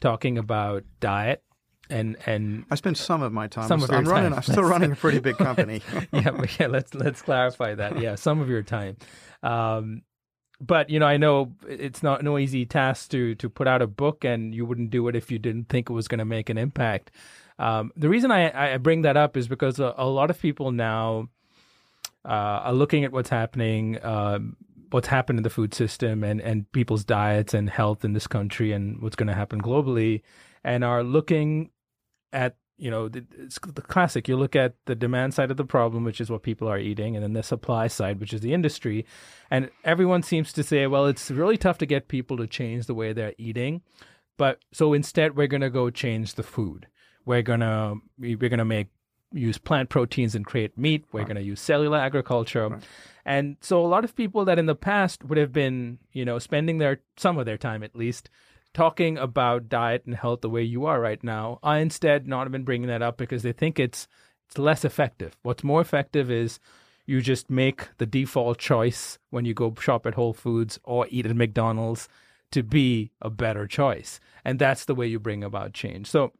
talking 0.00 0.38
about 0.38 0.84
diet 1.00 1.43
and 1.90 2.16
and 2.26 2.64
I 2.70 2.74
spend 2.76 2.96
some 2.96 3.22
of 3.22 3.32
my 3.32 3.46
time. 3.46 3.68
Some 3.68 3.82
of 3.82 3.90
I'm 3.90 4.04
running. 4.04 4.30
Time. 4.30 4.38
I'm 4.38 4.42
still 4.42 4.64
running 4.64 4.92
a 4.92 4.96
pretty 4.96 5.20
big 5.20 5.36
company. 5.38 5.82
yeah, 6.12 6.30
but 6.30 6.58
yeah. 6.58 6.66
Let's 6.66 6.94
let's 6.94 7.22
clarify 7.22 7.74
that. 7.74 8.00
Yeah, 8.00 8.14
some 8.14 8.40
of 8.40 8.48
your 8.48 8.62
time. 8.62 8.96
Um, 9.42 10.02
but 10.60 10.90
you 10.90 10.98
know, 10.98 11.06
I 11.06 11.16
know 11.16 11.52
it's 11.68 12.02
not 12.02 12.22
no 12.22 12.38
easy 12.38 12.64
task 12.64 13.10
to 13.10 13.34
to 13.36 13.48
put 13.48 13.66
out 13.66 13.82
a 13.82 13.86
book, 13.86 14.24
and 14.24 14.54
you 14.54 14.64
wouldn't 14.66 14.90
do 14.90 15.08
it 15.08 15.16
if 15.16 15.30
you 15.30 15.38
didn't 15.38 15.68
think 15.68 15.90
it 15.90 15.92
was 15.92 16.08
going 16.08 16.18
to 16.18 16.24
make 16.24 16.48
an 16.48 16.58
impact. 16.58 17.10
Um, 17.58 17.92
the 17.96 18.08
reason 18.08 18.30
I, 18.32 18.74
I 18.74 18.78
bring 18.78 19.02
that 19.02 19.16
up 19.16 19.36
is 19.36 19.46
because 19.46 19.78
a, 19.78 19.94
a 19.96 20.06
lot 20.06 20.30
of 20.30 20.40
people 20.40 20.72
now 20.72 21.28
uh, 22.24 22.28
are 22.28 22.72
looking 22.72 23.04
at 23.04 23.12
what's 23.12 23.30
happening. 23.30 24.04
Um, 24.04 24.56
what's 24.90 25.08
happened 25.08 25.40
in 25.40 25.42
the 25.42 25.50
food 25.50 25.74
system 25.74 26.22
and, 26.22 26.40
and 26.40 26.70
people's 26.70 27.04
diets 27.04 27.52
and 27.52 27.68
health 27.68 28.04
in 28.04 28.12
this 28.12 28.28
country 28.28 28.70
and 28.70 29.02
what's 29.02 29.16
going 29.16 29.26
to 29.26 29.34
happen 29.34 29.60
globally 29.60 30.22
and 30.64 30.82
are 30.82 31.02
looking 31.02 31.70
at 32.32 32.56
you 32.76 32.90
know 32.90 33.08
it's 33.38 33.58
the 33.60 33.82
classic. 33.82 34.26
You 34.26 34.36
look 34.36 34.56
at 34.56 34.74
the 34.86 34.94
demand 34.94 35.34
side 35.34 35.50
of 35.50 35.56
the 35.56 35.64
problem 35.64 36.04
which 36.04 36.20
is 36.20 36.30
what 36.30 36.42
people 36.42 36.68
are 36.68 36.78
eating 36.78 37.14
and 37.14 37.22
then 37.22 37.32
the 37.32 37.42
supply 37.42 37.86
side 37.86 38.18
which 38.18 38.32
is 38.32 38.40
the 38.40 38.52
industry. 38.52 39.06
And 39.50 39.70
everyone 39.84 40.22
seems 40.22 40.52
to 40.54 40.62
say 40.62 40.86
well 40.86 41.06
it's 41.06 41.30
really 41.30 41.56
tough 41.56 41.78
to 41.78 41.86
get 41.86 42.08
people 42.08 42.36
to 42.38 42.46
change 42.46 42.86
the 42.86 42.94
way 42.94 43.12
they're 43.12 43.34
eating 43.38 43.82
but 44.36 44.60
so 44.72 44.92
instead 44.92 45.36
we're 45.36 45.46
going 45.46 45.60
to 45.60 45.70
go 45.70 45.90
change 45.90 46.34
the 46.34 46.42
food. 46.42 46.86
We're 47.24 47.42
going 47.42 47.60
to 47.60 47.96
we're 48.18 48.36
going 48.36 48.58
to 48.58 48.64
make 48.64 48.88
use 49.32 49.58
plant 49.58 49.88
proteins 49.88 50.34
and 50.34 50.44
create 50.44 50.78
meat. 50.78 51.04
We're 51.12 51.20
right. 51.20 51.28
going 51.28 51.36
to 51.36 51.42
use 51.42 51.60
cellular 51.60 51.98
agriculture. 51.98 52.68
Right. 52.68 52.82
and 53.24 53.56
so 53.60 53.84
a 53.84 53.88
lot 53.88 54.04
of 54.04 54.14
people 54.14 54.44
that 54.44 54.58
in 54.58 54.66
the 54.66 54.74
past 54.74 55.24
would 55.24 55.38
have 55.38 55.52
been 55.52 55.98
you 56.12 56.24
know 56.24 56.38
spending 56.38 56.78
their 56.78 57.00
some 57.16 57.38
of 57.38 57.46
their 57.46 57.58
time 57.58 57.82
at 57.82 57.96
least 57.96 58.30
talking 58.74 59.16
about 59.16 59.68
diet 59.68 60.04
and 60.04 60.16
health 60.16 60.40
the 60.42 60.50
way 60.50 60.62
you 60.62 60.84
are 60.84 61.00
right 61.00 61.22
now. 61.22 61.58
I 61.62 61.78
instead 61.78 62.26
not 62.26 62.42
have 62.42 62.52
been 62.52 62.64
bringing 62.64 62.88
that 62.88 63.02
up 63.02 63.16
because 63.16 63.42
they 63.42 63.52
think 63.52 63.78
it's 63.78 64.06
it's 64.46 64.58
less 64.58 64.84
effective. 64.84 65.36
What's 65.42 65.64
more 65.64 65.80
effective 65.80 66.30
is 66.30 66.60
you 67.06 67.22
just 67.22 67.48
make 67.48 67.88
the 67.98 68.06
default 68.06 68.58
choice 68.58 69.18
when 69.30 69.44
you 69.44 69.54
go 69.54 69.74
shop 69.80 70.06
at 70.06 70.14
Whole 70.14 70.34
Foods 70.34 70.78
or 70.84 71.06
eat 71.08 71.26
at 71.26 71.36
McDonald's 71.36 72.08
to 72.50 72.62
be 72.62 73.10
a 73.22 73.30
better 73.30 73.66
choice. 73.66 74.20
And 74.44 74.58
that's 74.58 74.84
the 74.84 74.94
way 74.94 75.06
you 75.06 75.18
bring 75.18 75.42
about 75.42 75.72
change. 75.72 76.06
So 76.08 76.32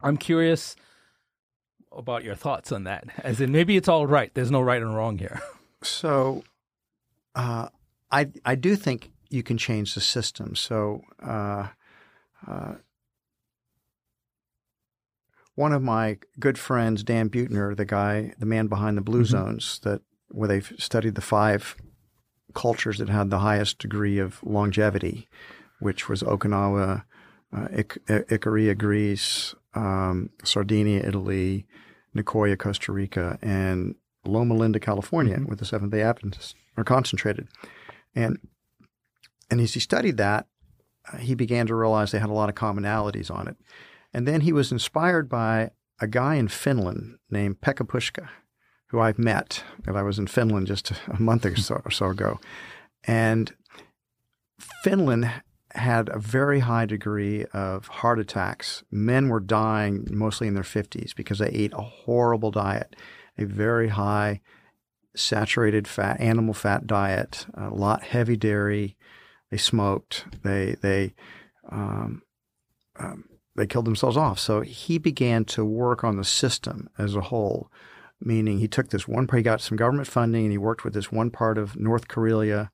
I'm 0.00 0.16
curious 0.16 0.76
about 1.92 2.24
your 2.24 2.34
thoughts 2.34 2.72
on 2.72 2.84
that. 2.84 3.04
As 3.18 3.40
in 3.40 3.52
maybe 3.52 3.76
it's 3.76 3.88
all 3.88 4.06
right. 4.06 4.30
There's 4.34 4.50
no 4.50 4.60
right 4.60 4.82
and 4.82 4.94
wrong 4.94 5.18
here. 5.18 5.40
So 5.82 6.42
uh, 7.36 7.68
I 8.10 8.30
I 8.44 8.54
do 8.54 8.76
think 8.76 9.12
you 9.30 9.42
can 9.42 9.58
change 9.58 9.94
the 9.94 10.00
system. 10.00 10.54
So, 10.56 11.02
uh, 11.22 11.68
uh, 12.46 12.74
one 15.54 15.72
of 15.72 15.82
my 15.82 16.18
good 16.38 16.58
friends, 16.58 17.02
Dan 17.02 17.30
Buettner, 17.30 17.76
the 17.76 17.84
guy, 17.86 18.34
the 18.38 18.46
man 18.46 18.66
behind 18.66 18.96
the 18.96 19.02
Blue 19.02 19.22
mm-hmm. 19.22 19.36
Zones, 19.36 19.80
that 19.84 20.02
where 20.28 20.48
they've 20.48 20.72
studied 20.78 21.14
the 21.14 21.20
five 21.20 21.76
cultures 22.54 22.98
that 22.98 23.08
had 23.08 23.30
the 23.30 23.38
highest 23.38 23.78
degree 23.78 24.18
of 24.18 24.42
longevity, 24.42 25.28
which 25.80 26.08
was 26.08 26.22
Okinawa, 26.22 27.04
uh, 27.54 27.68
Ikaria, 27.68 28.76
Greece, 28.76 29.54
um, 29.74 30.30
Sardinia, 30.44 31.00
Italy, 31.06 31.66
Nicoya, 32.14 32.58
Costa 32.58 32.92
Rica, 32.92 33.38
and 33.42 33.94
Loma 34.24 34.54
Linda, 34.54 34.80
California, 34.80 35.36
mm-hmm. 35.36 35.46
with 35.46 35.58
the 35.58 35.64
Seventh 35.64 35.92
Day 35.92 36.02
Adventists 36.02 36.54
are 36.76 36.84
concentrated. 36.84 37.48
And 38.14 38.38
and 39.50 39.60
as 39.60 39.74
he 39.74 39.80
studied 39.80 40.16
that, 40.16 40.46
uh, 41.12 41.18
he 41.18 41.34
began 41.34 41.66
to 41.66 41.74
realize 41.74 42.10
they 42.10 42.18
had 42.18 42.30
a 42.30 42.34
lot 42.34 42.48
of 42.48 42.54
commonalities 42.54 43.30
on 43.30 43.48
it. 43.48 43.56
And 44.12 44.26
then 44.26 44.42
he 44.42 44.52
was 44.52 44.72
inspired 44.72 45.28
by 45.28 45.70
a 46.00 46.06
guy 46.06 46.34
in 46.36 46.48
Finland 46.48 47.18
named 47.30 47.60
Pekka 47.60 47.86
Puska, 47.86 48.28
who 48.88 49.00
I've 49.00 49.18
met. 49.18 49.62
And 49.86 49.96
I 49.96 50.02
was 50.02 50.18
in 50.18 50.26
Finland 50.26 50.66
just 50.66 50.92
a 51.08 51.20
month 51.20 51.46
or 51.46 51.56
so, 51.56 51.82
or 51.84 51.90
so 51.90 52.06
ago. 52.06 52.40
And 53.04 53.54
Finland 54.82 55.30
had 55.74 56.08
a 56.08 56.18
very 56.18 56.60
high 56.60 56.86
degree 56.86 57.44
of 57.52 57.86
heart 57.88 58.18
attacks. 58.18 58.82
Men 58.90 59.28
were 59.28 59.40
dying 59.40 60.06
mostly 60.10 60.48
in 60.48 60.54
their 60.54 60.62
50s 60.62 61.14
because 61.14 61.38
they 61.38 61.48
ate 61.48 61.72
a 61.74 61.82
horrible 61.82 62.50
diet, 62.50 62.96
a 63.36 63.44
very 63.44 63.88
high 63.88 64.40
saturated 65.14 65.88
fat, 65.88 66.20
animal 66.20 66.54
fat 66.54 66.86
diet, 66.86 67.46
a 67.54 67.70
lot 67.70 68.02
heavy 68.02 68.36
dairy. 68.36 68.96
They 69.50 69.56
smoked. 69.56 70.26
They 70.42 70.76
they 70.80 71.14
um, 71.70 72.22
um, 72.98 73.24
they 73.56 73.66
killed 73.66 73.86
themselves 73.86 74.16
off. 74.16 74.38
So 74.38 74.60
he 74.60 74.98
began 74.98 75.44
to 75.46 75.64
work 75.64 76.04
on 76.04 76.16
the 76.16 76.24
system 76.24 76.88
as 76.98 77.14
a 77.14 77.22
whole, 77.22 77.70
meaning 78.20 78.58
he 78.58 78.68
took 78.68 78.90
this 78.90 79.08
one 79.08 79.26
part, 79.26 79.38
he 79.38 79.42
got 79.42 79.60
some 79.60 79.76
government 79.76 80.08
funding, 80.08 80.44
and 80.44 80.52
he 80.52 80.58
worked 80.58 80.84
with 80.84 80.94
this 80.94 81.10
one 81.10 81.30
part 81.30 81.58
of 81.58 81.76
North 81.76 82.08
Karelia 82.08 82.70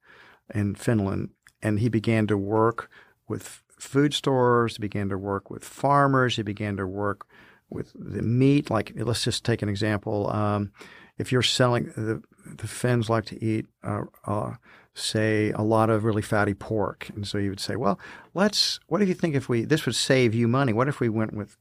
and 0.51 0.79
Finland, 0.79 1.31
and 1.63 1.79
he 1.79 1.89
began 1.89 2.27
to 2.27 2.37
work 2.37 2.91
with 3.29 3.63
food 3.79 4.15
stores. 4.15 4.77
He 4.77 4.81
began 4.81 5.09
to 5.09 5.19
work 5.19 5.51
with 5.51 5.65
farmers. 5.65 6.37
He 6.37 6.43
began 6.43 6.77
to 6.77 6.87
work 6.87 7.27
with 7.71 7.93
the 7.95 8.23
meat. 8.23 8.71
Like 8.71 8.93
let's 8.97 9.25
just 9.25 9.45
take 9.45 9.63
an 9.63 9.69
example. 9.69 10.31
Um, 10.31 10.73
if 11.19 11.33
you're 11.33 11.43
selling 11.43 11.87
the 11.97 12.23
the 12.45 12.67
Finns 12.67 13.09
like 13.09 13.25
to 13.27 13.43
eat, 13.43 13.67
uh, 13.85 14.03
uh, 14.27 14.55
say, 14.95 15.51
a 15.53 15.63
lot 15.63 15.91
of 15.91 16.05
really 16.05 16.23
fatty 16.23 16.55
pork, 16.55 17.09
and 17.15 17.27
so 17.27 17.39
you 17.39 17.51
would 17.51 17.61
say, 17.61 17.77
well, 17.77 17.99
let's. 18.35 18.79
What 18.89 19.03
if 19.03 19.09
you 19.09 19.15
think 19.15 19.35
if 19.35 19.49
we 19.49 19.65
this 19.65 19.87
would 19.87 19.95
save 19.95 20.35
you 20.35 20.49
money? 20.49 20.73
What 20.73 20.89
if 20.89 21.01
we 21.01 21.09
went 21.09 21.33
with 21.33 21.57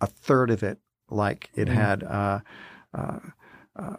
a 0.00 0.06
third 0.06 0.50
of 0.50 0.62
it, 0.62 0.78
like 1.08 1.50
it 1.54 1.68
mm. 1.68 1.74
had 1.74 2.02
uh, 2.02 2.40
uh, 2.94 3.18
uh, 3.76 3.96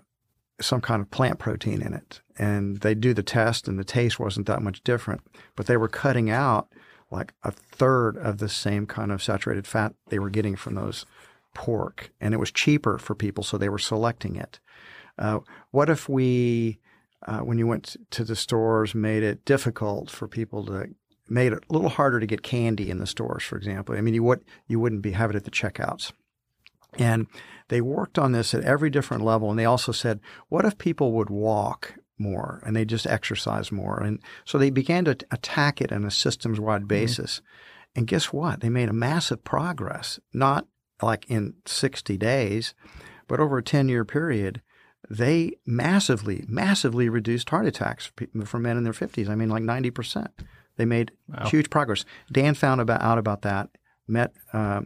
some 0.61 0.81
kind 0.81 1.01
of 1.01 1.09
plant 1.09 1.39
protein 1.39 1.81
in 1.81 1.93
it, 1.93 2.21
and 2.37 2.77
they 2.77 2.93
do 2.93 3.13
the 3.13 3.23
test, 3.23 3.67
and 3.67 3.79
the 3.79 3.83
taste 3.83 4.19
wasn't 4.19 4.47
that 4.47 4.61
much 4.61 4.83
different, 4.83 5.21
but 5.55 5.65
they 5.65 5.77
were 5.77 5.87
cutting 5.87 6.29
out 6.29 6.67
like 7.11 7.33
a 7.43 7.51
third 7.51 8.17
of 8.17 8.39
the 8.39 8.49
same 8.49 8.85
kind 8.85 9.11
of 9.11 9.21
saturated 9.23 9.67
fat 9.67 9.93
they 10.09 10.19
were 10.19 10.29
getting 10.29 10.55
from 10.55 10.75
those 10.75 11.05
pork, 11.53 12.11
and 12.19 12.33
it 12.33 12.39
was 12.39 12.51
cheaper 12.51 12.97
for 12.97 13.15
people, 13.15 13.43
so 13.43 13.57
they 13.57 13.69
were 13.69 13.79
selecting 13.79 14.35
it. 14.35 14.59
Uh, 15.17 15.39
what 15.71 15.89
if 15.89 16.09
we, 16.09 16.79
uh, 17.27 17.39
when 17.39 17.57
you 17.57 17.67
went 17.67 17.95
to 18.11 18.23
the 18.23 18.35
stores, 18.35 18.93
made 18.95 19.23
it 19.23 19.45
difficult 19.45 20.09
for 20.09 20.27
people 20.27 20.65
to 20.65 20.89
made 21.29 21.53
it 21.53 21.63
a 21.69 21.73
little 21.73 21.89
harder 21.89 22.19
to 22.19 22.25
get 22.25 22.43
candy 22.43 22.89
in 22.89 22.99
the 22.99 23.07
stores, 23.07 23.43
for 23.43 23.57
example. 23.57 23.95
I 23.95 24.01
mean, 24.01 24.13
you 24.13 24.23
would 24.23 24.43
you 24.67 24.79
wouldn't 24.79 25.01
be 25.01 25.11
have 25.11 25.29
it 25.29 25.35
at 25.35 25.45
the 25.45 25.51
checkouts. 25.51 26.11
And 26.99 27.27
they 27.69 27.81
worked 27.81 28.19
on 28.19 28.31
this 28.31 28.53
at 28.53 28.63
every 28.63 28.89
different 28.89 29.23
level. 29.23 29.49
And 29.49 29.57
they 29.57 29.65
also 29.65 29.91
said, 29.91 30.19
what 30.49 30.65
if 30.65 30.77
people 30.77 31.11
would 31.13 31.29
walk 31.29 31.95
more 32.17 32.61
and 32.65 32.75
they 32.75 32.85
just 32.85 33.07
exercise 33.07 33.71
more? 33.71 33.99
And 33.99 34.19
so 34.45 34.57
they 34.57 34.69
began 34.69 35.05
to 35.05 35.17
attack 35.31 35.81
it 35.81 35.91
on 35.91 36.05
a 36.05 36.11
systems 36.11 36.59
wide 36.59 36.81
mm-hmm. 36.81 36.87
basis. 36.87 37.35
Mm-hmm. 37.37 37.99
And 37.99 38.07
guess 38.07 38.33
what? 38.33 38.61
They 38.61 38.69
made 38.69 38.89
a 38.89 38.93
massive 38.93 39.43
progress, 39.43 40.19
not 40.33 40.67
like 41.01 41.25
in 41.29 41.55
60 41.65 42.17
days, 42.17 42.73
but 43.27 43.39
over 43.39 43.57
a 43.57 43.63
10 43.63 43.89
year 43.89 44.05
period 44.05 44.61
they 45.09 45.53
massively, 45.65 46.45
massively 46.47 47.09
reduced 47.09 47.49
heart 47.49 47.65
attacks 47.65 48.11
for 48.45 48.59
men 48.59 48.77
in 48.77 48.83
their 48.83 48.93
50s. 48.93 49.29
I 49.29 49.35
mean, 49.35 49.49
like 49.49 49.63
90%. 49.63 50.27
They 50.77 50.85
made 50.85 51.11
wow. 51.27 51.47
huge 51.47 51.69
progress. 51.69 52.05
Dan 52.31 52.55
found 52.55 52.81
about, 52.81 53.01
out 53.01 53.17
about 53.17 53.41
that, 53.43 53.69
met 54.07 54.33
uh, 54.53 54.81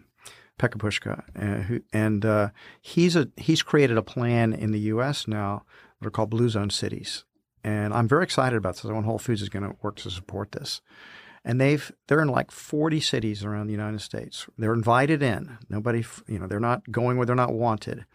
Pekka 0.60 0.78
Puska, 0.78 1.24
uh, 1.36 1.64
who, 1.64 1.82
and 1.94 2.26
uh, 2.26 2.50
he's, 2.82 3.16
a, 3.16 3.30
he's 3.38 3.62
created 3.62 3.98
a 3.98 4.02
plan 4.02 4.54
in 4.54 4.72
the 4.72 4.80
U.S. 4.80 5.28
now 5.28 5.64
that 6.00 6.08
are 6.08 6.12
called 6.12 6.30
Blue 6.30 6.50
Zone 6.50 6.70
cities. 6.70 7.24
And 7.64 7.94
I'm 7.94 8.08
very 8.08 8.24
excited 8.24 8.58
about 8.58 8.76
this. 8.76 8.86
I 8.86 8.94
want 8.94 9.06
Whole 9.06 9.20
Foods 9.20 9.42
is 9.42 9.50
going 9.50 9.64
to 9.64 9.76
work 9.82 9.98
to 9.98 10.10
support 10.10 10.52
this. 10.52 10.82
And 11.46 11.62
they've 11.62 11.92
they're 12.08 12.22
in 12.22 12.28
like 12.28 12.52
40 12.52 13.00
cities 13.00 13.46
around 13.46 13.68
the 13.68 13.74
United 13.74 14.02
States. 14.02 14.48
They're 14.58 14.74
invited 14.74 15.24
in. 15.24 15.58
Nobody, 15.70 16.04
you 16.28 16.40
know, 16.40 16.48
they're 16.48 16.60
not 16.60 16.92
going 16.92 17.16
where 17.16 17.26
they're 17.26 17.36
not 17.36 17.54
wanted 17.54 18.06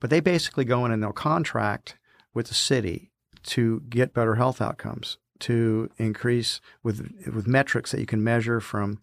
but 0.00 0.10
they 0.10 0.20
basically 0.20 0.64
go 0.64 0.84
in 0.84 0.92
and 0.92 1.02
they'll 1.02 1.12
contract 1.12 1.96
with 2.34 2.48
the 2.48 2.54
city 2.54 3.10
to 3.44 3.82
get 3.88 4.14
better 4.14 4.36
health 4.36 4.60
outcomes, 4.60 5.18
to 5.40 5.90
increase 5.96 6.60
with 6.82 7.12
with 7.32 7.46
metrics 7.46 7.92
that 7.92 8.00
you 8.00 8.06
can 8.06 8.22
measure 8.22 8.60
from 8.60 9.00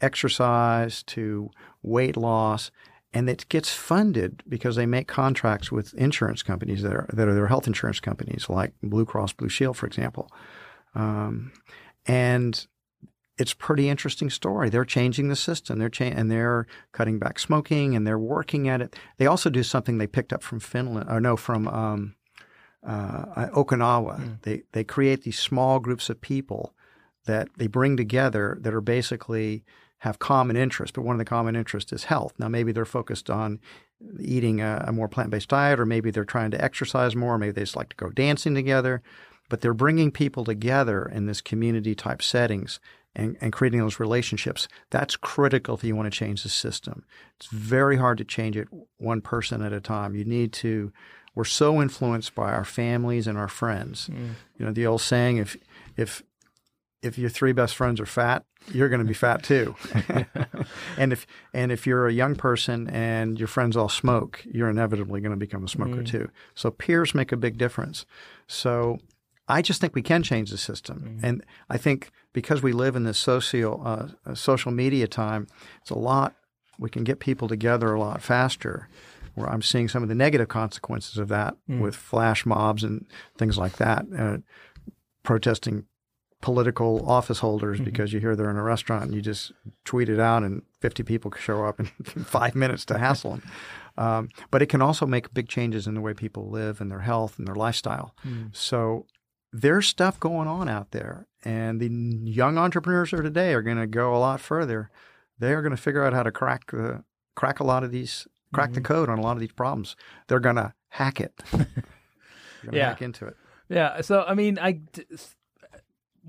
exercise 0.00 1.02
to 1.04 1.50
weight 1.82 2.16
loss, 2.16 2.70
and 3.12 3.28
it 3.30 3.48
gets 3.48 3.72
funded 3.72 4.42
because 4.48 4.76
they 4.76 4.86
make 4.86 5.08
contracts 5.08 5.72
with 5.72 5.94
insurance 5.94 6.42
companies 6.42 6.82
that 6.82 6.92
are 6.92 7.08
that 7.12 7.28
are 7.28 7.34
their 7.34 7.46
health 7.46 7.66
insurance 7.66 8.00
companies, 8.00 8.48
like 8.48 8.72
Blue 8.82 9.04
Cross 9.04 9.34
Blue 9.34 9.48
Shield, 9.48 9.76
for 9.76 9.86
example. 9.86 10.30
Um, 10.94 11.52
and 12.06 12.66
it's 13.38 13.52
a 13.52 13.56
pretty 13.56 13.88
interesting 13.88 14.30
story. 14.30 14.70
They're 14.70 14.84
changing 14.84 15.28
the 15.28 15.36
system. 15.36 15.78
They're 15.78 15.88
cha- 15.90 16.04
and 16.04 16.30
they're 16.30 16.66
cutting 16.92 17.18
back 17.18 17.38
smoking 17.38 17.94
and 17.94 18.06
they're 18.06 18.18
working 18.18 18.68
at 18.68 18.80
it. 18.80 18.96
They 19.18 19.26
also 19.26 19.50
do 19.50 19.62
something 19.62 19.98
they 19.98 20.06
picked 20.06 20.32
up 20.32 20.42
from 20.42 20.60
Finland 20.60 21.10
or 21.10 21.20
no 21.20 21.36
from 21.36 21.68
um, 21.68 22.14
uh, 22.86 23.48
Okinawa. 23.48 24.20
Mm. 24.20 24.42
They 24.42 24.62
they 24.72 24.84
create 24.84 25.22
these 25.22 25.38
small 25.38 25.80
groups 25.80 26.08
of 26.08 26.20
people 26.20 26.74
that 27.26 27.48
they 27.56 27.66
bring 27.66 27.96
together 27.96 28.56
that 28.60 28.72
are 28.72 28.80
basically 28.80 29.64
have 29.98 30.18
common 30.18 30.56
interests, 30.56 30.92
but 30.92 31.02
one 31.02 31.14
of 31.14 31.18
the 31.18 31.24
common 31.24 31.56
interests 31.56 31.92
is 31.92 32.04
health. 32.04 32.34
Now 32.38 32.48
maybe 32.48 32.72
they're 32.72 32.84
focused 32.84 33.28
on 33.28 33.60
eating 34.20 34.60
a, 34.60 34.84
a 34.86 34.92
more 34.92 35.08
plant 35.08 35.30
based 35.30 35.48
diet, 35.48 35.80
or 35.80 35.86
maybe 35.86 36.10
they're 36.10 36.24
trying 36.24 36.52
to 36.52 36.62
exercise 36.64 37.16
more. 37.16 37.38
Maybe 37.38 37.52
they 37.52 37.62
just 37.62 37.76
like 37.76 37.90
to 37.90 37.96
go 37.96 38.10
dancing 38.10 38.54
together 38.54 39.02
but 39.48 39.60
they're 39.60 39.74
bringing 39.74 40.10
people 40.10 40.44
together 40.44 41.04
in 41.06 41.26
this 41.26 41.40
community 41.40 41.94
type 41.94 42.22
settings 42.22 42.80
and, 43.16 43.36
and 43.40 43.52
creating 43.52 43.80
those 43.80 43.98
relationships. 43.98 44.68
That's 44.90 45.16
critical 45.16 45.74
if 45.74 45.82
you 45.82 45.96
want 45.96 46.12
to 46.12 46.16
change 46.16 46.42
the 46.42 46.48
system. 46.48 47.04
It's 47.36 47.46
very 47.46 47.96
hard 47.96 48.18
to 48.18 48.24
change 48.24 48.56
it 48.56 48.68
one 48.98 49.22
person 49.22 49.62
at 49.62 49.72
a 49.72 49.80
time. 49.80 50.14
You 50.14 50.24
need 50.24 50.52
to. 50.54 50.92
We're 51.34 51.44
so 51.44 51.82
influenced 51.82 52.34
by 52.34 52.52
our 52.52 52.64
families 52.64 53.26
and 53.26 53.36
our 53.36 53.48
friends. 53.48 54.08
Mm. 54.08 54.34
You 54.58 54.66
know 54.66 54.72
the 54.72 54.86
old 54.86 55.00
saying: 55.00 55.38
if 55.38 55.56
if 55.96 56.22
if 57.02 57.18
your 57.18 57.30
three 57.30 57.52
best 57.52 57.74
friends 57.74 58.00
are 58.00 58.06
fat, 58.06 58.44
you're 58.72 58.88
going 58.88 59.00
to 59.00 59.06
be 59.06 59.14
fat 59.14 59.42
too. 59.42 59.74
and 60.98 61.12
if 61.12 61.26
and 61.52 61.72
if 61.72 61.86
you're 61.86 62.06
a 62.06 62.12
young 62.12 62.36
person 62.36 62.88
and 62.88 63.38
your 63.38 63.48
friends 63.48 63.76
all 63.76 63.88
smoke, 63.88 64.42
you're 64.50 64.70
inevitably 64.70 65.20
going 65.20 65.30
to 65.32 65.36
become 65.36 65.64
a 65.64 65.68
smoker 65.68 66.02
mm. 66.02 66.06
too. 66.06 66.30
So 66.54 66.70
peers 66.70 67.14
make 67.14 67.32
a 67.32 67.36
big 67.36 67.58
difference. 67.58 68.06
So 68.46 68.98
I 69.48 69.62
just 69.62 69.80
think 69.80 69.94
we 69.94 70.02
can 70.02 70.22
change 70.22 70.50
the 70.50 70.58
system, 70.58 71.00
mm-hmm. 71.00 71.24
and 71.24 71.44
I 71.70 71.78
think 71.78 72.10
because 72.36 72.62
we 72.62 72.72
live 72.72 72.96
in 72.96 73.04
this 73.04 73.18
social 73.18 73.80
uh, 73.82 74.34
social 74.34 74.70
media 74.70 75.08
time, 75.08 75.46
it's 75.80 75.88
a 75.88 75.98
lot. 75.98 76.34
We 76.78 76.90
can 76.90 77.02
get 77.02 77.18
people 77.18 77.48
together 77.48 77.94
a 77.94 77.98
lot 77.98 78.20
faster. 78.20 78.90
Where 79.34 79.48
I'm 79.48 79.62
seeing 79.62 79.88
some 79.88 80.02
of 80.02 80.10
the 80.10 80.14
negative 80.14 80.48
consequences 80.48 81.16
of 81.16 81.28
that 81.28 81.56
mm. 81.68 81.80
with 81.80 81.96
flash 81.96 82.44
mobs 82.44 82.84
and 82.84 83.06
things 83.38 83.56
like 83.56 83.76
that, 83.76 84.04
uh, 84.16 84.38
protesting 85.22 85.86
political 86.42 87.08
office 87.08 87.38
holders 87.38 87.78
mm-hmm. 87.78 87.84
because 87.84 88.12
you 88.12 88.20
hear 88.20 88.36
they're 88.36 88.50
in 88.50 88.56
a 88.56 88.62
restaurant 88.62 89.04
and 89.04 89.14
you 89.14 89.22
just 89.22 89.52
tweet 89.84 90.10
it 90.10 90.20
out 90.20 90.42
and 90.42 90.62
50 90.80 91.02
people 91.04 91.32
show 91.38 91.64
up 91.64 91.80
in 91.80 91.86
five 92.24 92.54
minutes 92.54 92.84
to 92.86 92.98
hassle 92.98 93.32
them. 93.32 93.42
Um, 93.96 94.28
but 94.50 94.60
it 94.60 94.66
can 94.66 94.82
also 94.82 95.06
make 95.06 95.32
big 95.32 95.48
changes 95.48 95.86
in 95.86 95.94
the 95.94 96.02
way 96.02 96.12
people 96.12 96.50
live 96.50 96.82
and 96.82 96.90
their 96.90 97.00
health 97.00 97.38
and 97.38 97.48
their 97.48 97.54
lifestyle. 97.54 98.14
Mm. 98.26 98.54
So 98.54 99.06
there's 99.52 99.86
stuff 99.86 100.20
going 100.20 100.48
on 100.48 100.68
out 100.68 100.90
there, 100.90 101.26
and 101.46 101.80
the 101.80 101.88
young 102.28 102.58
entrepreneurs 102.58 103.12
of 103.12 103.22
today 103.22 103.54
are 103.54 103.62
going 103.62 103.76
to 103.76 103.86
go 103.86 104.16
a 104.16 104.18
lot 104.18 104.40
further. 104.40 104.90
They 105.38 105.52
are 105.52 105.62
going 105.62 105.76
to 105.76 105.80
figure 105.80 106.04
out 106.04 106.12
how 106.12 106.24
to 106.24 106.32
crack 106.32 106.72
the 106.72 107.04
crack 107.36 107.60
a 107.60 107.64
lot 107.64 107.84
of 107.84 107.92
these, 107.92 108.26
crack 108.52 108.70
mm-hmm. 108.70 108.74
the 108.74 108.80
code 108.80 109.08
on 109.08 109.18
a 109.18 109.22
lot 109.22 109.36
of 109.36 109.40
these 109.40 109.52
problems. 109.52 109.94
They're 110.26 110.40
going 110.40 110.56
to 110.56 110.74
hack 110.88 111.20
it. 111.20 111.40
yeah, 112.72 112.88
hack 112.88 113.00
into 113.00 113.26
it. 113.26 113.36
Yeah. 113.68 114.00
So 114.00 114.24
I 114.26 114.34
mean, 114.34 114.58
I 114.60 114.80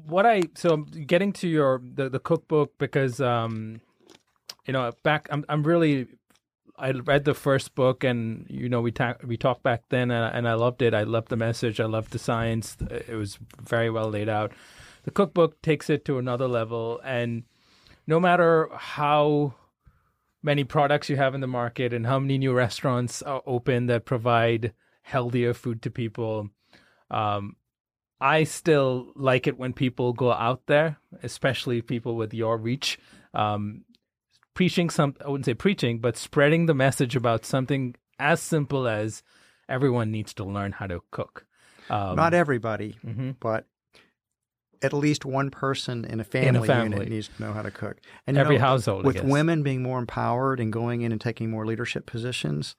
what 0.05 0.27
I 0.27 0.43
so 0.53 0.77
getting 0.77 1.33
to 1.33 1.47
your 1.47 1.81
the 1.83 2.09
the 2.09 2.19
cookbook 2.19 2.77
because 2.77 3.19
um 3.19 3.81
you 4.67 4.73
know 4.73 4.91
back 5.01 5.27
I'm 5.31 5.43
I'm 5.49 5.63
really 5.63 6.05
I 6.77 6.91
read 6.91 7.25
the 7.25 7.33
first 7.33 7.73
book, 7.73 8.03
and 8.03 8.45
you 8.51 8.69
know 8.69 8.81
we 8.81 8.91
talked 8.91 9.25
we 9.25 9.35
talked 9.35 9.63
back 9.63 9.81
then, 9.89 10.11
and, 10.11 10.35
and 10.35 10.47
I 10.47 10.53
loved 10.53 10.83
it. 10.83 10.93
I 10.93 11.03
loved 11.03 11.29
the 11.29 11.37
message. 11.37 11.79
I 11.79 11.85
loved 11.85 12.11
the 12.11 12.19
science. 12.19 12.77
It 12.91 13.15
was 13.15 13.39
very 13.59 13.89
well 13.89 14.11
laid 14.11 14.29
out. 14.29 14.51
The 15.07 15.11
cookbook 15.11 15.61
takes 15.61 15.89
it 15.89 16.03
to 16.03 16.17
another 16.17 16.49
level, 16.49 16.99
and 17.01 17.43
no 18.07 18.19
matter 18.19 18.67
how 18.75 19.53
many 20.43 20.65
products 20.65 21.09
you 21.09 21.15
have 21.15 21.33
in 21.33 21.39
the 21.39 21.47
market 21.47 21.93
and 21.93 22.05
how 22.05 22.19
many 22.19 22.37
new 22.37 22.51
restaurants 22.51 23.21
are 23.21 23.41
open 23.45 23.85
that 23.85 24.03
provide 24.03 24.73
healthier 25.03 25.53
food 25.53 25.81
to 25.83 25.89
people, 25.89 26.49
um, 27.09 27.55
I 28.19 28.43
still 28.43 29.13
like 29.15 29.47
it 29.47 29.57
when 29.57 29.71
people 29.71 30.11
go 30.11 30.33
out 30.33 30.63
there, 30.65 30.97
especially 31.23 31.81
people 31.81 32.17
with 32.17 32.33
your 32.33 32.57
reach, 32.57 32.99
um, 33.33 33.85
preaching 34.55 34.89
some. 34.89 35.15
I 35.23 35.29
wouldn't 35.29 35.45
say 35.45 35.53
preaching, 35.53 35.99
but 35.99 36.17
spreading 36.17 36.65
the 36.65 36.73
message 36.73 37.15
about 37.15 37.45
something 37.45 37.95
as 38.19 38.41
simple 38.41 38.89
as 38.89 39.23
everyone 39.69 40.11
needs 40.11 40.33
to 40.33 40.43
learn 40.43 40.73
how 40.73 40.87
to 40.87 41.01
cook. 41.11 41.45
Um, 41.89 42.17
Not 42.17 42.33
everybody, 42.33 42.97
mm-hmm. 43.05 43.31
but 43.39 43.67
at 44.81 44.93
least 44.93 45.25
one 45.25 45.49
person 45.49 46.05
in 46.05 46.19
a 46.19 46.23
family, 46.23 46.47
in 46.47 46.55
a 46.55 46.63
family. 46.65 46.97
unit 46.97 47.09
needs 47.09 47.27
to 47.29 47.41
know 47.41 47.53
how 47.53 47.61
to 47.61 47.71
cook. 47.71 47.97
And 48.25 48.37
every 48.37 48.57
know, 48.57 48.65
household, 48.65 49.05
with 49.05 49.23
women 49.23 49.63
being 49.63 49.81
more 49.81 49.99
empowered 49.99 50.59
and 50.59 50.71
going 50.71 51.01
in 51.01 51.11
and 51.11 51.19
taking 51.19 51.49
more 51.49 51.65
leadership 51.65 52.05
positions, 52.05 52.75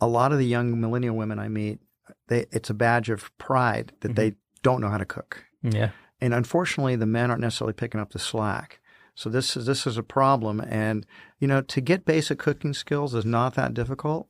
a 0.00 0.06
lot 0.06 0.32
of 0.32 0.38
the 0.38 0.46
young 0.46 0.80
millennial 0.80 1.16
women 1.16 1.38
I 1.38 1.48
meet, 1.48 1.80
they 2.28 2.46
it's 2.50 2.70
a 2.70 2.74
badge 2.74 3.10
of 3.10 3.36
pride 3.38 3.92
that 4.00 4.08
mm-hmm. 4.08 4.14
they 4.14 4.32
don't 4.62 4.80
know 4.80 4.88
how 4.88 4.98
to 4.98 5.04
cook. 5.04 5.44
Yeah. 5.62 5.90
And 6.20 6.34
unfortunately, 6.34 6.96
the 6.96 7.06
men 7.06 7.30
aren't 7.30 7.42
necessarily 7.42 7.72
picking 7.72 8.00
up 8.00 8.12
the 8.12 8.18
slack. 8.18 8.80
So 9.14 9.28
this 9.28 9.56
is 9.56 9.66
this 9.66 9.86
is 9.86 9.96
a 9.96 10.02
problem. 10.02 10.60
And 10.60 11.06
you 11.38 11.48
know, 11.48 11.62
to 11.62 11.80
get 11.80 12.04
basic 12.04 12.38
cooking 12.38 12.72
skills 12.72 13.14
is 13.14 13.24
not 13.24 13.54
that 13.54 13.74
difficult. 13.74 14.28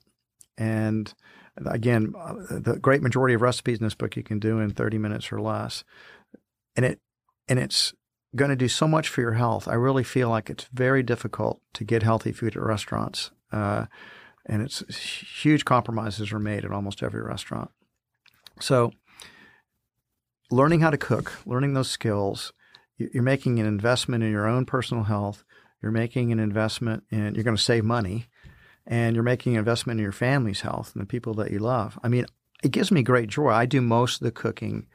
And 0.59 1.13
again, 1.67 2.15
uh, 2.19 2.35
the 2.51 2.79
great 2.81 3.03
majority 3.03 3.35
of 3.35 3.43
recipes 3.43 3.79
in 3.79 3.85
this 3.85 3.95
book 3.95 4.17
you 4.17 4.23
can 4.23 4.39
do 4.39 4.59
in 4.59 4.71
30 4.71 4.99
minutes 4.99 5.33
or 5.33 5.41
less 5.41 5.85
and 6.77 6.85
it 6.85 7.01
and 7.49 7.59
it's 7.59 7.95
going 8.37 8.51
to 8.51 8.57
do 8.57 8.69
so 8.69 8.87
much 8.87 9.09
for 9.09 9.21
your 9.21 9.33
health. 9.33 9.67
I 9.67 9.75
really 9.75 10.05
feel 10.05 10.29
like 10.29 10.51
it's 10.51 10.69
very 10.73 11.03
difficult 11.03 11.61
to 11.75 11.85
get 11.85 12.03
healthy 12.03 12.33
food 12.33 12.57
at 12.57 12.63
restaurants, 12.63 13.31
uh, 13.53 13.87
and 14.47 14.63
it's 14.63 14.83
huge 15.43 15.65
compromises 15.65 16.33
are 16.33 16.39
made 16.39 16.65
at 16.65 16.71
almost 16.71 17.03
every 17.03 17.23
restaurant. 17.23 17.71
So, 18.61 18.93
learning 20.51 20.81
how 20.81 20.91
to 20.91 20.99
cook, 20.99 21.33
learning 21.45 21.75
those 21.75 21.91
skills, 21.91 22.53
you're 22.97 23.23
making 23.23 23.59
an 23.59 23.67
investment 23.67 24.23
in 24.23 24.31
your 24.31 24.47
own 24.47 24.67
personal 24.67 25.05
health. 25.05 25.45
You're 25.83 25.93
making 25.93 26.31
an 26.31 26.39
investment 26.39 27.05
in 27.11 27.35
you're 27.35 27.45
going 27.45 27.57
to 27.57 27.63
save 27.63 27.85
money, 27.85 28.27
and 28.87 29.17
you're 29.17 29.23
making 29.23 29.55
an 29.55 29.61
investment 29.61 29.99
in 29.99 30.03
your 30.03 30.13
family's 30.13 30.61
health 30.61 30.93
and 30.95 31.03
the 31.03 31.07
people 31.07 31.35
that 31.35 31.51
you 31.51 31.59
love. 31.59 31.99
I 32.03 32.09
mean, 32.09 32.27
it 32.63 32.71
gives 32.71 32.91
me 32.91 33.03
great 33.03 33.29
joy. 33.29 33.51
I 33.51 33.67
do 33.67 33.81
most 33.81 34.21
of 34.21 34.25
the 34.25 34.33
cooking 34.33 34.87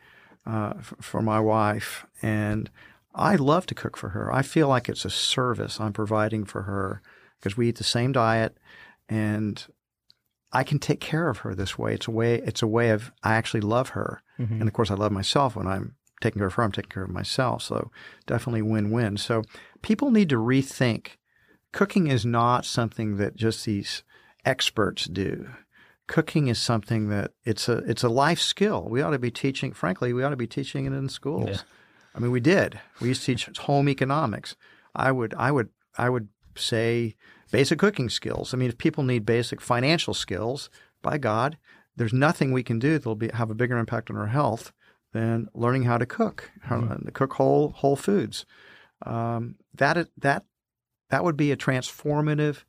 uh, 0.45 0.73
for 0.81 1.21
my 1.21 1.39
wife, 1.39 2.05
and 2.21 2.69
I 3.13 3.35
love 3.35 3.65
to 3.67 3.75
cook 3.75 3.97
for 3.97 4.09
her. 4.09 4.33
I 4.33 4.41
feel 4.41 4.67
like 4.67 4.89
it's 4.89 5.05
a 5.05 5.09
service 5.09 5.79
I'm 5.79 5.93
providing 5.93 6.45
for 6.45 6.63
her 6.63 7.01
because 7.39 7.57
we 7.57 7.69
eat 7.69 7.77
the 7.77 7.83
same 7.83 8.11
diet, 8.11 8.57
and 9.09 9.65
I 10.51 10.63
can 10.63 10.79
take 10.79 10.99
care 10.99 11.29
of 11.29 11.39
her 11.39 11.55
this 11.55 11.77
way. 11.77 11.93
It's 11.93 12.07
a 12.07 12.11
way. 12.11 12.35
It's 12.35 12.61
a 12.61 12.67
way 12.67 12.89
of 12.89 13.11
I 13.23 13.35
actually 13.35 13.61
love 13.61 13.89
her, 13.89 14.21
mm-hmm. 14.39 14.53
and 14.53 14.67
of 14.67 14.73
course 14.73 14.91
I 14.91 14.95
love 14.95 15.11
myself 15.11 15.55
when 15.55 15.67
I'm 15.67 15.95
taking 16.21 16.39
care 16.39 16.47
of 16.47 16.53
her. 16.53 16.63
I'm 16.63 16.71
taking 16.71 16.91
care 16.91 17.03
of 17.03 17.09
myself. 17.09 17.61
So 17.63 17.91
definitely 18.25 18.61
win-win. 18.61 19.17
So 19.17 19.43
people 19.81 20.11
need 20.11 20.29
to 20.29 20.37
rethink. 20.37 21.17
Cooking 21.71 22.07
is 22.07 22.25
not 22.25 22.65
something 22.65 23.17
that 23.17 23.35
just 23.35 23.65
these 23.65 24.03
experts 24.45 25.05
do 25.05 25.49
cooking 26.07 26.47
is 26.47 26.59
something 26.61 27.09
that 27.09 27.31
it's 27.43 27.67
a 27.67 27.77
it's 27.79 28.03
a 28.03 28.09
life 28.09 28.39
skill. 28.39 28.87
We 28.89 29.01
ought 29.01 29.11
to 29.11 29.19
be 29.19 29.31
teaching. 29.31 29.73
Frankly, 29.73 30.13
we 30.13 30.23
ought 30.23 30.29
to 30.29 30.35
be 30.35 30.47
teaching 30.47 30.85
it 30.85 30.93
in 30.93 31.09
schools. 31.09 31.49
Yeah. 31.49 31.61
I 32.15 32.19
mean, 32.19 32.31
we 32.31 32.39
did. 32.39 32.79
We 33.01 33.09
used 33.09 33.23
to 33.23 33.35
teach 33.35 33.57
home 33.59 33.89
economics. 33.89 34.55
I 34.93 35.11
would 35.11 35.33
I 35.35 35.51
would 35.51 35.69
I 35.97 36.09
would 36.09 36.29
say 36.55 37.15
basic 37.51 37.79
cooking 37.79 38.09
skills. 38.09 38.53
I 38.53 38.57
mean, 38.57 38.69
if 38.69 38.77
people 38.77 39.03
need 39.03 39.25
basic 39.25 39.61
financial 39.61 40.13
skills, 40.13 40.69
by 41.01 41.17
God, 41.17 41.57
there's 41.95 42.13
nothing 42.13 42.51
we 42.51 42.63
can 42.63 42.79
do 42.79 42.97
that'll 42.97 43.15
be 43.15 43.29
have 43.33 43.49
a 43.49 43.55
bigger 43.55 43.77
impact 43.77 44.09
on 44.09 44.17
our 44.17 44.27
health 44.27 44.71
than 45.13 45.47
learning 45.53 45.83
how 45.83 45.97
to 45.97 46.05
cook, 46.05 46.51
mm-hmm. 46.65 46.87
how 46.87 46.95
to 46.95 47.11
cook 47.11 47.33
whole 47.33 47.69
whole 47.69 47.95
foods. 47.95 48.45
Um, 49.05 49.55
that 49.73 50.09
that 50.17 50.45
that 51.09 51.23
would 51.23 51.37
be 51.37 51.51
a 51.51 51.57
transformative. 51.57 52.63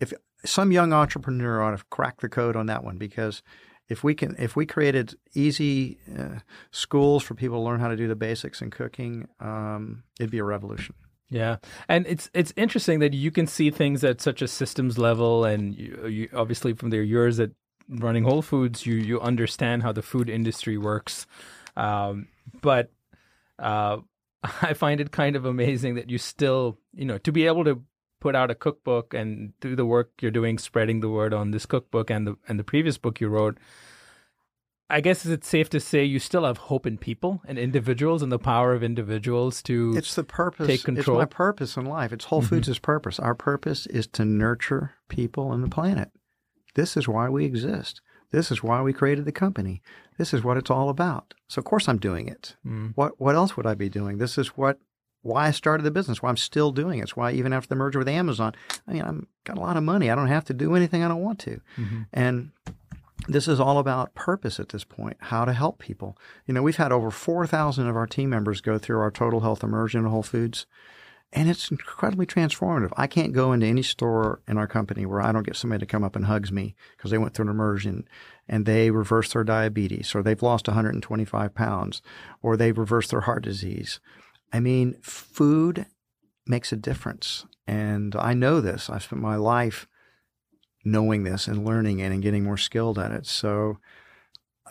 If 0.00 0.12
some 0.44 0.72
young 0.72 0.92
entrepreneur 0.92 1.62
ought 1.62 1.76
to 1.76 1.84
crack 1.90 2.20
the 2.20 2.28
code 2.28 2.56
on 2.56 2.66
that 2.66 2.84
one 2.84 2.96
because 2.96 3.42
if 3.88 4.04
we 4.04 4.14
can 4.14 4.36
if 4.38 4.56
we 4.56 4.66
created 4.66 5.14
easy 5.34 5.98
uh, 6.16 6.40
schools 6.70 7.22
for 7.22 7.34
people 7.34 7.58
to 7.58 7.62
learn 7.62 7.80
how 7.80 7.88
to 7.88 7.96
do 7.96 8.08
the 8.08 8.16
basics 8.16 8.60
in 8.62 8.70
cooking 8.70 9.26
um, 9.40 10.02
it'd 10.18 10.30
be 10.30 10.38
a 10.38 10.44
revolution. 10.44 10.94
Yeah. 11.30 11.56
And 11.88 12.06
it's 12.06 12.30
it's 12.32 12.52
interesting 12.56 13.00
that 13.00 13.12
you 13.12 13.30
can 13.30 13.46
see 13.46 13.70
things 13.70 14.02
at 14.04 14.20
such 14.20 14.40
a 14.40 14.48
systems 14.48 14.96
level 14.96 15.44
and 15.44 15.74
you, 15.76 16.06
you 16.06 16.28
obviously 16.34 16.72
from 16.72 16.90
their 16.90 17.02
years 17.02 17.38
at 17.40 17.50
running 17.88 18.24
whole 18.24 18.42
foods 18.42 18.84
you 18.86 18.94
you 18.94 19.20
understand 19.20 19.82
how 19.82 19.92
the 19.92 20.02
food 20.02 20.28
industry 20.30 20.78
works. 20.78 21.26
Um, 21.76 22.28
but 22.60 22.90
uh, 23.58 23.98
I 24.42 24.74
find 24.74 25.00
it 25.00 25.10
kind 25.10 25.36
of 25.36 25.44
amazing 25.44 25.96
that 25.96 26.10
you 26.10 26.18
still, 26.18 26.78
you 26.94 27.04
know, 27.04 27.18
to 27.18 27.32
be 27.32 27.46
able 27.46 27.64
to 27.64 27.82
put 28.20 28.34
out 28.34 28.50
a 28.50 28.54
cookbook 28.54 29.14
and 29.14 29.52
do 29.60 29.76
the 29.76 29.86
work 29.86 30.10
you're 30.20 30.30
doing 30.30 30.58
spreading 30.58 31.00
the 31.00 31.08
word 31.08 31.32
on 31.32 31.50
this 31.50 31.66
cookbook 31.66 32.10
and 32.10 32.26
the 32.26 32.36
and 32.48 32.58
the 32.58 32.64
previous 32.64 32.98
book 32.98 33.20
you 33.20 33.28
wrote 33.28 33.58
I 34.90 35.02
guess 35.02 35.26
it's 35.26 35.46
safe 35.46 35.68
to 35.70 35.80
say 35.80 36.02
you 36.04 36.18
still 36.18 36.44
have 36.44 36.56
hope 36.56 36.86
in 36.86 36.96
people 36.96 37.42
and 37.46 37.58
individuals 37.58 38.22
and 38.22 38.32
the 38.32 38.38
power 38.38 38.72
of 38.72 38.82
individuals 38.82 39.62
to 39.64 39.94
It's 39.96 40.14
the 40.14 40.24
purpose. 40.24 40.66
Take 40.66 40.84
control. 40.84 41.20
It's 41.20 41.30
my 41.30 41.36
purpose 41.36 41.76
in 41.76 41.84
life. 41.84 42.10
It's 42.10 42.24
Whole 42.24 42.40
mm-hmm. 42.40 42.48
Foods' 42.48 42.78
purpose. 42.78 43.18
Our 43.18 43.34
purpose 43.34 43.86
is 43.86 44.06
to 44.08 44.24
nurture 44.24 44.94
people 45.08 45.52
and 45.52 45.62
the 45.62 45.68
planet. 45.68 46.10
This 46.74 46.96
is 46.96 47.06
why 47.06 47.28
we 47.28 47.44
exist. 47.44 48.00
This 48.30 48.50
is 48.50 48.62
why 48.62 48.80
we 48.80 48.92
created 48.92 49.26
the 49.26 49.32
company. 49.32 49.82
This 50.16 50.32
is 50.32 50.42
what 50.42 50.56
it's 50.56 50.70
all 50.70 50.88
about. 50.88 51.34
So 51.48 51.58
of 51.58 51.66
course 51.66 51.88
I'm 51.88 51.98
doing 51.98 52.26
it. 52.26 52.56
Mm. 52.66 52.92
What 52.94 53.20
what 53.20 53.34
else 53.34 53.56
would 53.56 53.66
I 53.66 53.74
be 53.74 53.88
doing? 53.88 54.18
This 54.18 54.38
is 54.38 54.48
what 54.48 54.78
why 55.28 55.46
I 55.46 55.50
started 55.50 55.84
the 55.84 55.90
business, 55.90 56.22
why 56.22 56.30
I'm 56.30 56.36
still 56.36 56.72
doing 56.72 56.98
it. 56.98 57.02
It's 57.02 57.16
why 57.16 57.32
even 57.32 57.52
after 57.52 57.68
the 57.68 57.76
merger 57.76 57.98
with 57.98 58.08
Amazon, 58.08 58.54
I 58.86 58.92
mean, 58.92 59.02
I've 59.02 59.24
got 59.44 59.58
a 59.58 59.60
lot 59.60 59.76
of 59.76 59.82
money. 59.82 60.10
I 60.10 60.14
don't 60.14 60.28
have 60.28 60.44
to 60.46 60.54
do 60.54 60.74
anything 60.74 61.04
I 61.04 61.08
don't 61.08 61.22
want 61.22 61.38
to. 61.40 61.60
Mm-hmm. 61.76 62.02
And 62.12 62.50
this 63.28 63.46
is 63.46 63.60
all 63.60 63.78
about 63.78 64.14
purpose 64.14 64.58
at 64.58 64.70
this 64.70 64.84
point, 64.84 65.16
how 65.20 65.44
to 65.44 65.52
help 65.52 65.78
people. 65.78 66.16
You 66.46 66.54
know, 66.54 66.62
we've 66.62 66.76
had 66.76 66.92
over 66.92 67.10
4,000 67.10 67.86
of 67.86 67.96
our 67.96 68.06
team 68.06 68.30
members 68.30 68.60
go 68.60 68.78
through 68.78 69.00
our 69.00 69.10
total 69.10 69.40
health 69.40 69.62
immersion 69.62 70.04
at 70.04 70.10
Whole 70.10 70.22
Foods, 70.22 70.66
and 71.32 71.50
it's 71.50 71.70
incredibly 71.70 72.24
transformative. 72.24 72.92
I 72.96 73.06
can't 73.06 73.34
go 73.34 73.52
into 73.52 73.66
any 73.66 73.82
store 73.82 74.40
in 74.48 74.56
our 74.56 74.66
company 74.66 75.04
where 75.04 75.20
I 75.20 75.30
don't 75.30 75.44
get 75.44 75.56
somebody 75.56 75.80
to 75.80 75.86
come 75.86 76.02
up 76.02 76.16
and 76.16 76.24
hugs 76.24 76.50
me 76.50 76.74
because 76.96 77.10
they 77.10 77.18
went 77.18 77.34
through 77.34 77.46
an 77.46 77.50
immersion 77.50 78.08
and 78.48 78.64
they 78.64 78.90
reversed 78.90 79.34
their 79.34 79.44
diabetes 79.44 80.14
or 80.14 80.22
they've 80.22 80.42
lost 80.42 80.68
125 80.68 81.54
pounds 81.54 82.00
or 82.40 82.56
they've 82.56 82.78
reversed 82.78 83.10
their 83.10 83.20
heart 83.22 83.42
disease 83.42 84.00
I 84.52 84.60
mean, 84.60 84.96
food 85.02 85.86
makes 86.46 86.72
a 86.72 86.76
difference. 86.76 87.44
And 87.66 88.16
I 88.16 88.34
know 88.34 88.60
this. 88.60 88.88
I've 88.88 89.02
spent 89.02 89.20
my 89.20 89.36
life 89.36 89.86
knowing 90.84 91.24
this 91.24 91.46
and 91.46 91.66
learning 91.66 91.98
it 91.98 92.12
and 92.12 92.22
getting 92.22 92.44
more 92.44 92.56
skilled 92.56 92.98
at 92.98 93.12
it. 93.12 93.26
So, 93.26 93.78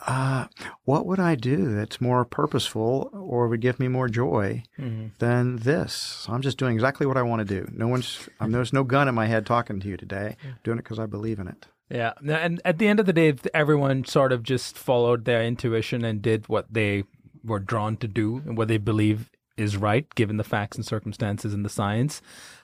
uh, 0.05 0.45
what 0.83 1.05
would 1.05 1.19
I 1.19 1.35
do 1.35 1.73
that's 1.73 1.99
more 1.99 2.23
purposeful 2.23 3.09
or 3.13 3.47
would 3.47 3.61
give 3.61 3.79
me 3.79 3.87
more 3.87 4.07
joy 4.07 4.63
mm-hmm. 4.79 5.07
than 5.19 5.57
this? 5.57 5.93
So 5.93 6.33
I'm 6.33 6.41
just 6.41 6.57
doing 6.57 6.75
exactly 6.75 7.07
what 7.07 7.17
I 7.17 7.23
want 7.23 7.47
to 7.47 7.61
do. 7.61 7.67
No 7.71 7.87
one's, 7.87 8.29
um, 8.39 8.51
there's 8.51 8.73
no 8.73 8.83
gun 8.83 9.07
in 9.07 9.15
my 9.15 9.25
head 9.25 9.45
talking 9.45 9.79
to 9.79 9.87
you 9.87 9.97
today. 9.97 10.37
I'm 10.43 10.59
doing 10.63 10.77
it 10.77 10.83
because 10.83 10.99
I 10.99 11.07
believe 11.07 11.39
in 11.39 11.47
it. 11.47 11.65
Yeah. 11.89 12.13
And 12.23 12.61
at 12.63 12.77
the 12.77 12.87
end 12.87 12.99
of 12.99 13.05
the 13.05 13.13
day, 13.13 13.33
everyone 13.53 14.05
sort 14.05 14.31
of 14.31 14.43
just 14.43 14.77
followed 14.77 15.25
their 15.25 15.43
intuition 15.43 16.03
and 16.03 16.21
did 16.21 16.47
what 16.47 16.71
they 16.71 17.05
were 17.43 17.59
drawn 17.59 17.97
to 17.97 18.07
do 18.07 18.43
and 18.45 18.57
what 18.57 18.67
they 18.67 18.77
believe 18.77 19.31
is 19.57 19.77
right, 19.77 20.13
given 20.15 20.37
the 20.37 20.43
facts 20.43 20.77
and 20.77 20.85
circumstances 20.85 21.53
and 21.53 21.65
the 21.65 21.69
science, 21.69 22.21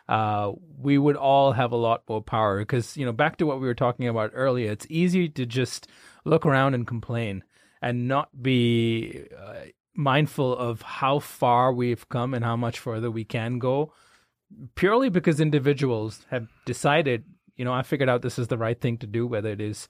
uh, 0.10 0.52
we 0.78 0.98
would 0.98 1.16
all 1.16 1.54
have 1.54 1.72
a 1.72 1.78
lot 1.78 2.04
more 2.08 2.22
power. 2.22 2.60
Because, 2.60 2.96
you 2.98 3.06
know, 3.06 3.12
back 3.12 3.38
to 3.38 3.46
what 3.46 3.60
we 3.60 3.68
were 3.68 3.74
talking 3.74 4.08
about 4.08 4.32
earlier, 4.34 4.72
it's 4.72 4.88
easy 4.90 5.30
to 5.30 5.46
just 5.46 5.88
look 6.26 6.46
around 6.46 6.74
and 6.74 6.88
complain 6.88 7.44
and 7.82 8.08
not 8.08 8.30
be 8.42 9.26
uh, 9.38 9.66
mindful 9.96 10.56
of 10.56 10.82
how 10.82 11.20
far 11.20 11.74
we've 11.74 12.08
come 12.10 12.34
and 12.34 12.46
how 12.46 12.56
much 12.56 12.80
further 12.80 13.12
we 13.12 13.26
can 13.26 13.60
go 13.60 13.92
purely 14.76 15.10
because 15.10 15.40
individuals 15.40 16.26
have 16.30 16.48
decided, 16.66 17.24
you 17.56 17.66
know, 17.66 17.74
I 17.74 17.84
figured 17.84 18.10
out 18.10 18.22
this 18.22 18.40
is 18.40 18.48
the 18.48 18.58
right 18.58 18.80
thing 18.80 18.98
to 19.00 19.08
do, 19.08 19.28
whether 19.28 19.50
it 19.50 19.62
is 19.62 19.88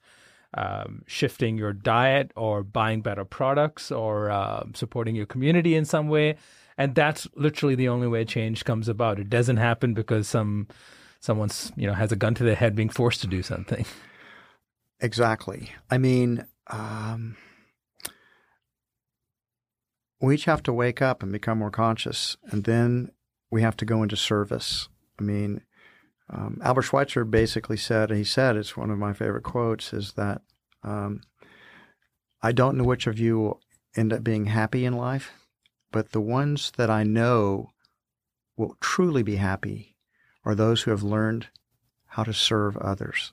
um, 0.56 1.04
shifting 1.08 1.58
your 1.58 1.74
diet 1.74 2.32
or 2.36 2.64
buying 2.64 3.02
better 3.02 3.26
products 3.26 3.92
or 3.92 4.30
uh, 4.30 4.64
supporting 4.74 5.16
your 5.16 5.26
community 5.26 5.76
in 5.76 5.86
some 5.86 6.10
way 6.10 6.36
and 6.78 6.96
that's 6.96 7.28
literally 7.36 7.76
the 7.76 7.90
only 7.90 8.08
way 8.08 8.26
change 8.26 8.66
comes 8.66 8.88
about. 8.88 9.20
It 9.20 9.30
doesn't 9.30 9.58
happen 9.58 9.94
because 9.94 10.28
some 10.28 10.68
someone's 11.20 11.72
you 11.76 11.88
know 11.88 11.94
has 11.94 12.12
a 12.12 12.18
gun 12.18 12.36
to 12.36 12.44
their 12.44 12.56
head 12.56 12.76
being 12.76 12.90
forced 12.90 13.22
to 13.22 13.28
do 13.28 13.44
something. 13.44 13.86
Exactly. 15.00 15.70
I 15.92 15.98
mean, 15.98 16.46
um, 16.68 17.36
we 20.22 20.36
each 20.36 20.46
have 20.46 20.64
to 20.64 20.72
wake 20.72 21.02
up 21.02 21.22
and 21.22 21.32
become 21.32 21.58
more 21.58 21.72
conscious, 21.72 22.38
and 22.46 22.64
then 22.64 23.12
we 23.52 23.62
have 23.62 23.76
to 23.78 23.86
go 23.86 24.02
into 24.02 24.16
service. 24.16 24.88
I 25.20 25.24
mean, 25.24 25.62
um, 26.30 26.60
Albert 26.64 26.84
Schweitzer 26.84 27.26
basically 27.26 27.76
said, 27.76 28.10
he 28.12 28.24
said, 28.24 28.56
it's 28.56 28.78
one 28.78 28.90
of 28.90 28.98
my 28.98 29.12
favorite 29.12 29.44
quotes, 29.44 29.92
is 29.92 30.14
that 30.14 30.42
um, 30.84 31.22
I 32.42 32.54
don't 32.54 32.78
know 32.78 32.86
which 32.86 33.06
of 33.06 33.20
you 33.20 33.40
will 33.40 33.62
end 33.96 34.14
up 34.14 34.24
being 34.24 34.46
happy 34.46 34.86
in 34.86 34.94
life, 34.96 35.32
but 35.94 36.12
the 36.12 36.20
ones 36.20 36.74
that 36.76 36.90
I 36.90 37.04
know 37.04 37.72
will 38.58 38.76
truly 38.82 39.24
be 39.24 39.38
happy 39.38 39.96
are 40.44 40.56
those 40.56 40.82
who 40.82 40.92
have 40.92 41.04
learned 41.04 41.48
how 42.08 42.24
to 42.24 42.34
serve 42.34 42.76
others. 42.78 43.32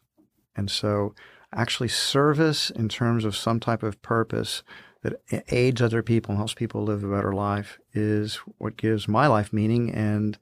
And 0.54 0.70
so, 0.70 1.14
actually, 1.52 1.88
service 1.88 2.70
in 2.70 2.88
terms 2.88 3.24
of 3.24 3.36
some 3.36 3.58
type 3.58 3.82
of 3.82 4.00
purpose 4.02 4.62
that 5.02 5.20
aids 5.48 5.80
other 5.80 6.02
people 6.02 6.32
and 6.32 6.38
helps 6.38 6.54
people 6.54 6.84
live 6.84 7.02
a 7.02 7.08
better 7.08 7.32
life 7.32 7.78
is 7.94 8.36
what 8.58 8.76
gives 8.76 9.08
my 9.08 9.26
life 9.26 9.52
meaning. 9.52 9.90
And 9.90 10.38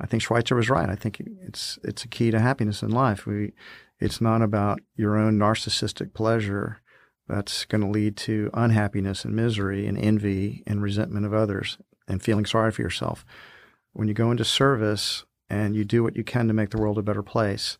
I 0.00 0.06
think 0.06 0.22
Schweitzer 0.22 0.56
was 0.56 0.70
right. 0.70 0.88
I 0.88 0.94
think 0.94 1.20
it's 1.42 1.78
it's 1.84 2.04
a 2.04 2.08
key 2.08 2.30
to 2.30 2.40
happiness 2.40 2.82
in 2.82 2.90
life. 2.90 3.26
We, 3.26 3.52
it's 4.00 4.20
not 4.20 4.40
about 4.40 4.80
your 4.96 5.18
own 5.18 5.38
narcissistic 5.38 6.14
pleasure 6.14 6.80
that's 7.28 7.64
going 7.66 7.82
to 7.82 7.88
lead 7.88 8.16
to 8.16 8.50
unhappiness 8.54 9.24
and 9.24 9.36
misery 9.36 9.86
and 9.86 9.98
envy 9.98 10.62
and 10.66 10.82
resentment 10.82 11.26
of 11.26 11.34
others 11.34 11.78
and 12.08 12.22
feeling 12.22 12.46
sorry 12.46 12.72
for 12.72 12.82
yourself. 12.82 13.24
When 13.92 14.08
you 14.08 14.14
go 14.14 14.30
into 14.30 14.44
service 14.44 15.24
and 15.50 15.76
you 15.76 15.84
do 15.84 16.02
what 16.02 16.16
you 16.16 16.24
can 16.24 16.48
to 16.48 16.54
make 16.54 16.70
the 16.70 16.78
world 16.78 16.98
a 16.98 17.02
better 17.02 17.22
place, 17.22 17.78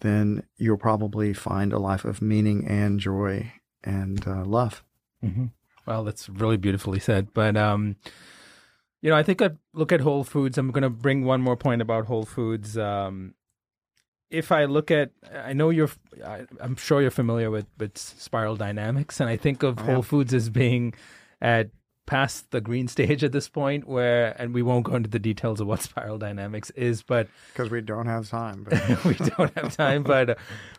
then 0.00 0.44
you'll 0.56 0.76
probably 0.76 1.32
find 1.32 1.72
a 1.72 1.78
life 1.78 2.04
of 2.04 2.22
meaning 2.22 2.66
and 2.66 3.00
joy 3.00 3.52
and 3.84 4.26
uh, 4.26 4.44
love. 4.44 4.82
Mm-hmm. 5.24 5.46
Well, 5.86 6.04
that's 6.04 6.28
really 6.28 6.56
beautifully 6.56 7.00
said. 7.00 7.34
But 7.34 7.56
um, 7.56 7.96
you 9.02 9.10
know, 9.10 9.16
I 9.16 9.22
think 9.22 9.42
I 9.42 9.50
look 9.72 9.92
at 9.92 10.00
Whole 10.00 10.24
Foods. 10.24 10.58
I'm 10.58 10.70
going 10.70 10.82
to 10.82 10.90
bring 10.90 11.24
one 11.24 11.40
more 11.40 11.56
point 11.56 11.82
about 11.82 12.06
Whole 12.06 12.24
Foods. 12.24 12.78
Um, 12.78 13.34
if 14.30 14.52
I 14.52 14.64
look 14.66 14.90
at, 14.90 15.10
I 15.34 15.52
know 15.52 15.70
you're, 15.70 15.90
I, 16.24 16.46
am 16.60 16.76
sure 16.76 17.02
you're 17.02 17.10
familiar 17.10 17.50
with 17.50 17.66
with 17.78 17.98
spiral 17.98 18.56
dynamics, 18.56 19.20
and 19.20 19.28
I 19.28 19.36
think 19.36 19.62
of 19.62 19.78
Whole 19.78 20.02
Foods 20.02 20.32
as 20.32 20.48
being 20.48 20.94
at 21.40 21.70
past 22.10 22.50
the 22.50 22.60
green 22.60 22.88
stage 22.88 23.22
at 23.22 23.30
this 23.30 23.48
point 23.48 23.86
where 23.86 24.34
and 24.36 24.52
we 24.52 24.62
won't 24.62 24.84
go 24.84 24.96
into 24.96 25.08
the 25.08 25.18
details 25.20 25.60
of 25.60 25.68
what 25.68 25.80
spiral 25.88 26.18
dynamics 26.18 26.70
is 26.70 27.04
but 27.04 27.28
because 27.52 27.70
we 27.70 27.80
don't 27.80 28.06
have 28.06 28.28
time 28.28 28.66
but. 28.68 29.04
we 29.04 29.14
don't 29.14 29.56
have 29.56 29.76
time 29.76 30.02
but 30.02 30.36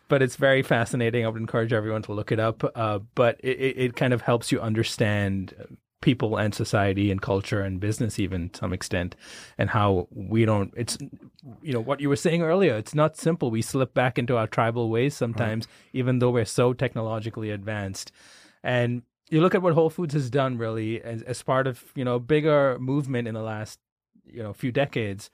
but 0.08 0.20
it's 0.20 0.36
very 0.36 0.62
fascinating 0.62 1.24
i 1.24 1.28
would 1.28 1.40
encourage 1.40 1.72
everyone 1.72 2.02
to 2.02 2.12
look 2.12 2.32
it 2.32 2.38
up 2.38 2.62
uh, 2.76 2.98
but 3.14 3.40
it, 3.42 3.48
it 3.78 3.96
kind 3.96 4.12
of 4.12 4.20
helps 4.20 4.52
you 4.52 4.60
understand 4.60 5.54
people 6.02 6.36
and 6.36 6.54
society 6.54 7.10
and 7.10 7.22
culture 7.22 7.62
and 7.62 7.80
business 7.80 8.18
even 8.18 8.50
to 8.50 8.58
some 8.58 8.72
extent 8.72 9.16
and 9.56 9.70
how 9.70 10.06
we 10.10 10.44
don't 10.44 10.74
it's 10.76 10.98
you 11.62 11.72
know 11.72 11.80
what 11.80 12.00
you 12.00 12.08
were 12.08 12.16
saying 12.16 12.42
earlier 12.42 12.74
it's 12.74 12.94
not 12.94 13.16
simple 13.16 13.50
we 13.50 13.62
slip 13.62 13.94
back 13.94 14.18
into 14.18 14.36
our 14.36 14.46
tribal 14.46 14.90
ways 14.90 15.14
sometimes 15.16 15.66
right. 15.66 15.74
even 15.94 16.18
though 16.18 16.30
we're 16.30 16.44
so 16.44 16.74
technologically 16.74 17.50
advanced 17.50 18.12
and 18.62 19.02
you 19.32 19.40
look 19.40 19.54
at 19.54 19.62
what 19.62 19.72
Whole 19.72 19.88
Foods 19.88 20.12
has 20.12 20.28
done 20.28 20.58
really 20.58 21.00
as, 21.02 21.22
as 21.22 21.42
part 21.42 21.66
of 21.66 21.82
you 21.94 22.04
know 22.04 22.16
a 22.16 22.20
bigger 22.20 22.76
movement 22.78 23.26
in 23.26 23.34
the 23.34 23.42
last 23.42 23.80
you 24.26 24.42
know 24.42 24.52
few 24.52 24.70
decades. 24.70 25.30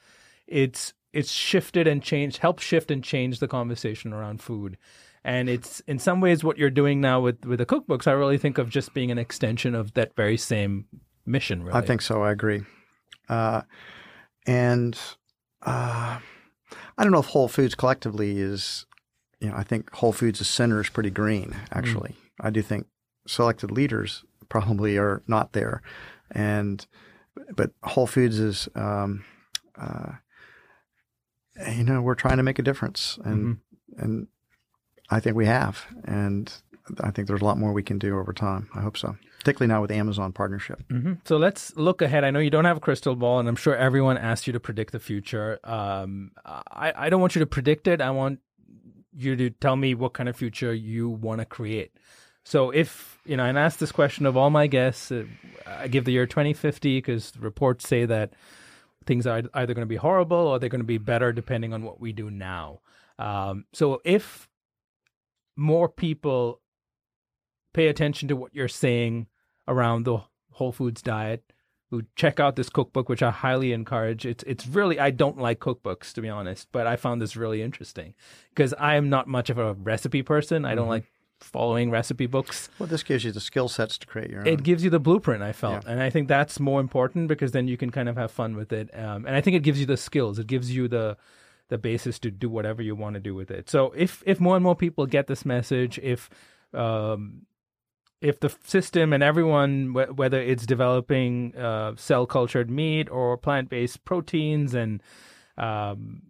It's 0.46 0.94
it's 1.12 1.32
shifted 1.32 1.86
and 1.88 2.02
changed, 2.02 2.38
helped 2.38 2.60
shift 2.60 2.90
and 2.90 3.02
change 3.02 3.40
the 3.40 3.48
conversation 3.48 4.12
around 4.12 4.40
food. 4.40 4.76
And 5.28 5.50
it's 5.50 5.80
in 5.80 5.98
some 5.98 6.22
ways 6.22 6.42
what 6.42 6.56
you're 6.56 6.70
doing 6.70 7.02
now 7.02 7.20
with 7.20 7.44
with 7.44 7.58
the 7.58 7.66
cookbooks. 7.66 8.06
I 8.06 8.12
really 8.12 8.38
think 8.38 8.56
of 8.56 8.70
just 8.70 8.94
being 8.94 9.10
an 9.10 9.18
extension 9.18 9.74
of 9.74 9.92
that 9.92 10.16
very 10.16 10.38
same 10.38 10.86
mission. 11.26 11.62
Really, 11.62 11.76
I 11.76 11.82
think 11.82 12.00
so. 12.00 12.22
I 12.22 12.32
agree. 12.32 12.62
Uh, 13.28 13.60
and 14.46 14.98
uh, 15.60 16.18
I 16.96 17.02
don't 17.02 17.12
know 17.12 17.18
if 17.18 17.26
Whole 17.26 17.46
Foods 17.46 17.74
collectively 17.74 18.40
is, 18.40 18.86
you 19.38 19.50
know, 19.50 19.54
I 19.54 19.64
think 19.64 19.92
Whole 19.92 20.14
Foods' 20.14 20.48
center 20.48 20.80
is 20.80 20.88
pretty 20.88 21.10
green. 21.10 21.54
Actually, 21.72 22.12
mm. 22.12 22.46
I 22.46 22.48
do 22.48 22.62
think 22.62 22.86
selected 23.26 23.70
leaders 23.70 24.24
probably 24.48 24.96
are 24.96 25.22
not 25.26 25.52
there, 25.52 25.82
and 26.30 26.86
but 27.54 27.72
Whole 27.82 28.06
Foods 28.06 28.38
is, 28.38 28.66
um, 28.74 29.26
uh, 29.78 30.12
you 31.70 31.84
know, 31.84 32.00
we're 32.00 32.14
trying 32.14 32.38
to 32.38 32.42
make 32.42 32.58
a 32.58 32.62
difference, 32.62 33.18
and 33.26 33.58
mm-hmm. 33.58 34.02
and 34.02 34.26
I 35.10 35.20
think 35.20 35.36
we 35.36 35.46
have, 35.46 35.86
and 36.04 36.52
I 37.00 37.10
think 37.10 37.28
there's 37.28 37.40
a 37.40 37.44
lot 37.44 37.58
more 37.58 37.72
we 37.72 37.82
can 37.82 37.98
do 37.98 38.18
over 38.18 38.32
time. 38.32 38.68
I 38.74 38.80
hope 38.80 38.96
so, 38.96 39.16
particularly 39.38 39.72
now 39.72 39.80
with 39.80 39.90
the 39.90 39.96
Amazon 39.96 40.32
partnership. 40.32 40.82
Mm-hmm. 40.88 41.14
So 41.24 41.36
let's 41.36 41.76
look 41.76 42.02
ahead. 42.02 42.24
I 42.24 42.30
know 42.30 42.40
you 42.40 42.50
don't 42.50 42.64
have 42.64 42.76
a 42.76 42.80
crystal 42.80 43.16
ball, 43.16 43.40
and 43.40 43.48
I'm 43.48 43.56
sure 43.56 43.74
everyone 43.74 44.18
asked 44.18 44.46
you 44.46 44.52
to 44.52 44.60
predict 44.60 44.92
the 44.92 45.00
future. 45.00 45.58
Um, 45.64 46.32
I, 46.44 46.92
I 46.94 47.10
don't 47.10 47.20
want 47.20 47.34
you 47.34 47.40
to 47.40 47.46
predict 47.46 47.86
it. 47.88 48.00
I 48.00 48.10
want 48.10 48.40
you 49.16 49.36
to 49.36 49.50
tell 49.50 49.76
me 49.76 49.94
what 49.94 50.12
kind 50.12 50.28
of 50.28 50.36
future 50.36 50.72
you 50.72 51.08
want 51.08 51.40
to 51.40 51.44
create. 51.44 51.92
So 52.44 52.70
if 52.70 53.18
you 53.26 53.36
know, 53.36 53.44
and 53.44 53.58
I 53.58 53.62
ask 53.62 53.78
this 53.78 53.92
question 53.92 54.24
of 54.24 54.36
all 54.36 54.50
my 54.50 54.66
guests, 54.66 55.12
uh, 55.12 55.24
I 55.66 55.88
give 55.88 56.04
the 56.04 56.12
year 56.12 56.26
2050 56.26 56.98
because 56.98 57.32
reports 57.38 57.86
say 57.86 58.06
that 58.06 58.32
things 59.04 59.26
are 59.26 59.42
either 59.54 59.74
going 59.74 59.84
to 59.84 59.86
be 59.86 59.96
horrible 59.96 60.38
or 60.38 60.58
they're 60.58 60.70
going 60.70 60.80
to 60.80 60.86
be 60.86 60.98
better 60.98 61.32
depending 61.32 61.74
on 61.74 61.82
what 61.82 62.00
we 62.00 62.12
do 62.12 62.30
now. 62.30 62.80
Um, 63.18 63.64
so 63.72 64.00
if 64.04 64.47
more 65.58 65.88
people 65.88 66.60
pay 67.74 67.88
attention 67.88 68.28
to 68.28 68.36
what 68.36 68.54
you're 68.54 68.68
saying 68.68 69.26
around 69.66 70.04
the 70.04 70.18
whole 70.52 70.72
foods 70.72 71.02
diet, 71.02 71.52
who 71.90 72.02
check 72.16 72.38
out 72.38 72.56
this 72.56 72.68
cookbook, 72.70 73.08
which 73.08 73.22
I 73.22 73.30
highly 73.30 73.72
encourage. 73.72 74.24
It's 74.24 74.44
it's 74.44 74.66
really 74.66 75.00
I 75.00 75.10
don't 75.10 75.38
like 75.38 75.58
cookbooks 75.58 76.12
to 76.14 76.22
be 76.22 76.28
honest, 76.28 76.68
but 76.70 76.86
I 76.86 76.96
found 76.96 77.20
this 77.20 77.36
really 77.36 77.60
interesting 77.60 78.14
because 78.50 78.72
I 78.74 78.94
am 78.94 79.10
not 79.10 79.26
much 79.26 79.50
of 79.50 79.58
a 79.58 79.74
recipe 79.74 80.22
person. 80.22 80.64
I 80.64 80.74
don't 80.74 80.84
mm-hmm. 80.84 80.90
like 80.90 81.04
following 81.40 81.90
recipe 81.90 82.26
books. 82.26 82.68
Well, 82.78 82.88
this 82.88 83.02
gives 83.02 83.24
you 83.24 83.32
the 83.32 83.40
skill 83.40 83.68
sets 83.68 83.98
to 83.98 84.06
create 84.06 84.30
your 84.30 84.40
own. 84.40 84.46
It 84.46 84.62
gives 84.62 84.84
you 84.84 84.90
the 84.90 85.00
blueprint, 85.00 85.42
I 85.42 85.52
felt. 85.52 85.84
Yeah. 85.84 85.92
And 85.92 86.02
I 86.02 86.10
think 86.10 86.28
that's 86.28 86.60
more 86.60 86.80
important 86.80 87.28
because 87.28 87.52
then 87.52 87.68
you 87.68 87.76
can 87.76 87.90
kind 87.90 88.08
of 88.08 88.16
have 88.16 88.30
fun 88.30 88.56
with 88.56 88.72
it. 88.72 88.90
Um, 88.96 89.26
and 89.26 89.34
I 89.34 89.40
think 89.40 89.56
it 89.56 89.62
gives 89.62 89.80
you 89.80 89.86
the 89.86 89.96
skills. 89.96 90.38
It 90.38 90.46
gives 90.46 90.74
you 90.74 90.88
the 90.88 91.16
the 91.68 91.78
basis 91.78 92.18
to 92.20 92.30
do 92.30 92.48
whatever 92.48 92.82
you 92.82 92.94
want 92.94 93.14
to 93.14 93.20
do 93.20 93.34
with 93.34 93.50
it. 93.50 93.68
So 93.68 93.92
if 93.96 94.22
if 94.26 94.40
more 94.40 94.56
and 94.56 94.62
more 94.62 94.76
people 94.76 95.06
get 95.06 95.26
this 95.26 95.44
message, 95.44 95.98
if 96.02 96.30
um, 96.74 97.42
if 98.20 98.40
the 98.40 98.54
system 98.64 99.12
and 99.12 99.22
everyone, 99.22 99.92
whether 99.92 100.40
it's 100.40 100.66
developing 100.66 101.54
uh, 101.56 101.94
cell 101.96 102.26
cultured 102.26 102.70
meat 102.70 103.08
or 103.10 103.36
plant 103.36 103.68
based 103.68 104.04
proteins, 104.04 104.74
and 104.74 105.02
um, 105.56 106.22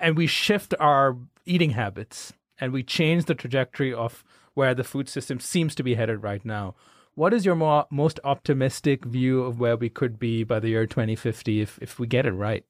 and 0.00 0.16
we 0.16 0.26
shift 0.26 0.74
our 0.80 1.16
eating 1.44 1.70
habits 1.70 2.32
and 2.60 2.72
we 2.72 2.82
change 2.82 3.24
the 3.24 3.34
trajectory 3.34 3.92
of 3.92 4.24
where 4.54 4.74
the 4.74 4.84
food 4.84 5.08
system 5.08 5.40
seems 5.40 5.74
to 5.74 5.82
be 5.82 5.94
headed 5.94 6.22
right 6.22 6.44
now. 6.44 6.74
What 7.14 7.34
is 7.34 7.44
your 7.44 7.56
more, 7.56 7.86
most 7.90 8.20
optimistic 8.24 9.04
view 9.04 9.42
of 9.42 9.60
where 9.60 9.76
we 9.76 9.88
could 9.88 10.18
be 10.18 10.44
by 10.44 10.60
the 10.60 10.68
year 10.68 10.86
2050 10.86 11.60
if, 11.60 11.78
if 11.82 11.98
we 11.98 12.06
get 12.06 12.26
it 12.26 12.32
right? 12.32 12.64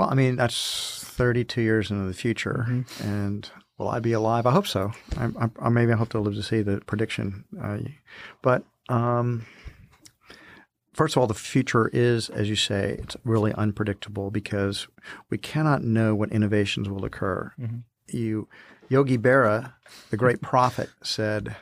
Well, 0.00 0.08
I 0.08 0.14
mean, 0.14 0.36
that's 0.36 1.04
32 1.04 1.60
years 1.60 1.90
into 1.90 2.06
the 2.06 2.14
future. 2.14 2.64
Mm-hmm. 2.66 3.06
And 3.06 3.50
will 3.76 3.88
I 3.88 4.00
be 4.00 4.12
alive? 4.12 4.46
I 4.46 4.50
hope 4.50 4.66
so. 4.66 4.92
I, 5.18 5.26
I, 5.38 5.50
I, 5.60 5.68
maybe 5.68 5.92
I 5.92 5.96
hope 5.96 6.08
to 6.10 6.20
live 6.20 6.34
to 6.36 6.42
see 6.42 6.62
the 6.62 6.80
prediction. 6.86 7.44
Uh, 7.62 7.80
but 8.40 8.64
um, 8.88 9.44
first 10.94 11.14
of 11.14 11.20
all, 11.20 11.26
the 11.26 11.34
future 11.34 11.90
is, 11.92 12.30
as 12.30 12.48
you 12.48 12.56
say, 12.56 12.96
it's 12.98 13.14
really 13.24 13.52
unpredictable 13.52 14.30
because 14.30 14.88
we 15.28 15.36
cannot 15.36 15.84
know 15.84 16.14
what 16.14 16.32
innovations 16.32 16.88
will 16.88 17.04
occur. 17.04 17.52
Mm-hmm 17.60 17.80
you 18.12 18.48
Yogi 18.88 19.18
Berra, 19.18 19.74
the 20.10 20.16
great 20.16 20.40
prophet, 20.42 20.90
said, 21.02 21.54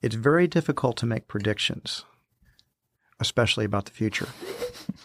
"It's 0.00 0.14
very 0.14 0.46
difficult 0.46 0.96
to 0.98 1.06
make 1.06 1.28
predictions, 1.28 2.06
especially 3.20 3.66
about 3.66 3.84
the 3.84 3.90
future." 3.90 4.28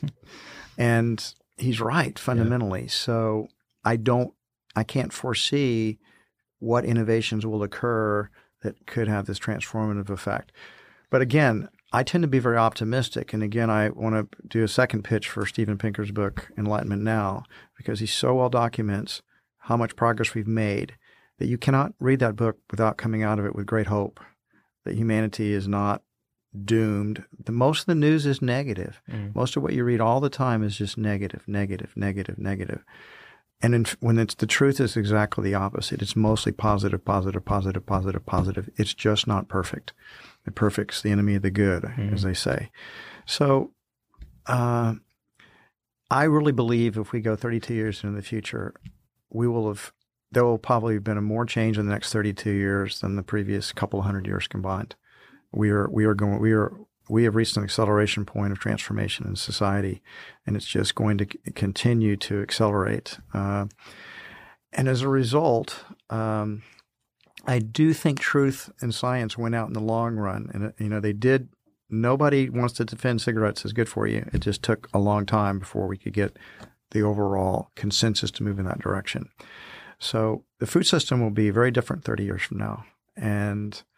and 0.78 1.34
he's 1.58 1.82
right 1.82 2.18
fundamentally. 2.18 2.84
Yeah. 2.84 2.90
So 2.90 3.48
I 3.84 3.96
don't, 3.96 4.34
I 4.76 4.84
can't 4.84 5.14
foresee 5.14 6.00
what 6.60 6.86
innovations 6.86 7.46
will 7.46 7.64
occur 7.64 8.30
that 8.62 8.88
could 8.88 9.08
have 9.08 9.26
this 9.26 9.40
transformative 9.40 10.10
effect. 10.10 10.52
But 11.10 11.22
again, 11.22 11.70
I 11.94 12.04
tend 12.04 12.24
to 12.24 12.28
be 12.28 12.40
very 12.40 12.58
optimistic. 12.58 13.34
And 13.34 13.42
again, 13.42 13.70
I 13.70 13.90
want 13.90 14.32
to 14.32 14.48
do 14.48 14.64
a 14.64 14.68
second 14.68 15.04
pitch 15.04 15.30
for 15.30 15.46
Steven 15.46 15.78
Pinker's 15.78 16.12
book, 16.12 16.50
Enlightenment 16.58 17.02
Now, 17.02 17.44
because 17.78 18.00
he 18.00 18.06
so 18.06 18.36
well 18.36 18.50
documents 18.50 19.22
how 19.60 19.78
much 19.78 19.96
progress 19.96 20.34
we've 20.34 20.48
made, 20.48 20.96
that 21.40 21.48
you 21.48 21.58
cannot 21.58 21.94
read 22.00 22.20
that 22.20 22.36
book 22.36 22.58
without 22.72 22.98
coming 22.98 23.24
out 23.24 23.40
of 23.40 23.46
it 23.46 23.56
with 23.56 23.66
great 23.66 23.88
hope 23.88 24.20
that 24.86 24.96
humanity 24.96 25.54
is 25.54 25.68
not 25.68 26.02
doomed. 26.66 27.24
The 27.44 27.52
most 27.52 27.82
of 27.82 27.86
the 27.88 27.96
news 27.96 28.26
is 28.26 28.42
negative. 28.42 29.02
Mm. 29.10 29.36
Most 29.36 29.56
of 29.56 29.64
what 29.64 29.74
you 29.74 29.84
read 29.84 30.02
all 30.02 30.20
the 30.20 30.30
time 30.30 30.64
is 30.64 30.78
just 30.78 30.98
negative, 30.98 31.44
negative, 31.48 31.94
negative, 31.96 32.38
negative. 32.38 32.84
And 33.62 33.74
in, 33.74 33.86
when 34.00 34.20
it's 34.20 34.36
the 34.36 34.46
truth 34.46 34.80
is 34.80 34.96
exactly 34.96 35.44
the 35.44 35.56
opposite. 35.56 36.02
It's 36.02 36.16
mostly 36.16 36.52
positive, 36.52 37.04
positive, 37.04 37.44
positive, 37.44 37.86
positive, 37.86 38.26
positive. 38.26 38.70
It's 38.76 38.94
just 38.94 39.28
not 39.28 39.48
perfect. 39.48 39.94
The 40.46 40.52
perfect's 40.52 41.02
the 41.02 41.12
enemy 41.12 41.36
of 41.36 41.42
the 41.42 41.52
good, 41.52 41.84
mm. 41.84 42.14
as 42.14 42.22
they 42.22 42.36
say. 42.36 42.70
So, 43.26 43.72
uh, 44.46 44.96
I 46.10 46.24
really 46.24 46.54
believe 46.54 46.98
if 46.98 47.12
we 47.12 47.20
go 47.20 47.36
32 47.36 47.74
years 47.74 48.04
into 48.04 48.16
the 48.16 48.22
future, 48.22 48.74
we 49.30 49.48
will 49.48 49.68
have 49.68 49.92
there 50.32 50.44
will 50.44 50.58
probably 50.58 50.96
have 50.96 51.04
been 51.04 51.18
a 51.18 51.22
more 51.22 51.46
change 51.46 51.78
in 51.78 51.86
the 51.86 51.92
next 51.92 52.12
32 52.12 52.52
years 52.52 53.00
than 53.00 53.16
the 53.16 53.24
previous 53.24 53.72
couple 53.72 54.02
hundred 54.02 54.28
years 54.28 54.48
combined. 54.48 54.96
We 55.52 55.70
are 55.70 55.90
we 55.90 56.06
are 56.06 56.14
going 56.14 56.40
we 56.40 56.52
are 56.52 56.74
we 57.10 57.24
have 57.24 57.36
reached 57.36 57.58
an 57.58 57.64
acceleration 57.64 58.26
point 58.26 58.52
of 58.52 58.60
transformation 58.60 59.26
in 59.28 59.36
society, 59.36 60.02
and 60.46 60.56
it's 60.56 60.66
just 60.66 60.96
going 60.96 61.18
to 61.18 61.26
continue 61.56 62.18
to 62.18 62.42
accelerate. 62.42 63.18
Uh, 63.34 63.68
and 64.74 64.88
as 64.88 65.02
a 65.02 65.08
result, 65.08 65.86
um, 66.10 66.64
I 67.46 67.60
do 67.60 67.94
think 67.94 68.20
truth 68.20 68.70
and 68.82 68.94
science 68.94 69.38
went 69.38 69.56
out 69.56 69.68
in 69.68 69.74
the 69.74 69.80
long 69.80 70.18
run, 70.18 70.50
and 70.54 70.74
you 70.78 70.90
know 70.90 71.00
they 71.00 71.14
did. 71.14 71.50
Nobody 71.90 72.50
wants 72.50 72.74
to 72.76 72.86
defend 72.86 73.22
cigarettes 73.22 73.64
as 73.64 73.72
good 73.72 73.88
for 73.88 74.08
you. 74.08 74.30
It 74.34 74.40
just 74.40 74.62
took 74.62 74.90
a 74.94 75.00
long 75.00 75.26
time 75.26 75.60
before 75.60 75.88
we 75.88 75.98
could 75.98 76.12
get 76.12 76.38
the 76.92 77.02
overall 77.02 77.72
consensus 77.76 78.30
to 78.32 78.44
move 78.44 78.60
in 78.60 78.66
that 78.66 78.80
direction. 78.80 79.30
So 79.98 80.44
the 80.60 80.68
food 80.68 80.86
system 80.86 81.22
will 81.22 81.32
be 81.32 81.50
very 81.50 81.72
different 81.72 82.04
30 82.04 82.24
years 82.26 82.42
from 82.42 82.58
now, 82.58 82.84
and 83.16 83.74
uh, 83.74 83.97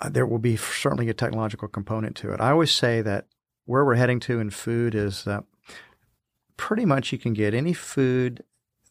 Uh, 0.00 0.08
there 0.08 0.26
will 0.26 0.38
be 0.38 0.56
certainly 0.56 1.08
a 1.08 1.14
technological 1.14 1.68
component 1.68 2.16
to 2.16 2.32
it. 2.32 2.40
I 2.40 2.50
always 2.50 2.72
say 2.72 3.02
that 3.02 3.26
where 3.66 3.84
we're 3.84 3.96
heading 3.96 4.20
to 4.20 4.40
in 4.40 4.50
food 4.50 4.94
is 4.94 5.24
that 5.24 5.44
pretty 6.56 6.84
much 6.84 7.12
you 7.12 7.18
can 7.18 7.32
get 7.32 7.54
any 7.54 7.72
food 7.72 8.42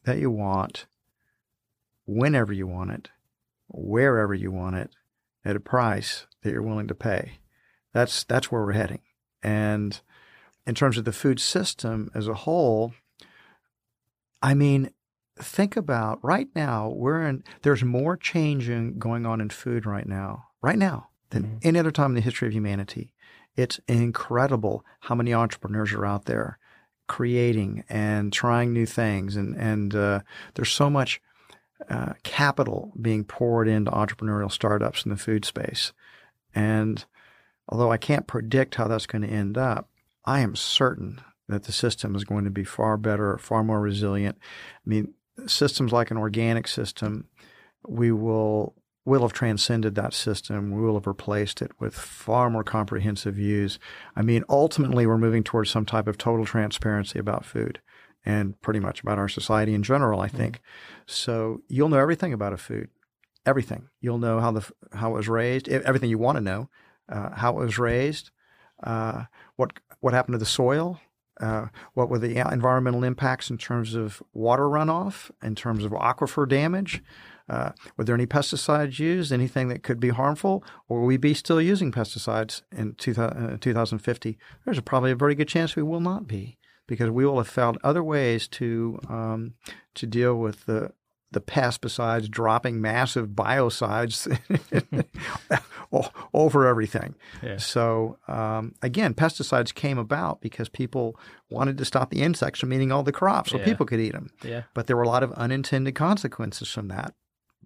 that 0.03 0.19
you 0.19 0.29
want 0.29 0.85
whenever 2.05 2.53
you 2.53 2.67
want 2.67 2.91
it, 2.91 3.09
wherever 3.67 4.33
you 4.33 4.51
want 4.51 4.75
it, 4.75 4.91
at 5.43 5.55
a 5.55 5.59
price 5.59 6.27
that 6.43 6.51
you're 6.51 6.61
willing 6.61 6.87
to 6.87 6.95
pay. 6.95 7.39
That's 7.93 8.23
that's 8.23 8.51
where 8.51 8.63
we're 8.63 8.73
heading. 8.73 9.01
And 9.41 9.99
in 10.67 10.75
terms 10.75 10.97
of 10.97 11.05
the 11.05 11.11
food 11.11 11.39
system 11.39 12.11
as 12.13 12.27
a 12.27 12.33
whole, 12.33 12.93
I 14.41 14.53
mean, 14.53 14.91
think 15.37 15.75
about 15.75 16.23
right 16.23 16.49
now 16.55 16.89
we're 16.89 17.25
in 17.25 17.43
there's 17.63 17.83
more 17.83 18.15
changing 18.15 18.99
going 18.99 19.25
on 19.25 19.41
in 19.41 19.49
food 19.49 19.85
right 19.85 20.07
now 20.07 20.48
right 20.61 20.77
now 20.77 21.09
than 21.29 21.43
mm-hmm. 21.43 21.57
any 21.63 21.79
other 21.79 21.91
time 21.91 22.11
in 22.11 22.15
the 22.15 22.21
history 22.21 22.47
of 22.47 22.53
humanity 22.53 23.11
it's 23.55 23.79
incredible 23.87 24.85
how 25.01 25.15
many 25.15 25.33
entrepreneurs 25.33 25.91
are 25.93 26.05
out 26.05 26.25
there 26.25 26.57
creating 27.07 27.83
and 27.89 28.31
trying 28.31 28.71
new 28.71 28.85
things 28.85 29.35
and 29.35 29.55
and 29.55 29.95
uh, 29.95 30.19
there's 30.55 30.71
so 30.71 30.89
much 30.89 31.21
uh, 31.89 32.13
capital 32.23 32.91
being 33.01 33.23
poured 33.23 33.67
into 33.67 33.89
entrepreneurial 33.91 34.51
startups 34.51 35.05
in 35.05 35.09
the 35.09 35.17
food 35.17 35.45
space 35.45 35.93
and 36.53 37.05
although 37.67 37.91
I 37.91 37.97
can't 37.97 38.27
predict 38.27 38.75
how 38.75 38.87
that's 38.87 39.05
going 39.07 39.23
to 39.23 39.27
end 39.27 39.57
up 39.57 39.89
I 40.25 40.41
am 40.41 40.55
certain 40.55 41.21
that 41.47 41.63
the 41.63 41.71
system 41.71 42.15
is 42.15 42.23
going 42.23 42.45
to 42.45 42.51
be 42.51 42.63
far 42.63 42.95
better, 42.95 43.37
far 43.37 43.63
more 43.63 43.81
resilient. 43.81 44.37
I 44.39 44.89
mean, 44.89 45.13
systems 45.47 45.91
like 45.91 46.11
an 46.11 46.17
organic 46.17 46.67
system, 46.67 47.27
we 47.87 48.11
will 48.11 48.75
will 49.05 49.21
have 49.21 49.33
transcended 49.33 49.95
that 49.95 50.13
system. 50.13 50.71
We 50.71 50.81
will 50.81 50.95
have 50.95 51.07
replaced 51.07 51.61
it 51.61 51.71
with 51.79 51.95
far 51.95 52.49
more 52.49 52.63
comprehensive 52.63 53.35
views. 53.35 53.79
I 54.15 54.21
mean, 54.21 54.43
ultimately, 54.49 55.07
we're 55.07 55.17
moving 55.17 55.43
towards 55.43 55.69
some 55.69 55.85
type 55.85 56.07
of 56.07 56.17
total 56.17 56.45
transparency 56.45 57.19
about 57.19 57.45
food 57.45 57.79
and 58.25 58.59
pretty 58.61 58.79
much 58.79 59.01
about 59.01 59.17
our 59.17 59.29
society 59.29 59.73
in 59.73 59.83
general. 59.83 60.21
I 60.21 60.27
think 60.27 60.57
mm-hmm. 60.57 61.01
so. 61.05 61.61
You'll 61.67 61.89
know 61.89 61.99
everything 61.99 62.33
about 62.33 62.53
a 62.53 62.57
food, 62.57 62.89
everything. 63.45 63.89
You'll 64.01 64.17
know 64.17 64.39
how 64.39 64.51
the 64.51 64.69
how 64.93 65.11
it 65.11 65.17
was 65.17 65.29
raised, 65.29 65.67
everything 65.69 66.09
you 66.09 66.17
want 66.17 66.37
to 66.37 66.43
know, 66.43 66.69
uh, 67.07 67.35
how 67.35 67.51
it 67.53 67.65
was 67.65 67.79
raised, 67.79 68.31
uh, 68.83 69.25
what 69.55 69.73
what 70.01 70.13
happened 70.13 70.33
to 70.33 70.39
the 70.39 70.45
soil, 70.45 70.99
uh, 71.39 71.67
what 71.93 72.09
were 72.09 72.19
the 72.19 72.37
environmental 72.51 73.03
impacts 73.03 73.49
in 73.49 73.57
terms 73.57 73.95
of 73.95 74.21
water 74.33 74.63
runoff, 74.63 75.31
in 75.41 75.55
terms 75.55 75.83
of 75.83 75.91
aquifer 75.91 76.47
damage? 76.47 77.01
Uh, 77.49 77.71
were 77.97 78.03
there 78.03 78.15
any 78.15 78.27
pesticides 78.27 78.99
used, 78.99 79.31
anything 79.31 79.69
that 79.69 79.81
could 79.81 79.99
be 79.99 80.09
harmful, 80.09 80.63
or 80.87 80.99
will 80.99 81.07
we 81.07 81.17
be 81.17 81.33
still 81.33 81.59
using 81.59 81.91
pesticides 81.91 82.61
in 82.71 82.93
2000, 82.95 83.53
uh, 83.53 83.57
2050? 83.59 84.37
There's 84.65 84.79
probably 84.81 85.11
a 85.11 85.15
very 85.15 85.33
good 85.33 85.47
chance 85.47 85.75
we 85.75 85.81
will 85.81 85.99
not 85.99 86.27
be 86.27 86.59
because 86.87 87.09
we 87.09 87.25
will 87.25 87.37
have 87.37 87.47
found 87.47 87.77
other 87.83 88.03
ways 88.03 88.47
to 88.47 88.99
um, 89.09 89.53
to 89.95 90.05
deal 90.05 90.35
with 90.35 90.65
the 90.65 90.91
the 91.31 91.41
pest 91.41 91.81
besides 91.81 92.27
dropping 92.27 92.81
massive 92.81 93.29
biocides 93.29 94.27
over 96.33 96.67
everything. 96.67 97.15
Yeah. 97.43 97.57
So 97.57 98.17
um, 98.27 98.73
again, 98.81 99.13
pesticides 99.13 99.73
came 99.73 99.97
about 99.97 100.41
because 100.41 100.69
people 100.69 101.19
wanted 101.49 101.77
to 101.77 101.85
stop 101.85 102.09
the 102.09 102.21
insects 102.21 102.59
from 102.59 102.73
eating 102.73 102.91
all 102.91 103.03
the 103.03 103.11
crops, 103.11 103.51
so 103.51 103.57
yeah. 103.57 103.65
people 103.65 103.85
could 103.85 103.99
eat 103.99 104.13
them. 104.13 104.31
Yeah. 104.43 104.63
But 104.73 104.87
there 104.87 104.97
were 104.97 105.03
a 105.03 105.07
lot 105.07 105.23
of 105.23 105.31
unintended 105.33 105.95
consequences 105.95 106.69
from 106.69 106.87
that. 106.87 107.13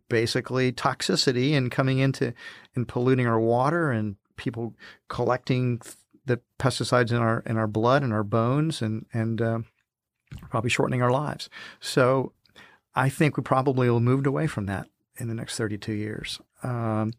Basically, 0.09 0.71
toxicity 0.71 1.53
and 1.53 1.71
coming 1.71 1.99
into 1.99 2.33
and 2.75 2.87
polluting 2.87 3.27
our 3.27 3.39
water, 3.39 3.91
and 3.91 4.17
people 4.35 4.75
collecting 5.07 5.81
the 6.25 6.41
pesticides 6.59 7.11
in 7.11 7.17
our 7.17 7.39
in 7.45 7.57
our 7.57 7.67
blood 7.67 8.03
and 8.03 8.11
our 8.11 8.23
bones, 8.23 8.81
and 8.81 9.05
and 9.13 9.41
uh, 9.41 9.59
probably 10.49 10.69
shortening 10.69 11.01
our 11.01 11.11
lives. 11.11 11.49
So 11.79 12.33
I 12.95 13.09
think 13.09 13.37
we 13.37 13.43
probably 13.43 13.89
will 13.89 13.99
moved 13.99 14.27
away 14.27 14.47
from 14.47 14.65
that 14.67 14.87
in 15.17 15.27
the 15.27 15.33
next 15.33 15.57
32 15.57 15.93
years. 15.93 16.39
Um, 16.63 17.13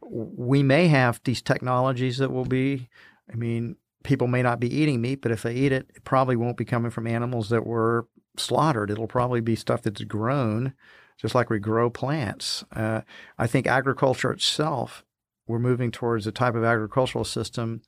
we 0.00 0.62
may 0.62 0.88
have 0.88 1.20
these 1.24 1.42
technologies 1.42 2.18
that 2.18 2.32
will 2.32 2.44
be, 2.44 2.88
I 3.32 3.36
mean, 3.36 3.76
people 4.02 4.26
may 4.26 4.42
not 4.42 4.60
be 4.60 4.74
eating 4.74 5.00
meat, 5.00 5.22
but 5.22 5.32
if 5.32 5.42
they 5.42 5.54
eat 5.54 5.72
it, 5.72 5.86
it 5.94 6.04
probably 6.04 6.36
won't 6.36 6.56
be 6.56 6.64
coming 6.64 6.90
from 6.90 7.06
animals 7.06 7.48
that 7.50 7.66
were 7.66 8.06
slaughtered. 8.36 8.90
It'll 8.90 9.06
probably 9.06 9.40
be 9.40 9.56
stuff 9.56 9.82
that's 9.82 10.02
grown, 10.02 10.74
just 11.20 11.34
like 11.34 11.50
we 11.50 11.58
grow 11.58 11.88
plants. 11.90 12.64
Uh, 12.74 13.02
I 13.38 13.46
think 13.46 13.66
agriculture 13.66 14.32
itself, 14.32 15.04
we're 15.46 15.58
moving 15.58 15.90
towards 15.90 16.26
a 16.26 16.32
type 16.32 16.54
of 16.54 16.64
agricultural 16.64 17.24
system 17.24 17.82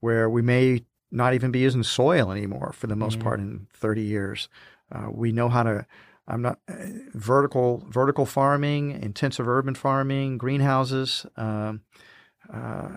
where 0.00 0.28
we 0.30 0.42
may 0.42 0.84
not 1.10 1.34
even 1.34 1.50
be 1.50 1.60
using 1.60 1.82
soil 1.82 2.30
anymore 2.30 2.72
for 2.74 2.86
the 2.86 2.96
most 2.96 3.14
mm-hmm. 3.14 3.22
part 3.22 3.40
in 3.40 3.66
30 3.74 4.02
years. 4.02 4.48
Uh, 4.92 5.08
we 5.10 5.32
know 5.32 5.48
how 5.48 5.62
to 5.62 5.86
I'm 6.28 6.42
not 6.42 6.58
uh, 6.68 6.74
vertical 7.14 7.84
vertical 7.88 8.26
farming, 8.26 8.90
intensive 9.02 9.48
urban 9.48 9.74
farming, 9.74 10.38
greenhouses. 10.38 11.26
Um, 11.36 11.82
uh, 12.52 12.88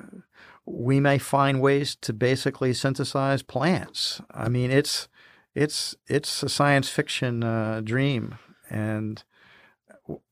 we 0.65 0.99
may 0.99 1.17
find 1.17 1.61
ways 1.61 1.95
to 2.01 2.13
basically 2.13 2.73
synthesize 2.73 3.41
plants. 3.41 4.21
I 4.31 4.49
mean, 4.49 4.71
it's 4.71 5.07
it's 5.55 5.95
it's 6.07 6.43
a 6.43 6.49
science 6.49 6.89
fiction 6.89 7.43
uh, 7.43 7.81
dream, 7.83 8.37
and 8.69 9.23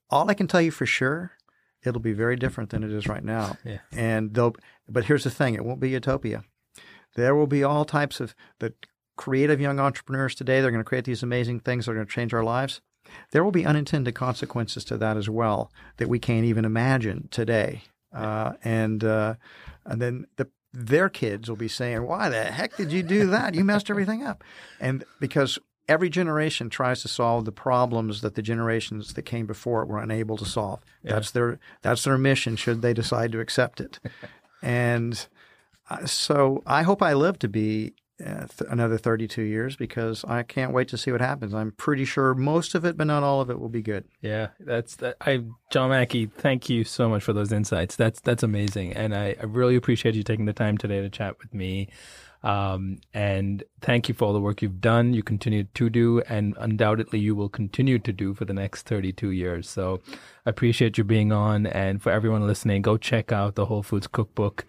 all 0.09 0.29
I 0.29 0.33
can 0.33 0.47
tell 0.47 0.61
you 0.61 0.71
for 0.71 0.85
sure, 0.85 1.33
it'll 1.83 2.01
be 2.01 2.13
very 2.13 2.35
different 2.35 2.69
than 2.69 2.83
it 2.83 2.91
is 2.91 3.07
right 3.07 3.23
now. 3.23 3.57
Yeah. 3.65 3.79
And 3.91 4.33
though, 4.33 4.53
but 4.87 5.05
here's 5.05 5.23
the 5.23 5.31
thing: 5.31 5.55
it 5.55 5.65
won't 5.65 5.79
be 5.79 5.89
utopia. 5.89 6.43
There 7.15 7.35
will 7.35 7.47
be 7.47 7.63
all 7.63 7.85
types 7.85 8.19
of 8.19 8.35
the 8.59 8.73
creative 9.17 9.59
young 9.59 9.79
entrepreneurs 9.79 10.33
today. 10.33 10.61
They're 10.61 10.71
going 10.71 10.83
to 10.83 10.87
create 10.87 11.05
these 11.05 11.23
amazing 11.23 11.59
things 11.59 11.85
that 11.85 11.91
are 11.91 11.95
going 11.95 12.07
to 12.07 12.13
change 12.13 12.33
our 12.33 12.43
lives 12.43 12.81
there 13.31 13.43
will 13.43 13.51
be 13.51 13.65
unintended 13.65 14.15
consequences 14.15 14.83
to 14.85 14.97
that 14.97 15.17
as 15.17 15.29
well 15.29 15.71
that 15.97 16.09
we 16.09 16.19
can't 16.19 16.45
even 16.45 16.65
imagine 16.65 17.27
today. 17.31 17.83
Uh, 18.13 18.53
and 18.63 19.03
uh, 19.03 19.35
and 19.85 20.01
then 20.01 20.25
the, 20.37 20.47
their 20.73 21.09
kids 21.09 21.49
will 21.49 21.57
be 21.57 21.67
saying, 21.67 22.05
"Why 22.05 22.29
the 22.29 22.45
heck 22.45 22.75
did 22.77 22.91
you 22.91 23.03
do 23.03 23.27
that? 23.27 23.53
You 23.53 23.63
messed 23.63 23.89
everything 23.89 24.23
up." 24.23 24.43
And 24.79 25.03
because 25.19 25.59
every 25.89 26.09
generation 26.09 26.69
tries 26.69 27.01
to 27.01 27.07
solve 27.07 27.45
the 27.45 27.51
problems 27.51 28.21
that 28.21 28.35
the 28.35 28.41
generations 28.41 29.13
that 29.13 29.21
came 29.23 29.45
before 29.45 29.81
it 29.83 29.87
were 29.87 29.99
unable 29.99 30.37
to 30.37 30.45
solve. 30.45 30.81
Yeah. 31.03 31.13
That's 31.13 31.31
their 31.31 31.59
that's 31.81 32.03
their 32.05 32.17
mission. 32.17 32.55
Should 32.55 32.81
they 32.81 32.93
decide 32.93 33.31
to 33.33 33.39
accept 33.39 33.81
it, 33.81 33.99
and 34.61 35.27
uh, 35.89 36.05
so 36.05 36.63
I 36.65 36.83
hope 36.83 37.01
I 37.01 37.13
live 37.13 37.39
to 37.39 37.49
be 37.49 37.93
uh, 38.23 38.47
th- 38.47 38.69
another 38.69 38.97
32 38.97 39.41
years 39.41 39.75
because 39.75 40.25
I 40.25 40.43
can't 40.43 40.73
wait 40.73 40.87
to 40.89 40.97
see 40.97 41.11
what 41.11 41.21
happens. 41.21 41.53
I'm 41.53 41.71
pretty 41.71 42.05
sure 42.05 42.33
most 42.33 42.75
of 42.75 42.85
it, 42.85 42.97
but 42.97 43.07
not 43.07 43.23
all 43.23 43.41
of 43.41 43.49
it, 43.49 43.59
will 43.59 43.69
be 43.69 43.81
good. 43.81 44.05
Yeah, 44.21 44.49
that's 44.59 44.95
that. 44.97 45.17
I 45.21 45.43
John 45.71 45.89
Mackey, 45.89 46.25
thank 46.25 46.69
you 46.69 46.83
so 46.83 47.09
much 47.09 47.23
for 47.23 47.33
those 47.33 47.51
insights. 47.51 47.95
That's 47.95 48.19
that's 48.19 48.43
amazing, 48.43 48.93
and 48.93 49.15
I, 49.15 49.35
I 49.39 49.45
really 49.45 49.75
appreciate 49.75 50.15
you 50.15 50.23
taking 50.23 50.45
the 50.45 50.53
time 50.53 50.77
today 50.77 51.01
to 51.01 51.09
chat 51.09 51.37
with 51.39 51.53
me. 51.53 51.89
Um, 52.43 52.99
and 53.13 53.63
thank 53.81 54.07
you 54.07 54.15
for 54.15 54.25
all 54.25 54.33
the 54.33 54.39
work 54.39 54.61
you've 54.61 54.79
done, 54.79 55.13
you 55.13 55.23
continue 55.23 55.65
to 55.73 55.89
do, 55.89 56.21
and 56.29 56.55
undoubtedly 56.59 57.19
you 57.19 57.35
will 57.35 57.49
continue 57.49 57.99
to 57.99 58.13
do 58.13 58.33
for 58.33 58.45
the 58.45 58.53
next 58.53 58.83
32 58.83 59.31
years. 59.31 59.69
So 59.69 60.01
I 60.45 60.51
appreciate 60.51 60.97
you 60.97 61.03
being 61.03 61.31
on. 61.31 61.65
And 61.65 62.01
for 62.01 62.11
everyone 62.11 62.45
listening, 62.45 62.83
go 62.83 62.97
check 62.97 63.31
out 63.31 63.55
the 63.55 63.65
Whole 63.65 63.83
Foods 63.83 64.07
Cookbook. 64.07 64.65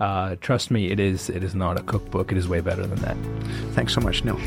Uh, 0.00 0.36
trust 0.40 0.70
me, 0.70 0.90
it 0.90 0.98
is 0.98 1.30
it 1.30 1.44
is 1.44 1.54
not 1.54 1.78
a 1.78 1.82
cookbook. 1.82 2.32
It 2.32 2.38
is 2.38 2.48
way 2.48 2.60
better 2.60 2.86
than 2.86 2.98
that. 3.00 3.16
Thanks 3.74 3.94
so 3.94 4.00
much, 4.00 4.24
Nil. 4.24 4.38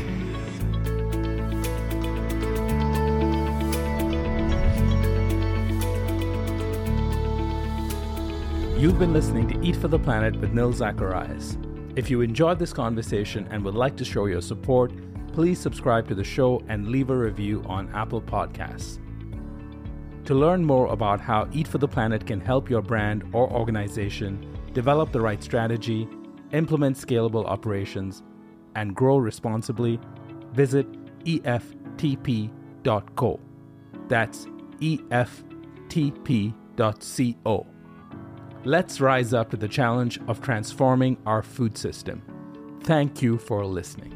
You've 8.78 8.98
been 8.98 9.14
listening 9.14 9.48
to 9.48 9.66
Eat 9.66 9.76
for 9.76 9.88
the 9.88 9.98
Planet 9.98 10.36
with 10.38 10.52
Nil 10.52 10.72
Zacharias. 10.72 11.56
If 11.96 12.10
you 12.10 12.20
enjoyed 12.20 12.58
this 12.58 12.74
conversation 12.74 13.48
and 13.50 13.64
would 13.64 13.74
like 13.74 13.96
to 13.96 14.04
show 14.04 14.26
your 14.26 14.42
support, 14.42 14.92
please 15.32 15.58
subscribe 15.58 16.06
to 16.08 16.14
the 16.14 16.22
show 16.22 16.62
and 16.68 16.88
leave 16.88 17.08
a 17.08 17.16
review 17.16 17.64
on 17.66 17.88
Apple 17.94 18.20
Podcasts. 18.20 18.98
To 20.26 20.34
learn 20.34 20.62
more 20.62 20.88
about 20.88 21.20
how 21.20 21.48
Eat 21.52 21.66
for 21.66 21.78
the 21.78 21.88
Planet 21.88 22.26
can 22.26 22.38
help 22.38 22.68
your 22.68 22.82
brand 22.82 23.24
or 23.32 23.50
organization 23.50 24.55
develop 24.76 25.10
the 25.10 25.20
right 25.20 25.42
strategy, 25.42 26.06
implement 26.52 26.98
scalable 26.98 27.46
operations, 27.46 28.22
and 28.74 28.94
grow 28.94 29.16
responsibly, 29.16 29.98
visit 30.52 30.86
EFTP.co. 31.24 32.50
That's 34.08 34.46
EFTP.co. 34.80 35.16
Let's 38.64 39.00
rise 39.00 39.32
up 39.32 39.50
to 39.50 39.56
the 39.56 39.68
challenge 39.68 40.20
of 40.28 40.42
transforming 40.42 41.16
our 41.24 41.42
food 41.42 41.78
system. 41.78 42.20
Thank 42.82 43.22
you 43.22 43.38
for 43.38 43.64
listening. 43.64 44.15